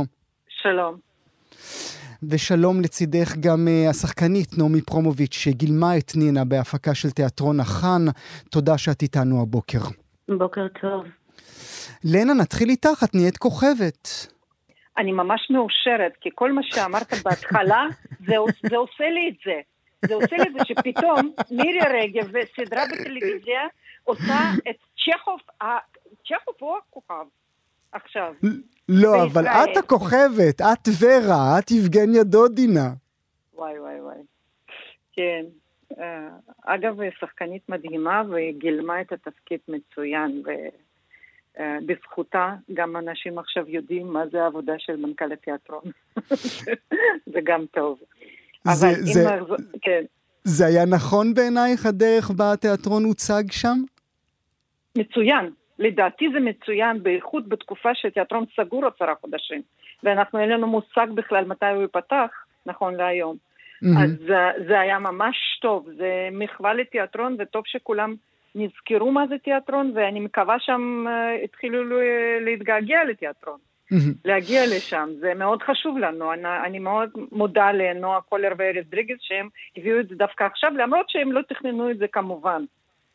שלום. 0.48 1.07
ושלום 2.22 2.80
לצידך 2.80 3.36
גם 3.40 3.68
uh, 3.68 3.90
השחקנית 3.90 4.58
נעמי 4.58 4.82
פרומוביץ' 4.82 5.34
שגילמה 5.34 5.96
את 5.98 6.12
נינה 6.16 6.44
בהפקה 6.44 6.94
של 6.94 7.10
תיאטרון 7.10 7.60
החאן. 7.60 8.04
תודה 8.50 8.78
שאת 8.78 9.02
איתנו 9.02 9.42
הבוקר. 9.42 9.78
בוקר 10.28 10.66
טוב. 10.80 11.04
לנה, 12.04 12.34
נתחיל 12.34 12.68
איתך, 12.68 13.04
את 13.04 13.14
נהיית 13.14 13.36
כוכבת. 13.36 14.08
אני 14.98 15.12
ממש 15.12 15.50
מאושרת, 15.50 16.12
כי 16.20 16.28
כל 16.34 16.52
מה 16.52 16.60
שאמרת 16.64 17.12
בהתחלה, 17.24 17.86
זה, 18.26 18.34
זה 18.70 18.76
עושה 18.76 19.04
לי 19.04 19.28
את 19.28 19.36
זה. 19.44 19.60
זה 20.08 20.14
עושה 20.14 20.36
לי 20.36 20.42
את 20.42 20.52
זה 20.58 20.64
שפתאום 20.64 21.32
מירי 21.50 22.02
רגב 22.02 22.30
וסדרה 22.32 22.84
בטלוויזיה 22.92 23.60
עושה 24.04 24.38
את 24.70 24.76
צ'כוב, 25.04 25.40
צ'כוב 26.24 26.54
הוא 26.58 26.76
הכוכב 26.78 27.24
עכשיו. 27.92 28.32
לא, 28.88 29.22
אבל 29.24 29.46
את 29.46 29.76
הכוכבת, 29.76 30.60
את 30.60 30.88
ורה, 31.00 31.58
את 31.58 31.70
יבגניה 31.70 32.24
דודינה. 32.24 32.90
וואי 33.54 33.78
וואי 33.78 34.00
וואי. 34.00 34.16
כן. 35.12 35.44
אה, 35.98 36.28
אגב, 36.64 36.96
שחקנית 37.20 37.68
מדהימה 37.68 38.22
וגילמה 38.28 39.00
את 39.00 39.12
התפקיד 39.12 39.60
מצוין, 39.68 40.42
ובזכותה 41.54 42.54
גם 42.74 42.96
אנשים 42.96 43.38
עכשיו 43.38 43.68
יודעים 43.68 44.06
מה 44.06 44.22
זה 44.32 44.42
העבודה 44.42 44.72
של 44.78 44.96
מנכ"ל 44.96 45.32
התיאטרון. 45.32 45.84
זה 47.32 47.38
גם 47.44 47.64
טוב. 47.70 47.98
זה, 48.64 48.86
אבל 48.86 48.94
זה, 49.00 49.34
אם... 49.38 49.54
כן. 49.82 50.04
זה 50.44 50.66
היה 50.66 50.84
נכון 50.86 51.34
בעינייך 51.34 51.86
הדרך 51.86 52.30
בה 52.30 52.52
התיאטרון 52.52 53.04
הוצג 53.04 53.44
שם? 53.50 53.78
מצוין. 54.98 55.50
לדעתי 55.78 56.28
זה 56.32 56.40
מצוין, 56.40 57.02
בייחוד 57.02 57.48
בתקופה 57.48 57.94
שתיאטרון 57.94 58.44
סגור 58.56 58.86
עשרה 58.86 59.14
חודשים, 59.20 59.62
ואנחנו 60.02 60.38
אין 60.38 60.48
לנו 60.48 60.66
מושג 60.66 61.06
בכלל 61.14 61.44
מתי 61.44 61.66
הוא 61.66 61.82
ייפתח, 61.82 62.30
נכון 62.66 62.94
להיום. 62.94 63.36
Mm-hmm. 63.36 64.04
אז 64.04 64.10
זה, 64.26 64.64
זה 64.68 64.80
היה 64.80 64.98
ממש 64.98 65.58
טוב, 65.62 65.88
זה 65.96 66.28
מחווה 66.32 66.74
לתיאטרון, 66.74 67.36
וטוב 67.38 67.62
שכולם 67.66 68.14
נזכרו 68.54 69.12
מה 69.12 69.26
זה 69.26 69.38
תיאטרון, 69.38 69.92
ואני 69.94 70.20
מקווה 70.20 70.56
שם 70.58 71.04
uh, 71.06 71.44
התחילו 71.44 72.00
להתגעגע 72.40 73.04
לתיאטרון. 73.04 73.58
Mm-hmm. 73.92 74.14
להגיע 74.24 74.62
לשם, 74.76 75.08
זה 75.20 75.34
מאוד 75.34 75.62
חשוב 75.62 75.98
לנו. 75.98 76.32
אני, 76.32 76.48
אני 76.66 76.78
מאוד 76.78 77.10
מודה 77.32 77.72
לנועה 77.72 78.20
קולר 78.20 78.52
וארז 78.58 78.84
דריגז 78.90 79.16
שהם 79.20 79.48
הביאו 79.76 80.00
את 80.00 80.08
זה 80.08 80.14
דווקא 80.14 80.44
עכשיו, 80.44 80.72
למרות 80.76 81.10
שהם 81.10 81.32
לא 81.32 81.40
תכננו 81.48 81.90
את 81.90 81.98
זה 81.98 82.06
כמובן. 82.12 82.64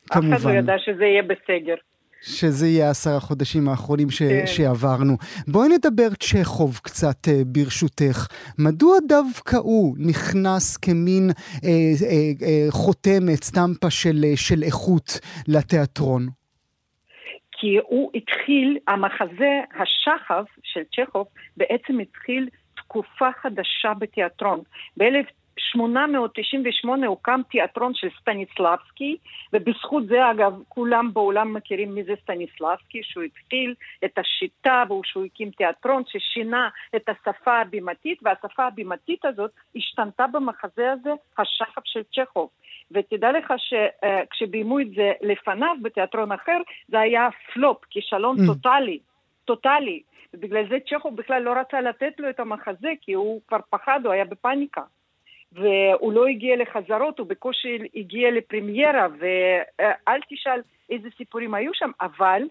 כמובן. 0.09 0.34
אף 0.34 0.41
אחד 0.41 0.49
לא 0.49 0.55
ידע 0.55 0.76
שזה 0.78 1.05
יהיה 1.05 1.24
בסגר. 1.24 1.76
שזה 2.24 2.68
יהיה 2.68 2.90
עשרה 2.90 3.20
חודשים 3.20 3.70
האחרונים 3.70 4.10
ש... 4.10 4.20
כן. 4.20 4.48
שעברנו. 4.48 5.18
בואי 5.48 5.68
נדבר 5.70 6.10
צ'כוב 6.20 6.80
קצת 6.84 7.28
אה, 7.28 7.42
ברשותך. 7.46 8.28
מדוע 8.60 8.98
דווקא 9.08 9.56
הוא 9.56 9.96
נכנס 10.00 10.78
כמין 10.78 11.30
אה, 11.64 11.70
אה, 11.70 12.48
אה, 12.48 12.68
חותמת, 12.70 13.44
סטמפה 13.44 13.90
של, 13.90 14.24
אה, 14.24 14.38
של 14.38 14.64
איכות 14.64 15.20
לתיאטרון? 15.48 16.28
כי 17.52 17.78
הוא 17.88 18.12
התחיל, 18.16 18.78
המחזה 18.88 19.54
השחף 19.76 20.46
של 20.64 20.82
צ'כוב 20.96 21.28
בעצם 21.58 22.00
התחיל 22.00 22.50
תקופה 22.76 23.30
חדשה 23.42 23.94
בתיאטרון. 24.00 24.60
ב-1900 24.98 25.43
1898 25.58 27.08
הוקם 27.08 27.41
תיאטרון 27.49 27.93
של 27.93 28.08
סטניסלבסקי, 28.22 29.18
ובזכות 29.54 30.06
זה 30.06 30.32
אגב 30.32 30.54
כולם 30.70 31.14
בעולם 31.14 31.54
מכירים 31.54 31.95
מי 31.95 32.04
זה 32.04 32.14
סטניסלבסקי, 32.22 33.01
שהוא 33.04 33.24
התחיל 33.24 33.74
את 34.06 34.18
השיטה 34.18 34.84
ושהוא 34.99 35.26
הקים 35.26 35.49
תיאטרון 35.49 36.04
ששינה 36.08 36.70
את 36.95 37.10
השפה 37.10 37.60
הבימתית, 37.60 38.20
והשפה 38.24 38.68
הבימתית 38.68 39.26
הזאת 39.26 39.51
השתנתה 39.76 40.26
במחזה 40.28 40.91
הזה, 40.91 41.12
השחף 41.38 41.82
של 41.86 42.01
צ'כוב. 42.16 42.49
ותדע 42.91 43.32
לך 43.32 43.54
שכשביימו 43.58 44.80
את 44.80 44.91
זה 44.95 45.12
לפניו 45.22 45.76
בתיאטרון 45.82 46.32
אחר, 46.32 46.58
זה 46.88 46.99
היה 46.99 47.30
פלופ, 47.54 47.86
כישלון 47.89 48.38
mm. 48.38 48.45
טוטאלי, 48.47 48.99
טוטאלי. 49.45 50.01
ובגלל 50.34 50.70
זה 50.70 50.78
צ'כוב 50.89 51.16
בכלל 51.16 51.41
לא 51.41 51.54
רצה 51.60 51.82
לתת 51.82 52.14
לו 52.20 52.30
את 52.30 52.39
המחזה, 52.39 52.89
כי 53.01 53.14
הוא 53.14 53.41
כבר 53.47 53.60
פחד, 53.70 53.99
הוא 54.04 54.14
היה 54.14 54.26
בפאניקה. 54.26 54.82
והוא 55.54 56.14
לא 56.14 56.28
הגיע 56.28 56.56
לחזרות, 56.56 57.20
הוא 57.20 57.28
בקושי 57.28 57.78
הגיע 57.95 58.32
לפרמיירה, 58.32 59.08
ואל 59.20 60.22
תשאל 60.30 60.62
איזה 60.89 61.10
סיפורים 61.18 61.54
היו 61.54 61.72
שם, 61.74 61.91
אבל 62.01 62.41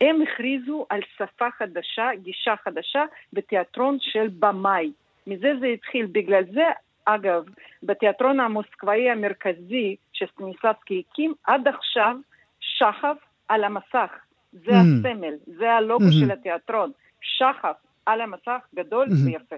הם 0.00 0.22
הכריזו 0.22 0.86
על 0.88 1.00
שפה 1.16 1.50
חדשה, 1.50 2.08
גישה 2.22 2.54
חדשה, 2.64 3.04
בתיאטרון 3.32 3.96
של 4.00 4.28
במאי. 4.38 4.92
מזה 5.26 5.52
זה 5.60 5.66
התחיל. 5.66 6.06
בגלל 6.12 6.44
זה, 6.52 6.64
אגב, 7.04 7.44
בתיאטרון 7.82 8.40
המוסקבאי 8.40 9.10
המרכזי 9.10 9.96
שסטניסלבסקי 10.12 11.02
הקים, 11.10 11.34
עד 11.44 11.68
עכשיו 11.68 12.16
שחף 12.60 13.16
על 13.48 13.64
המסך. 13.64 14.10
זה 14.52 14.70
mm. 14.70 14.74
הסמל, 14.74 15.34
זה 15.46 15.72
הלוגו 15.72 16.04
mm-hmm. 16.04 16.24
של 16.24 16.30
התיאטרון. 16.30 16.92
שחף 17.20 17.76
על 18.06 18.20
המסך, 18.20 18.60
גדול 18.74 19.06
mm-hmm. 19.06 19.26
ויפה. 19.26 19.56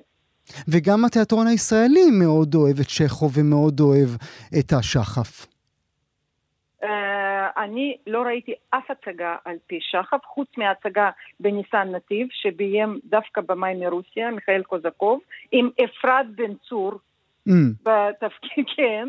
וגם 0.69 1.05
התיאטרון 1.05 1.47
הישראלי 1.47 2.11
מאוד 2.21 2.55
אוהב 2.55 2.81
את 2.81 2.89
שכו 2.89 3.29
ומאוד 3.35 3.81
אוהב 3.81 4.09
את 4.59 4.73
השחף. 4.73 5.47
Uh, 6.83 6.87
אני 7.57 7.97
לא 8.07 8.23
ראיתי 8.23 8.55
אף 8.71 8.91
הצגה 8.91 9.37
על 9.45 9.57
פי 9.67 9.79
שחף, 9.81 10.25
חוץ 10.25 10.49
מההצגה 10.59 11.11
בניסן 11.41 11.89
נתיב, 11.95 12.27
שביים 12.31 13.01
דווקא 13.05 13.41
במאי 13.41 13.75
מרוסיה, 13.75 14.31
מיכאל 14.31 14.63
קוזקוב, 14.63 15.21
עם 15.53 15.71
אפרת 15.85 16.27
בן 16.35 16.55
צור, 16.69 16.93
mm. 17.49 17.53
בתפקיד, 17.83 18.65
כן, 18.77 19.09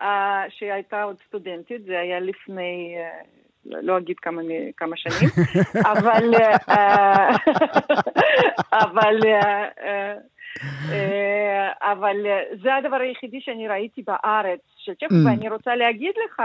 uh, 0.00 0.04
שהייתה 0.48 1.02
עוד 1.02 1.16
סטודנטית, 1.28 1.84
זה 1.84 1.98
היה 1.98 2.20
לפני... 2.20 2.96
Uh, 2.96 3.26
לא 3.66 3.98
אגיד 3.98 4.16
כמה, 4.18 4.42
כמה 4.76 4.96
שנים, 4.96 5.30
אבל, 5.84 6.34
אבל 8.84 9.18
אה, 9.26 10.14
אבל 11.82 12.26
אה, 12.26 12.40
זה 12.62 12.74
הדבר 12.74 12.96
היחידי 12.96 13.40
שאני 13.40 13.68
ראיתי 13.68 14.02
בארץ 14.02 14.60
של 14.76 14.92
צ'כוב, 14.94 15.18
mm. 15.18 15.28
ואני 15.28 15.48
רוצה 15.48 15.76
להגיד 15.76 16.12
לך 16.24 16.42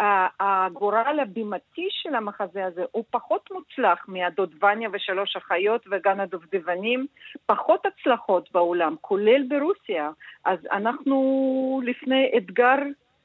שהגורל 0.00 1.20
הבימתי 1.22 1.88
של 1.90 2.14
המחזה 2.14 2.66
הזה 2.66 2.82
הוא 2.90 3.04
פחות 3.10 3.48
מוצלח 3.50 4.04
מהדודבניה 4.08 4.88
ושלוש 4.92 5.36
אחיות 5.36 5.84
וגן 5.90 6.20
הדובדבנים, 6.20 7.06
פחות 7.46 7.86
הצלחות 7.86 8.48
בעולם, 8.52 8.94
כולל 9.00 9.42
ברוסיה. 9.48 10.10
אז 10.44 10.58
אנחנו 10.72 11.80
לפני 11.84 12.30
אתגר 12.36 12.76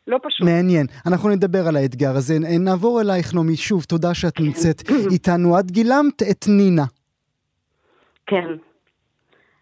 לא 0.08 0.20
פשוט. 0.24 0.48
מעניין. 0.48 0.86
אנחנו 1.08 1.30
נדבר 1.30 1.68
על 1.68 1.76
האתגר 1.76 2.12
הזה. 2.16 2.34
נעבור 2.60 3.02
אלייך, 3.02 3.36
נעמי, 3.36 3.56
שוב, 3.56 3.84
תודה 3.84 4.14
שאת 4.14 4.40
נמצאת 4.40 4.82
איתנו. 5.12 5.60
את 5.60 5.72
גילמת 5.72 6.22
את 6.32 6.46
נינה. 6.48 6.86
כן. 8.28 8.48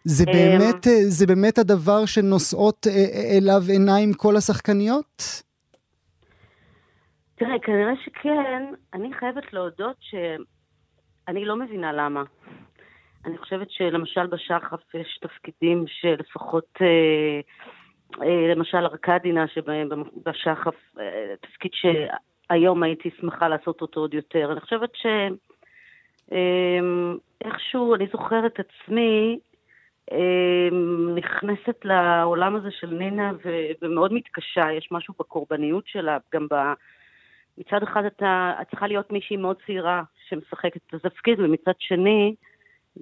זה 0.03 0.23
אמ, 0.27 0.33
באמת, 0.33 0.87
אה, 0.87 1.03
זה 1.07 1.27
באמת 1.27 1.57
הדבר 1.57 2.05
שנושאות 2.05 2.87
אה, 2.87 2.91
אה, 2.91 3.37
אליו 3.37 3.61
עיניים 3.69 4.13
כל 4.13 4.35
השחקניות? 4.35 5.21
תראה, 7.35 7.59
כנראה 7.59 7.93
שכן. 8.05 8.63
אני 8.93 9.13
חייבת 9.13 9.53
להודות 9.53 9.95
שאני 9.99 11.45
לא 11.45 11.55
מבינה 11.55 11.93
למה. 11.93 12.23
אני 13.25 13.37
חושבת 13.37 13.71
שלמשל 13.71 14.27
בשחף 14.27 14.95
יש 14.95 15.19
תפקידים 15.21 15.85
שלפחות, 15.87 16.77
למשל 18.49 18.77
ארקדינה 18.77 19.45
שבשחף, 19.47 20.75
תפקיד 21.41 21.71
שהיום 21.73 22.83
הייתי 22.83 23.09
שמחה 23.19 23.47
לעשות 23.47 23.81
אותו 23.81 23.99
עוד 23.99 24.13
יותר. 24.13 24.51
אני 24.51 24.61
חושבת 24.61 24.91
שאיכשהו 27.41 27.95
אני 27.95 28.07
זוכרת 28.11 28.59
עצמי 28.59 29.39
אמ, 29.39 29.50
נכנסת 31.15 31.75
לעולם 31.83 32.55
הזה 32.55 32.71
של 32.71 32.87
נינה 32.87 33.31
ו- 33.45 33.71
ומאוד 33.81 34.13
מתקשה, 34.13 34.71
יש 34.71 34.87
משהו 34.91 35.13
בקורבניות 35.19 35.87
שלה, 35.87 36.17
גם 36.33 36.47
ב... 36.51 36.55
מצד 37.57 37.83
אחד 37.83 38.05
אתה, 38.05 38.53
את 38.61 38.69
צריכה 38.69 38.87
להיות 38.87 39.11
מישהי 39.11 39.37
מאוד 39.37 39.57
צעירה 39.65 40.03
שמשחקת 40.29 40.79
את 40.87 40.93
התפקיד, 40.93 41.39
ומצד 41.39 41.73
שני, 41.79 42.35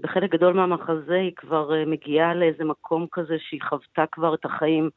בחלק 0.01 0.31
גדול 0.31 0.53
מהמחזה 0.53 1.15
היא 1.15 1.31
כבר 1.35 1.75
אה, 1.75 1.85
מגיעה 1.85 2.33
לאיזה 2.33 2.63
מקום 2.63 3.07
כזה 3.11 3.35
שהיא 3.39 3.61
חוותה 3.61 4.05
כבר 4.11 4.33
את 4.33 4.45
החיים 4.45 4.89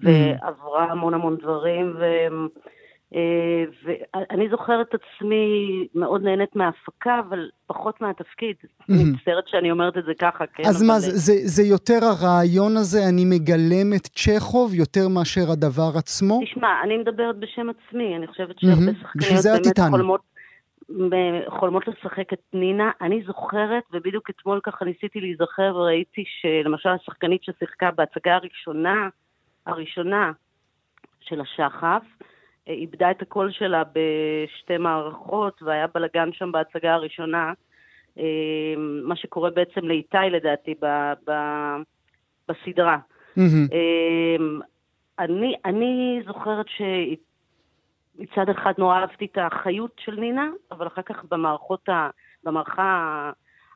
mm. 0.00 0.02
ועברה 0.04 0.84
המון 0.84 1.14
המון 1.14 1.36
דברים, 1.36 1.96
ו... 1.98 2.04
אה, 3.14 3.64
ואני 3.84 4.48
זוכרת 4.50 4.86
את 4.88 4.94
עצמי 4.94 5.86
מאוד 5.94 6.22
נהנית 6.22 6.56
מההפקה, 6.56 7.20
אבל 7.28 7.48
פחות 7.66 8.00
מהתפקיד. 8.00 8.56
אני 8.90 9.04
מצטערת 9.04 9.48
שאני 9.48 9.70
אומרת 9.70 9.96
את 9.96 10.04
זה 10.04 10.12
ככה, 10.20 10.46
כן? 10.46 10.62
אז 10.66 10.82
מה, 10.82 11.00
זה, 11.00 11.32
זה 11.44 11.62
יותר 11.62 11.98
הרעיון 12.02 12.76
הזה, 12.76 12.98
אני 13.08 13.24
מגלם 13.24 13.94
את 13.96 14.06
צ'כוב, 14.06 14.74
יותר 14.74 15.08
מאשר 15.08 15.50
הדבר 15.52 15.90
עצמו? 15.98 16.40
תשמע, 16.44 16.82
אני 16.84 16.96
מדברת 16.96 17.36
בשם 17.36 17.66
עצמי, 17.70 18.16
אני 18.16 18.26
חושבת 18.26 18.58
שהרבה 18.58 18.92
שחקניות 19.00 19.44
באמת 19.44 19.90
חולמות... 19.90 20.20
חולמות 21.48 21.88
לשחק 21.88 22.32
את 22.32 22.42
נינה. 22.52 22.90
אני 23.00 23.22
זוכרת, 23.26 23.82
ובדיוק 23.92 24.30
אתמול 24.30 24.60
ככה 24.62 24.84
ניסיתי 24.84 25.20
להיזכר 25.20 25.72
וראיתי 25.76 26.24
שלמשל 26.40 26.88
השחקנית 26.88 27.44
ששיחקה 27.44 27.90
בהצגה 27.90 28.34
הראשונה, 28.34 29.08
הראשונה 29.66 30.32
של 31.20 31.40
השחף, 31.40 32.02
איבדה 32.66 33.10
את 33.10 33.22
הקול 33.22 33.50
שלה 33.52 33.82
בשתי 33.84 34.76
מערכות, 34.78 35.62
והיה 35.62 35.86
בלגן 35.94 36.32
שם 36.32 36.52
בהצגה 36.52 36.94
הראשונה. 36.94 37.52
מה 39.02 39.16
שקורה 39.16 39.50
בעצם 39.50 39.80
לאיתי 39.84 40.30
לדעתי 40.30 40.74
ב, 40.82 41.12
ב, 41.28 41.32
בסדרה. 42.48 42.98
מהמם. 43.36 44.60
אני, 45.18 45.54
אני 45.64 46.22
זוכרת 46.26 46.66
שמצד 46.68 48.48
אחד 48.48 48.72
נורא 48.78 48.98
אהבתי 49.00 49.24
את 49.24 49.38
האחריות 49.38 50.00
של 50.04 50.14
נינה, 50.20 50.50
אבל 50.70 50.86
אחר 50.86 51.02
כך 51.02 51.24
במערכות, 51.30 51.88
ה, 51.88 52.10
במערכה 52.44 53.30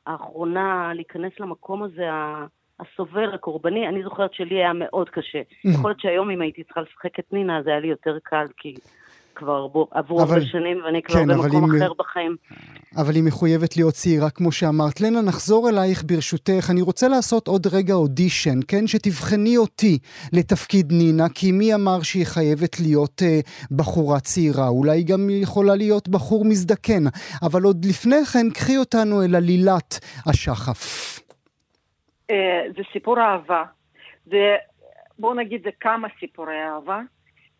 האחרונה 0.05 0.91
להיכנס 0.95 1.39
למקום 1.39 1.83
הזה, 1.83 2.11
ה- 2.11 2.45
הסובל, 2.81 3.33
הקורבני, 3.33 3.87
אני 3.87 4.03
זוכרת 4.03 4.33
שלי 4.33 4.55
היה 4.55 4.73
מאוד 4.73 5.09
קשה. 5.09 5.41
יכול 5.63 5.89
להיות 5.89 5.99
שהיום 5.99 6.29
אם 6.29 6.41
הייתי 6.41 6.63
צריכה 6.63 6.81
לשחק 6.81 7.19
את 7.19 7.33
נינה, 7.33 7.61
זה 7.63 7.69
היה 7.69 7.79
לי 7.79 7.87
יותר 7.87 8.17
קל, 8.23 8.45
כי 8.57 8.75
כבר 9.35 9.67
עברו 9.91 10.21
הרבה 10.21 10.41
שנים 10.41 10.81
ואני 10.85 11.01
כבר 11.01 11.15
כן, 11.15 11.27
במקום 11.27 11.75
אחר 11.75 11.93
בחיים. 11.99 12.35
אבל 12.97 13.15
היא 13.15 13.23
מחויבת 13.23 13.77
להיות 13.77 13.93
צעירה, 13.93 14.29
כמו 14.29 14.51
שאמרת. 14.51 15.01
לנה, 15.01 15.21
נחזור 15.21 15.69
אלייך 15.69 16.03
ברשותך. 16.05 16.67
אני 16.69 16.81
רוצה 16.81 17.07
לעשות 17.07 17.47
עוד 17.47 17.67
רגע 17.67 17.93
אודישן, 17.93 18.59
כן? 18.67 18.87
שתבחני 18.87 19.57
אותי 19.57 19.97
לתפקיד 20.33 20.91
נינה, 20.91 21.29
כי 21.29 21.51
מי 21.51 21.75
אמר 21.75 22.01
שהיא 22.01 22.25
חייבת 22.25 22.79
להיות 22.79 23.21
אה, 23.25 23.39
בחורה 23.71 24.19
צעירה? 24.19 24.67
אולי 24.67 24.97
היא 24.97 25.05
גם 25.05 25.29
יכולה 25.29 25.75
להיות 25.75 26.09
בחור 26.09 26.45
מזדקן. 26.45 27.03
אבל 27.41 27.63
עוד 27.63 27.85
לפני 27.85 28.25
כן, 28.25 28.49
קחי 28.49 28.77
אותנו 28.77 29.23
אל 29.23 29.35
עלילת 29.35 29.99
השחף. 30.25 31.21
אה, 32.29 32.63
זה 32.75 32.83
סיפור 32.93 33.19
אהבה. 33.19 33.63
זה, 34.25 34.55
בואו 35.19 35.33
נגיד, 35.33 35.63
זה 35.63 35.69
כמה 35.79 36.07
סיפורי 36.19 36.63
אהבה, 36.63 37.01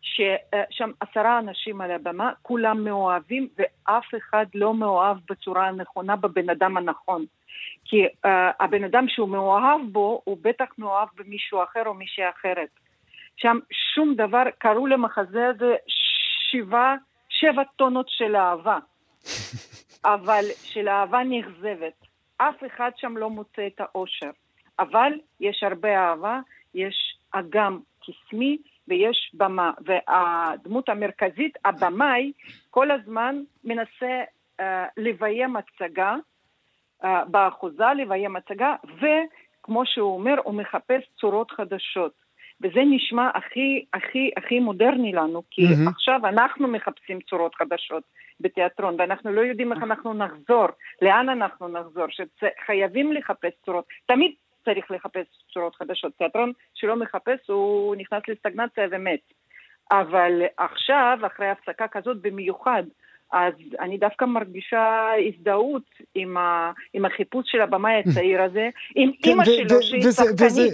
ששם 0.02 0.90
עשרה 1.00 1.38
אנשים 1.38 1.80
על 1.80 1.90
הבמה, 1.90 2.32
כולם 2.42 2.84
מאוהבים, 2.84 3.48
ואף 3.56 4.04
אחד 4.18 4.46
לא 4.54 4.74
מאוהב 4.74 5.16
בצורה 5.30 5.68
הנכונה 5.68 6.16
בבן 6.16 6.50
אדם 6.50 6.76
הנכון. 6.76 7.24
כי 7.84 8.06
uh, 8.06 8.28
הבן 8.60 8.84
אדם 8.84 9.08
שהוא 9.08 9.28
מאוהב 9.28 9.80
בו, 9.92 10.22
הוא 10.24 10.38
בטח 10.42 10.64
מאוהב 10.78 11.08
במישהו 11.16 11.62
אחר 11.62 11.82
או 11.86 11.94
מישהי 11.94 12.28
אחרת. 12.28 12.68
שם 13.36 13.58
שום 13.94 14.14
דבר, 14.14 14.42
קראו 14.58 14.86
למחזה 14.86 15.48
הזה 15.48 15.74
שבעה, 16.50 16.96
שבע 17.28 17.62
טונות 17.76 18.06
של 18.08 18.36
אהבה. 18.36 18.78
אבל 20.14 20.44
של 20.62 20.88
אהבה 20.88 21.20
נכזבת. 21.24 22.06
אף 22.36 22.54
אחד 22.66 22.90
שם 22.96 23.16
לא 23.16 23.30
מוצא 23.30 23.66
את 23.66 23.80
האושר. 23.80 24.30
אבל 24.78 25.12
יש 25.40 25.62
הרבה 25.62 25.98
אהבה, 25.98 26.40
יש 26.74 27.18
אגם 27.32 27.78
קסמי 28.00 28.58
ויש 28.88 29.30
במה. 29.34 29.72
והדמות 29.84 30.88
המרכזית, 30.88 31.58
הבמאי, 31.64 32.32
כל 32.70 32.90
הזמן 32.90 33.42
מנסה 33.64 34.22
uh, 34.60 34.64
לביים 34.96 35.56
הצגה, 35.56 36.14
uh, 37.02 37.06
באחוזה 37.26 37.84
לביים 37.96 38.36
הצגה, 38.36 38.74
וכמו 38.84 39.86
שהוא 39.86 40.14
אומר, 40.14 40.34
הוא 40.44 40.54
מחפש 40.54 41.02
צורות 41.20 41.50
חדשות. 41.50 42.22
וזה 42.62 42.80
נשמע 42.90 43.30
הכי, 43.34 43.84
הכי, 43.94 44.30
הכי 44.36 44.60
מודרני 44.60 45.12
לנו, 45.12 45.42
כי 45.50 45.62
מהמם. 45.62 45.88
עכשיו 45.88 46.20
אנחנו 46.26 46.68
מחפשים 46.68 47.20
צורות 47.20 47.54
חדשות 47.54 48.02
בתיאטרון, 48.40 48.94
ואנחנו 48.98 49.32
לא 49.32 49.40
יודעים 49.40 49.72
איך 49.72 49.82
אנחנו 49.82 50.14
נחזור, 50.14 50.66
לאן 51.02 51.28
אנחנו 51.28 51.68
נחזור, 51.68 52.06
שחייבים 52.10 53.12
לחפש 53.12 53.52
צורות. 53.64 53.84
תמיד 54.06 54.32
צריך 54.64 54.90
לחפש 54.90 55.26
צורות 55.54 55.74
חדשות. 55.76 56.12
תיאטרון 56.18 56.52
שלא 56.74 56.96
מחפש, 56.96 57.38
הוא 57.48 57.96
נכנס 57.96 58.22
לסטגנציה 58.28 58.84
ומת. 58.90 59.20
אבל 59.92 60.32
עכשיו, 60.58 61.18
אחרי 61.26 61.46
הפסקה 61.48 61.84
כזאת 61.92 62.16
במיוחד, 62.22 62.82
אז 63.32 63.52
אני 63.80 63.98
דווקא 63.98 64.24
מרגישה 64.24 65.06
הזדהות 65.28 65.82
עם, 66.14 66.36
ה, 66.36 66.72
עם 66.94 67.04
החיפוש 67.04 67.44
של 67.48 67.60
הבמאי 67.60 67.92
הצעיר 68.06 68.42
הזה, 68.46 68.68
עם 68.94 69.10
כן, 69.22 69.30
אימא 69.30 69.44
שלו 69.44 69.82
שהיא 69.82 70.02
שחקנית. 70.12 70.72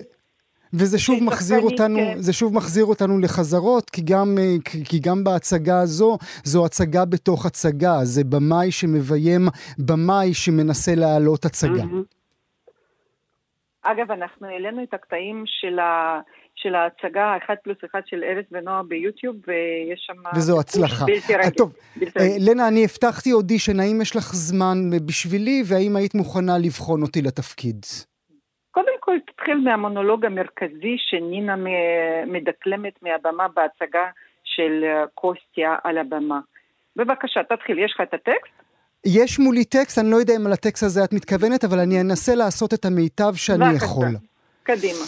וזה- 0.72 0.98
שוב 0.98 1.24
מחזיר 1.24 1.60
אותנו, 1.60 1.96
כן. 1.98 2.14
זה 2.18 2.32
שוב 2.32 2.54
מחזיר 2.54 2.84
אותנו 2.84 3.18
לחזרות, 3.18 3.90
כי 3.90 4.02
גם, 4.04 4.34
אה, 4.38 4.54
כי- 4.84 4.98
גם 4.98 5.24
בהצגה 5.24 5.80
הזו, 5.80 6.18
זו 6.44 6.66
הצגה 6.66 7.04
בתוך 7.04 7.46
הצגה, 7.46 7.98
זה 8.02 8.24
במאי 8.24 8.70
שמביים 8.70 9.42
במאי 9.78 10.34
שמנסה 10.34 10.92
להעלות 10.94 11.44
הצגה. 11.44 11.84
מהמם. 11.84 12.02
אגב, 13.82 14.10
אנחנו 14.10 14.46
העלינו 14.46 14.82
את 14.82 14.94
הקטעים 14.94 15.44
של, 15.46 15.78
ה, 15.78 16.20
של 16.54 16.74
ההצגה 16.74 17.36
אחת 17.36 17.58
פלוס 17.62 17.78
אחד 17.84 18.00
של 18.06 18.24
ארז 18.24 18.44
ונועה 18.52 18.82
ביוטיוב, 18.82 19.36
ויש 19.46 20.00
שם... 20.06 20.22
וזו 20.36 20.60
הצלחה. 20.60 21.04
בלתי 21.04 21.34
אה, 21.34 21.38
רגיל. 21.38 21.50
טוב, 21.50 21.72
בלתי 21.96 22.18
אה, 22.18 22.24
רגיל. 22.24 22.50
לנה, 22.50 22.68
אני 22.68 22.84
הבטחתי 22.84 23.32
אודישן, 23.32 23.80
האם 23.80 24.00
יש 24.02 24.16
לך 24.16 24.22
זמן 24.22 24.78
בשבילי, 25.06 25.62
והאם 25.68 25.96
היית 25.96 26.14
מוכנה 26.14 26.58
לבחון 26.58 27.02
אותי 27.02 27.22
לתפקיד? 27.22 27.86
קודם 28.70 28.96
כל 29.00 29.16
תתחיל 29.26 29.56
מהמונולוג 29.64 30.24
המרכזי 30.24 30.96
שנינה 30.98 31.56
מדקלמת 32.26 33.02
מהבמה 33.02 33.48
בהצגה 33.48 34.06
של 34.44 34.84
אה, 34.84 35.04
קוסטיה 35.14 35.76
על 35.84 35.98
הבמה. 35.98 36.40
בבקשה, 36.96 37.42
תתחיל, 37.42 37.78
יש 37.78 37.92
לך 37.94 38.00
את 38.00 38.14
הטקסט? 38.14 38.58
יש 39.10 39.38
מולי 39.38 39.64
טקסט, 39.64 39.98
אני 39.98 40.10
לא 40.10 40.16
יודע 40.16 40.36
אם 40.36 40.46
על 40.46 40.52
הטקסט 40.52 40.82
הזה 40.82 41.04
את 41.04 41.12
מתכוונת, 41.12 41.64
אבל 41.64 41.78
אני 41.78 42.00
אנסה 42.00 42.34
לעשות 42.34 42.74
את 42.74 42.84
המיטב 42.84 43.34
שאני 43.34 43.64
בבקשה. 43.64 43.84
יכול. 43.84 44.16
קדימה. 44.62 45.04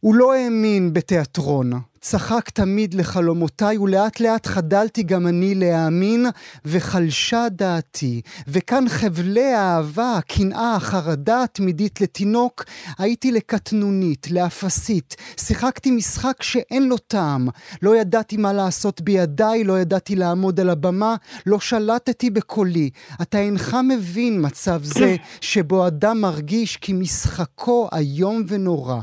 הוא 0.00 0.14
לא 0.14 0.34
האמין 0.34 0.92
בתיאטרון, 0.92 1.72
צחק 2.00 2.50
תמיד 2.50 2.94
לחלומותיי, 2.94 3.78
ולאט 3.78 4.20
לאט 4.20 4.46
חדלתי 4.46 5.02
גם 5.02 5.26
אני 5.26 5.54
להאמין, 5.54 6.26
וחלשה 6.64 7.46
דעתי. 7.50 8.20
וכאן 8.48 8.84
חבלי 8.88 9.52
האהבה, 9.52 10.16
הקנאה, 10.16 10.74
החרדה 10.76 11.42
התמידית 11.42 12.00
לתינוק, 12.00 12.64
הייתי 12.98 13.32
לקטנונית, 13.32 14.30
לאפסית. 14.30 15.16
שיחקתי 15.36 15.90
משחק 15.90 16.42
שאין 16.42 16.88
לו 16.88 16.98
טעם. 16.98 17.48
לא 17.82 17.96
ידעתי 17.96 18.36
מה 18.36 18.52
לעשות 18.52 19.00
בידיי, 19.00 19.64
לא 19.64 19.80
ידעתי 19.80 20.16
לעמוד 20.16 20.60
על 20.60 20.70
הבמה, 20.70 21.16
לא 21.46 21.60
שלטתי 21.60 22.30
בקולי. 22.30 22.90
אתה 23.22 23.38
אינך 23.38 23.76
מבין 23.88 24.46
מצב 24.46 24.80
זה, 24.84 25.16
שבו 25.40 25.86
אדם 25.86 26.20
מרגיש 26.20 26.76
כי 26.76 26.92
משחקו 26.92 27.88
איום 27.92 28.44
ונורא. 28.48 29.00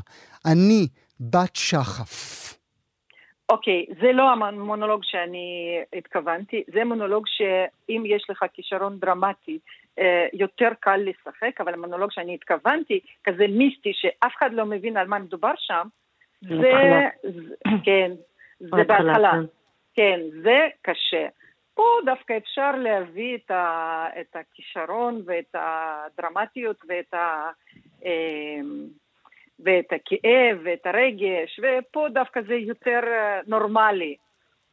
אני 0.52 0.88
בת 1.20 1.56
שחף. 1.56 2.38
אוקיי, 3.50 3.86
זה 4.02 4.12
לא 4.14 4.32
המונולוג 4.32 5.02
שאני 5.04 5.80
התכוונתי, 5.94 6.64
זה 6.74 6.86
מונולוג 6.86 7.24
שאם 7.28 8.04
יש 8.06 8.26
לך 8.30 8.46
כישרון 8.54 9.00
דרמטי, 9.00 9.60
אה, 10.00 10.28
יותר 10.34 10.70
קל 10.80 10.98
לשחק, 10.98 11.62
אבל 11.62 11.74
המונולוג 11.74 12.12
שאני 12.12 12.36
התכוונתי, 12.36 13.00
כזה 13.24 13.48
מיסטי, 13.48 13.92
שאף 13.94 14.34
אחד 14.38 14.54
לא 14.54 14.66
מבין 14.66 14.98
על 14.98 15.08
מה 15.08 15.20
מדובר 15.20 15.54
שם, 15.58 15.88
זה, 16.42 16.72
כן, 17.86 18.12
זה 18.60 18.70
בהתחלה, 18.70 19.04
בהתחלה. 19.04 19.32
כן. 19.32 19.46
כן, 19.96 20.20
זה 20.44 20.68
קשה. 20.82 21.28
פה 21.74 21.84
דווקא 22.06 22.38
אפשר 22.38 22.72
להביא 22.72 23.36
את, 23.36 23.52
ה, 23.52 24.06
את 24.22 24.36
הכישרון 24.36 25.22
ואת 25.26 25.56
הדרמטיות 25.56 26.78
ואת, 26.90 27.14
ה, 27.14 27.50
אה, 28.06 28.60
ואת 29.60 29.86
הכאב 29.86 30.58
ואת 30.66 30.86
הרגש, 30.86 31.60
ופה 31.60 32.08
דווקא 32.14 32.40
זה 32.48 32.54
יותר 32.54 33.00
אה, 33.08 33.40
נורמלי. 33.48 34.16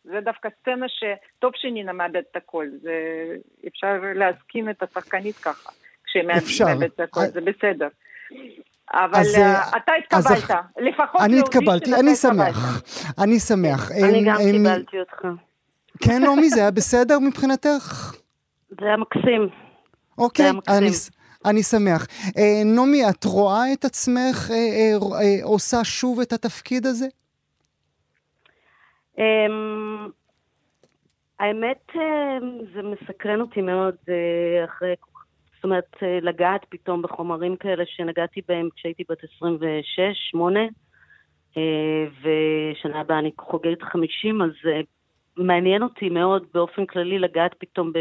זה 0.05 0.21
דווקא 0.21 0.49
סצנה 0.61 0.87
שטוב 0.89 1.53
שנינה 1.55 1.93
מאבדת 1.93 2.25
את 2.31 2.37
הכל, 2.37 2.67
זה 2.83 2.93
אפשר 3.69 3.93
להסכים 4.15 4.71
את 4.71 4.83
השחקנית 4.83 5.37
ככה, 5.37 5.71
כשהיא. 6.05 6.23
מאבדת 6.23 6.95
את 6.95 7.01
הכל, 7.01 7.21
אה, 7.21 7.27
זה 7.27 7.41
בסדר. 7.41 7.89
אבל 8.93 9.21
אז, 9.21 9.35
אה, 9.39 9.69
אתה 9.77 9.93
אז 10.11 10.27
התקבלת, 10.27 10.51
אח- 10.51 10.67
לפחות 10.77 11.21
אני 11.21 11.41
התקבלתי, 11.41 11.91
אני. 12.01 12.15
שמח. 12.15 12.83
אני 13.23 13.39
שמח. 13.41 13.91
אני 13.93 14.25
גם 14.27 14.37
קיבלתי 14.53 15.01
אותך. 15.01 15.27
כן, 16.05 16.23
נעמי, 16.23 16.49
זה 16.49 16.61
היה 16.61 16.71
בסדר 16.71 17.19
מבחינתך? 17.19 18.15
זה 18.71 18.87
היה 18.87 18.97
מקסים. 18.97 19.49
אוקיי, 20.19 20.45
היה 20.45 20.53
מקסים. 20.53 20.77
אני, 20.79 20.91
אני 21.45 21.63
שמח. 21.63 22.07
אה, 22.39 22.63
נעמי, 22.65 23.09
את 23.11 23.25
רואה 23.25 23.73
את 23.73 23.85
עצמך 23.85 24.51
אה, 24.51 24.57
אה, 24.57 25.21
אה, 25.21 25.45
עושה 25.45 25.85
שוב 25.85 26.21
את 26.21 26.33
התפקיד 26.33 26.87
הזה? 26.87 27.07
אמ, 29.19 30.09
האמת, 31.41 31.91
אמ, 31.95 32.59
זה 32.75 32.83
מסקרן 32.83 33.41
אותי 33.41 33.61
מאוד 33.61 33.95
אה, 34.09 34.65
אחרי, 34.65 34.95
זאת 35.55 35.65
אומרת, 35.65 35.97
אה, 36.03 36.19
לגעת 36.23 36.61
פתאום 36.69 37.03
בחומרים 37.03 37.57
כאלה 37.57 37.85
שנגעתי 37.87 38.41
בהם 38.49 38.69
כשהייתי 38.77 39.03
בת 39.09 39.19
26-8, 39.25 40.39
ושנה 42.21 43.01
הבאה 43.01 43.19
אני 43.19 43.31
חוגגת 43.41 43.83
50, 43.83 44.43
אז 44.43 44.51
אה, 44.67 44.81
מעניין 45.37 45.83
אותי 45.83 46.09
מאוד 46.09 46.47
באופן 46.55 46.87
כללי 46.87 47.19
לגעת 47.19 47.55
פתאום 47.59 47.93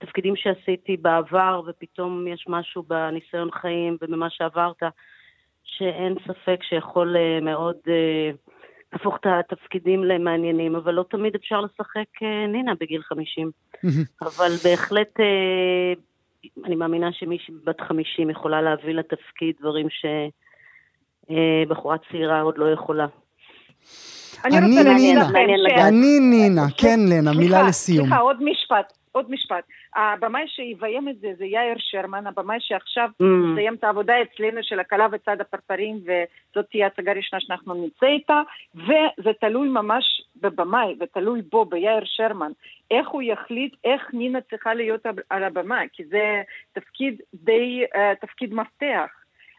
בתפקידים 0.00 0.36
שעשיתי 0.36 0.96
בעבר, 0.96 1.60
ופתאום 1.66 2.28
יש 2.28 2.44
משהו 2.48 2.82
בניסיון 2.82 3.50
חיים 3.50 3.96
ובמה 4.02 4.30
שעברת, 4.30 4.82
שאין 5.64 6.14
ספק 6.26 6.62
שיכול 6.62 7.16
אה, 7.16 7.40
מאוד... 7.40 7.76
אה, 7.88 8.30
להפוך 8.92 9.16
את 9.16 9.26
התפקידים 9.26 10.04
למעניינים, 10.04 10.76
אבל 10.76 10.94
לא 10.94 11.04
תמיד 11.10 11.34
אפשר 11.34 11.60
לשחק 11.60 12.22
אה, 12.22 12.46
נינה 12.46 12.72
בגיל 12.80 13.02
50. 13.02 13.50
אבל 14.22 14.50
בהחלט 14.64 15.20
אני 16.64 16.74
מאמינה 16.74 17.12
שמישהי 17.12 17.54
בת 17.64 17.80
50 17.80 18.30
יכולה 18.30 18.62
להביא 18.62 18.94
לתפקיד 18.94 19.54
דברים 19.60 19.86
שבחורה 21.26 21.96
צעירה 22.10 22.40
עוד 22.40 22.58
לא 22.58 22.72
יכולה. 22.72 23.06
אני 24.44 24.60
נינה, 24.60 24.96
אני 25.88 26.20
נינה, 26.20 26.62
כן 26.78 27.00
לנה, 27.08 27.32
מילה 27.32 27.62
לסיום. 27.62 28.06
סליחה, 28.06 28.20
עוד 28.20 28.36
משפט, 28.42 28.92
עוד 29.12 29.30
משפט. 29.30 29.64
הבמאי 29.96 30.48
שיביים 30.48 31.08
את 31.08 31.18
זה 31.18 31.32
זה 31.38 31.44
יאיר 31.44 31.74
שרמן, 31.78 32.26
הבמאי 32.26 32.56
שעכשיו 32.60 33.08
Mm. 33.22 33.24
מסיים 33.24 33.74
את 33.74 33.84
העבודה 33.84 34.22
אצלנו 34.22 34.62
של 34.62 34.80
הכלה 34.80 35.06
וצד 35.12 35.40
הפרפרים, 35.40 35.96
וזאת 35.96 36.66
תהיה 36.70 36.86
הצגה 36.86 37.12
ראשונה 37.12 37.40
שאנחנו 37.40 37.86
נצא 37.86 38.06
איתה, 38.06 38.42
וזה 38.74 39.32
תלוי 39.40 39.68
ממש 39.68 40.22
בבמאי, 40.36 40.94
ותלוי 41.00 41.42
בו, 41.42 41.64
ביאיר 41.64 42.04
שרמן, 42.04 42.52
איך 42.90 43.08
הוא 43.08 43.22
יחליט 43.22 43.74
איך 43.84 44.02
נינה 44.12 44.40
צריכה 44.40 44.74
להיות 44.74 45.06
על 45.30 45.44
הבמה, 45.44 45.80
כי 45.92 46.04
זה 46.04 46.42
תפקיד 46.72 47.20
די, 47.34 47.84
אה, 47.94 48.12
תפקיד 48.20 48.54
מפתח. 48.54 49.10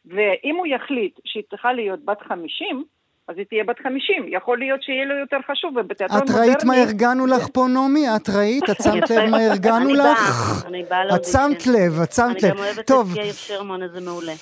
ואם 0.05 0.55
הוא 0.55 0.67
יחליט 0.67 1.19
שהיא 1.25 1.43
צריכה 1.49 1.73
להיות 1.73 2.05
בת 2.05 2.21
50, 2.21 2.83
אז 3.27 3.35
היא 3.37 3.45
תהיה 3.49 3.63
בת 3.63 3.79
50. 3.83 4.25
יכול 4.27 4.57
להיות 4.57 4.83
שיהיה 4.83 5.05
לו 5.05 5.19
יותר 5.19 5.37
חשוב, 5.51 5.73
ובתיאטרון 5.77 6.21
את 6.23 6.29
ראית 6.29 6.63
מה 6.63 6.75
ארגנו 6.81 7.25
לך 7.25 7.47
פה, 7.53 7.67
נעמי? 7.67 8.15
את 8.15 8.29
ראית? 8.29 8.63
את 8.69 8.83
שמת 8.83 9.09
לב 9.09 9.29
מה 9.29 9.45
ארגנו 9.45 9.89
אני 9.89 9.93
לך? 9.93 10.65
אני 10.67 10.83
באה 10.89 11.15
את. 11.15 11.25
שמת 11.25 11.67
לב, 11.67 11.99
את 12.03 12.13
שמת 12.13 12.25
אני 12.25 12.51
לב. 12.51 12.57
גם 12.57 12.57
אוהבת 12.57 12.87
טוב, 12.87 13.11
את 13.11 13.17
יאיר 13.17 13.33
שרמן, 13.33 13.83
איזה 13.83 14.01
מעולה. 14.01 14.33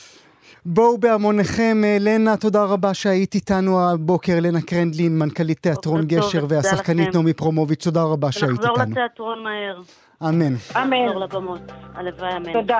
בואו 0.65 0.97
בהמוניכם. 0.97 1.81
אה, 1.83 1.97
לנה, 1.99 2.37
תודה 2.37 2.63
רבה 2.63 2.93
שהיית 2.93 3.35
איתנו 3.35 3.89
הבוקר. 3.91 4.33
לנה 4.41 4.61
קרנדלין, 4.61 5.19
מנכ"לית 5.19 5.59
תיאטרון 5.59 6.01
טוב 6.01 6.09
גשר, 6.09 6.37
ותודה 6.37 6.55
והשחקנית. 6.55 7.15
נעמי 7.15 7.33
פרומוביץ', 7.33 7.83
תודה 7.83 8.03
רבה 8.03 8.31
שהיית 8.31 8.53
נחזור 8.53 8.81
איתנו. 8.81 8.91
לתיאטרון 8.91 9.43
מהר. 9.43 9.81
אמן. 10.29 10.53
נחזור 10.53 11.19
לבמות. 11.19 11.61
הלוואי 11.95 12.37
אמן. 12.37 12.53
תודה. 12.53 12.79